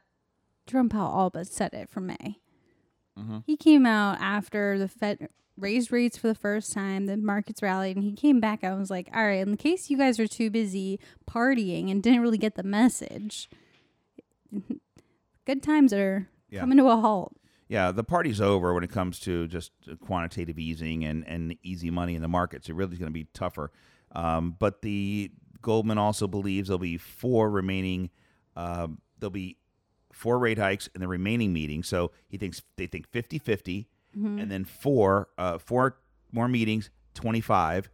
Jerome 0.65 0.87
Powell 0.89 1.11
all 1.11 1.29
but 1.29 1.47
said 1.47 1.73
it 1.73 1.89
for 1.89 1.99
May. 1.99 2.39
Mm-hmm. 3.17 3.39
He 3.45 3.57
came 3.57 3.85
out 3.85 4.17
after 4.21 4.77
the 4.79 4.87
Fed 4.87 5.27
raised 5.57 5.91
rates 5.91 6.17
for 6.17 6.27
the 6.29 6.35
first 6.35 6.71
time, 6.71 7.05
the 7.05 7.17
markets 7.17 7.61
rallied, 7.61 7.97
and 7.97 8.05
he 8.05 8.13
came 8.13 8.39
back 8.39 8.63
out 8.63 8.71
and 8.71 8.79
was 8.79 8.89
like, 8.89 9.09
All 9.13 9.25
right, 9.25 9.39
in 9.41 9.51
the 9.51 9.57
case 9.57 9.89
you 9.89 9.97
guys 9.97 10.17
are 10.21 10.27
too 10.27 10.49
busy 10.49 11.01
partying 11.29 11.91
and 11.91 12.01
didn't 12.01 12.21
really 12.21 12.37
get 12.37 12.55
the 12.55 12.63
message, 12.63 13.49
good 15.45 15.61
times 15.61 15.91
are 15.93 16.29
Yeah. 16.49 16.61
coming 16.61 16.77
to 16.77 16.87
a 16.87 16.95
halt. 16.95 17.33
Yeah, 17.69 17.91
the 17.91 18.03
party's 18.03 18.41
over 18.41 18.73
when 18.73 18.83
it 18.83 18.91
comes 18.91 19.19
to 19.21 19.47
just 19.47 19.71
quantitative 20.01 20.57
easing 20.57 21.05
and, 21.05 21.25
and 21.27 21.55
easy 21.63 21.91
money 21.91 22.15
in 22.15 22.21
the 22.23 22.27
markets. 22.27 22.67
It 22.67 22.73
really 22.73 22.93
is 22.93 22.99
going 22.99 23.11
to 23.11 23.13
be 23.13 23.27
tougher. 23.33 23.71
Um, 24.11 24.55
but 24.57 24.81
the 24.81 25.31
Goldman 25.61 25.99
also 25.99 26.27
believes 26.27 26.67
there'll 26.69 26.79
be 26.79 26.97
four 26.97 27.49
remaining. 27.49 28.09
Um, 28.55 28.99
there'll 29.19 29.29
be 29.29 29.57
four 30.11 30.39
rate 30.39 30.57
hikes 30.57 30.87
in 30.95 31.01
the 31.01 31.07
remaining 31.07 31.53
meetings. 31.53 31.87
So 31.87 32.11
he 32.27 32.37
thinks 32.37 32.63
they 32.75 32.87
think 32.87 33.07
50 33.07 33.37
50, 33.37 33.87
and 34.39 34.51
then 34.51 34.65
four 34.65 35.29
uh, 35.37 35.59
four 35.59 35.97
more 36.31 36.47
meetings, 36.47 36.89
25. 37.13 37.89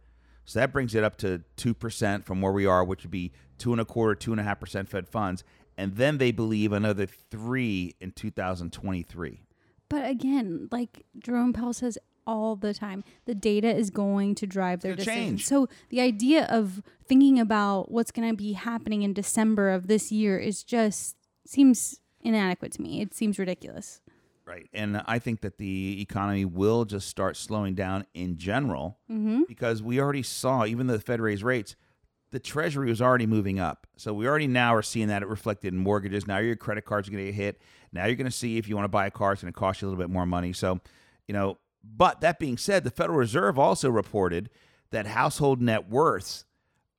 So 0.46 0.58
that 0.60 0.72
brings 0.72 0.94
it 0.94 1.04
up 1.04 1.16
to 1.18 1.42
2% 1.56 2.24
from 2.24 2.40
where 2.40 2.52
we 2.52 2.64
are, 2.66 2.84
which 2.84 3.02
would 3.02 3.10
be 3.10 3.32
two 3.58 3.72
and 3.72 3.80
a 3.80 3.84
quarter, 3.84 4.14
two 4.14 4.30
and 4.30 4.40
a 4.40 4.44
half 4.44 4.60
percent 4.60 4.88
Fed 4.88 5.08
funds. 5.08 5.44
And 5.76 5.96
then 5.96 6.18
they 6.18 6.30
believe 6.30 6.72
another 6.72 7.06
three 7.06 7.94
in 8.00 8.12
2023. 8.12 9.42
But 9.88 10.08
again, 10.08 10.68
like 10.70 11.04
Jerome 11.18 11.52
Powell 11.52 11.72
says 11.72 11.98
all 12.26 12.56
the 12.56 12.74
time, 12.74 13.04
the 13.24 13.34
data 13.34 13.72
is 13.74 13.90
going 13.90 14.34
to 14.36 14.46
drive 14.46 14.80
their 14.80 14.94
decisions. 14.96 15.16
change. 15.16 15.46
So 15.46 15.68
the 15.90 16.00
idea 16.00 16.46
of 16.50 16.82
thinking 17.06 17.38
about 17.38 17.90
what's 17.92 18.10
going 18.10 18.28
to 18.28 18.36
be 18.36 18.54
happening 18.54 19.02
in 19.02 19.12
December 19.12 19.70
of 19.70 19.86
this 19.86 20.10
year 20.10 20.36
is 20.38 20.64
just 20.64 21.16
seems 21.46 22.00
inadequate 22.22 22.72
to 22.72 22.82
me. 22.82 23.00
It 23.00 23.14
seems 23.14 23.38
ridiculous. 23.38 24.00
Right. 24.44 24.68
And 24.72 25.02
I 25.06 25.18
think 25.20 25.40
that 25.42 25.58
the 25.58 26.00
economy 26.00 26.44
will 26.44 26.84
just 26.84 27.08
start 27.08 27.36
slowing 27.36 27.74
down 27.74 28.06
in 28.14 28.38
general 28.38 28.98
Mm-hmm. 29.10 29.42
because 29.48 29.82
we 29.82 30.00
already 30.00 30.22
saw, 30.22 30.64
even 30.64 30.86
though 30.88 30.96
the 30.96 31.02
Fed 31.02 31.20
raised 31.20 31.42
rates, 31.44 31.76
the 32.32 32.38
Treasury 32.40 32.88
was 32.88 33.00
already 33.00 33.26
moving 33.26 33.58
up. 33.60 33.86
So 33.96 34.12
we 34.12 34.26
already 34.26 34.46
now 34.48 34.74
are 34.74 34.82
seeing 34.82 35.08
that 35.08 35.22
it 35.22 35.28
reflected 35.28 35.72
in 35.72 35.78
mortgages. 35.78 36.26
Now 36.26 36.38
your 36.38 36.56
credit 36.56 36.84
cards 36.84 37.06
are 37.08 37.12
going 37.12 37.24
to 37.24 37.30
get 37.32 37.36
hit. 37.36 37.60
Now 37.92 38.06
you're 38.06 38.16
going 38.16 38.26
to 38.26 38.36
see 38.36 38.58
if 38.58 38.68
you 38.68 38.74
want 38.74 38.84
to 38.84 38.90
buy 38.90 39.06
a 39.06 39.10
car, 39.10 39.32
it's 39.32 39.42
going 39.42 39.52
to 39.52 39.58
cost 39.58 39.80
you 39.80 39.86
a 39.86 39.88
little 39.88 40.02
bit 40.02 40.10
more 40.10 40.26
money. 40.26 40.52
So, 40.52 40.80
you 41.26 41.34
know, 41.34 41.58
but 41.84 42.20
that 42.20 42.38
being 42.38 42.58
said, 42.58 42.84
the 42.84 42.90
Federal 42.90 43.18
Reserve 43.18 43.58
also 43.58 43.88
reported 43.90 44.50
that 44.90 45.06
household 45.06 45.60
net 45.60 45.88
worths 45.88 46.44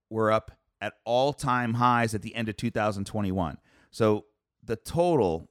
were 0.10 0.32
up 0.32 0.52
at 0.80 0.94
all 1.06 1.34
time 1.34 1.76
highs 1.76 2.14
at 2.14 2.22
the 2.22 2.36
end 2.36 2.50
of 2.50 2.58
2021. 2.58 3.58
So 3.92 4.26
the 4.64 4.76
total 4.76 5.50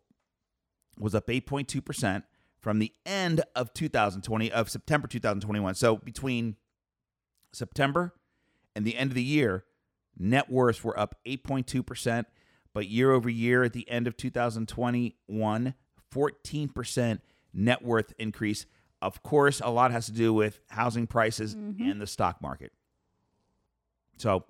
was 0.99 1.15
up 1.15 1.27
8.2% 1.27 2.23
from 2.59 2.79
the 2.79 2.93
end 3.05 3.43
of 3.55 3.73
2020 3.75 4.51
of 4.51 4.71
September 4.71 5.09
2021. 5.09 5.75
So 5.75 5.97
between 5.97 6.57
September 7.53 8.15
and 8.75 8.85
the 8.85 8.97
end 8.97 9.11
of 9.11 9.15
the 9.15 9.23
year, 9.23 9.65
net 10.19 10.51
worths 10.51 10.83
were 10.83 10.99
up 10.99 11.17
8.2%, 11.27 12.25
but 12.77 12.89
year 12.89 13.11
over 13.11 13.31
year 13.31 13.65
at 13.65 13.73
the 13.73 13.89
end 13.89 14.07
of 14.07 14.19
2021, 14.19 15.75
14% 16.15 17.21
net 17.55 17.83
worth 17.83 18.13
increase. 18.19 18.67
Of 19.01 19.23
course, 19.23 19.63
a 19.65 19.71
lot 19.71 19.93
has 19.93 20.05
to 20.05 20.13
do 20.13 20.35
with 20.35 20.61
housing 20.69 21.07
prices 21.07 21.55
mm-hmm. 21.55 21.91
and 21.91 22.03
the 22.03 22.07
stock 22.07 22.43
market. 22.43 22.73
So, 24.19 24.45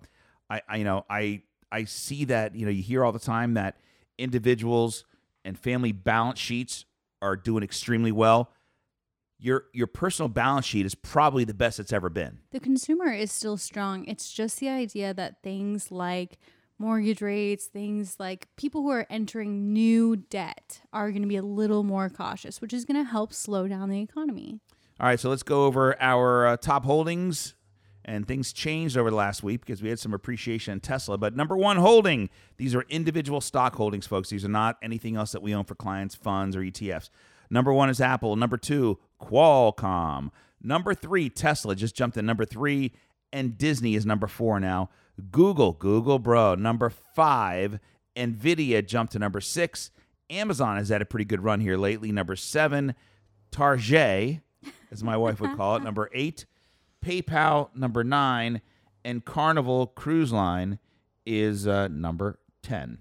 I, 0.50 0.60
I 0.68 0.76
you 0.78 0.82
know 0.82 1.06
I 1.08 1.42
I 1.70 1.84
see 1.84 2.24
that 2.24 2.56
you 2.56 2.66
know 2.66 2.72
you 2.72 2.82
hear 2.82 3.04
all 3.04 3.12
the 3.12 3.20
time 3.20 3.54
that 3.54 3.78
individuals 4.18 5.04
and 5.44 5.56
family 5.56 5.92
balance 5.92 6.40
sheets 6.40 6.84
are 7.22 7.36
doing 7.36 7.62
extremely 7.62 8.10
well. 8.10 8.50
Your 9.38 9.66
your 9.72 9.86
personal 9.86 10.28
balance 10.28 10.66
sheet 10.66 10.84
is 10.84 10.96
probably 10.96 11.44
the 11.44 11.54
best 11.54 11.78
it's 11.78 11.92
ever 11.92 12.08
been. 12.08 12.38
The 12.50 12.58
consumer 12.58 13.12
is 13.12 13.30
still 13.30 13.56
strong. 13.56 14.04
It's 14.06 14.32
just 14.32 14.58
the 14.58 14.68
idea 14.68 15.14
that 15.14 15.44
things 15.44 15.92
like 15.92 16.38
mortgage 16.78 17.22
rates, 17.22 17.66
things 17.66 18.16
like 18.18 18.48
people 18.56 18.82
who 18.82 18.90
are 18.90 19.06
entering 19.08 19.72
new 19.72 20.16
debt 20.16 20.80
are 20.92 21.10
going 21.10 21.22
to 21.22 21.28
be 21.28 21.36
a 21.36 21.42
little 21.42 21.82
more 21.82 22.08
cautious, 22.08 22.60
which 22.60 22.72
is 22.72 22.84
going 22.84 23.02
to 23.02 23.10
help 23.10 23.32
slow 23.32 23.68
down 23.68 23.88
the 23.88 24.00
economy. 24.00 24.60
All 24.98 25.06
right, 25.06 25.20
so 25.20 25.28
let's 25.28 25.42
go 25.42 25.64
over 25.64 26.00
our 26.00 26.46
uh, 26.46 26.56
top 26.56 26.84
holdings. 26.84 27.54
And 28.08 28.28
things 28.28 28.52
changed 28.52 28.96
over 28.96 29.10
the 29.10 29.16
last 29.16 29.42
week 29.42 29.62
because 29.62 29.82
we 29.82 29.88
had 29.88 29.98
some 29.98 30.14
appreciation 30.14 30.74
in 30.74 30.80
Tesla. 30.80 31.18
But 31.18 31.34
number 31.34 31.56
one 31.56 31.76
holding, 31.76 32.30
these 32.56 32.72
are 32.72 32.84
individual 32.88 33.40
stock 33.40 33.74
holdings, 33.74 34.06
folks. 34.06 34.28
These 34.28 34.44
are 34.44 34.48
not 34.48 34.78
anything 34.80 35.16
else 35.16 35.32
that 35.32 35.42
we 35.42 35.52
own 35.52 35.64
for 35.64 35.74
clients, 35.74 36.14
funds, 36.14 36.54
or 36.54 36.60
ETFs. 36.60 37.10
Number 37.50 37.72
one 37.72 37.90
is 37.90 38.00
Apple. 38.00 38.36
Number 38.36 38.56
two, 38.56 39.00
Qualcomm. 39.20 40.30
Number 40.62 40.94
three, 40.94 41.28
Tesla 41.28 41.74
just 41.74 41.96
jumped 41.96 42.14
to 42.14 42.22
number 42.22 42.44
three. 42.44 42.92
And 43.32 43.58
Disney 43.58 43.96
is 43.96 44.06
number 44.06 44.28
four 44.28 44.60
now. 44.60 44.88
Google, 45.30 45.72
Google, 45.72 46.18
bro, 46.18 46.54
number 46.54 46.90
five. 46.90 47.78
Nvidia 48.16 48.86
jumped 48.86 49.12
to 49.12 49.18
number 49.18 49.40
six. 49.40 49.90
Amazon 50.30 50.76
has 50.76 50.88
had 50.88 51.02
a 51.02 51.06
pretty 51.06 51.24
good 51.24 51.42
run 51.44 51.60
here 51.60 51.76
lately. 51.76 52.12
Number 52.12 52.36
seven. 52.36 52.94
Target, 53.50 54.40
as 54.90 55.02
my 55.04 55.16
wife 55.16 55.40
would 55.40 55.56
call 55.56 55.76
it, 55.76 55.82
number 55.84 56.10
eight. 56.12 56.46
PayPal, 57.04 57.74
number 57.74 58.02
nine. 58.02 58.60
And 59.04 59.24
Carnival 59.24 59.86
Cruise 59.86 60.32
Line 60.32 60.78
is 61.24 61.66
uh, 61.66 61.88
number 61.88 62.38
10. 62.62 62.98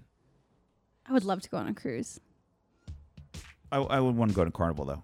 I 1.08 1.12
would 1.12 1.24
love 1.24 1.40
to 1.42 1.48
go 1.48 1.56
on 1.56 1.68
a 1.68 1.74
cruise. 1.74 2.20
I, 3.72 3.78
I 3.78 4.00
would 4.00 4.16
want 4.16 4.30
to 4.30 4.36
go 4.36 4.44
to 4.44 4.50
Carnival, 4.50 4.84
though. 4.84 5.02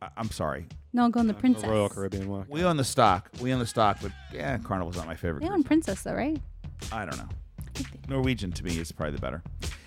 I, 0.00 0.08
I'm 0.16 0.30
sorry. 0.30 0.66
No, 0.92 1.04
I'll 1.04 1.10
go 1.10 1.20
on 1.20 1.26
the 1.26 1.34
Princess. 1.34 1.62
The 1.62 1.68
Royal 1.68 1.88
Caribbean 1.88 2.28
walk. 2.28 2.46
We 2.48 2.64
own 2.64 2.76
the 2.76 2.84
stock. 2.84 3.30
We 3.40 3.52
own 3.52 3.58
the 3.58 3.66
stock, 3.66 3.98
but 4.02 4.12
yeah, 4.32 4.58
Carnival's 4.58 4.96
not 4.96 5.06
my 5.06 5.14
favorite. 5.14 5.42
They 5.42 5.48
own 5.48 5.62
Princess, 5.62 6.02
though, 6.02 6.14
right? 6.14 6.38
I 6.90 7.04
don't 7.06 7.16
know. 7.16 7.28
Norwegian 8.08 8.52
to 8.52 8.64
me 8.64 8.78
is 8.78 8.92
probably 8.92 9.14
the 9.14 9.20
better. 9.20 9.42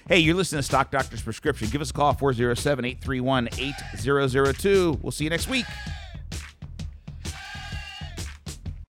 Hey, 0.08 0.20
you're 0.20 0.36
listening 0.36 0.60
to 0.60 0.64
Stock 0.64 0.92
Doctor's 0.92 1.22
Prescription. 1.22 1.70
Give 1.70 1.82
us 1.82 1.90
a 1.90 1.94
call 1.94 2.14
407 2.14 2.86
831 2.86 3.50
8002. 3.58 5.00
We'll 5.02 5.12
see 5.12 5.24
you 5.24 5.30
next 5.30 5.48
week. 5.48 5.66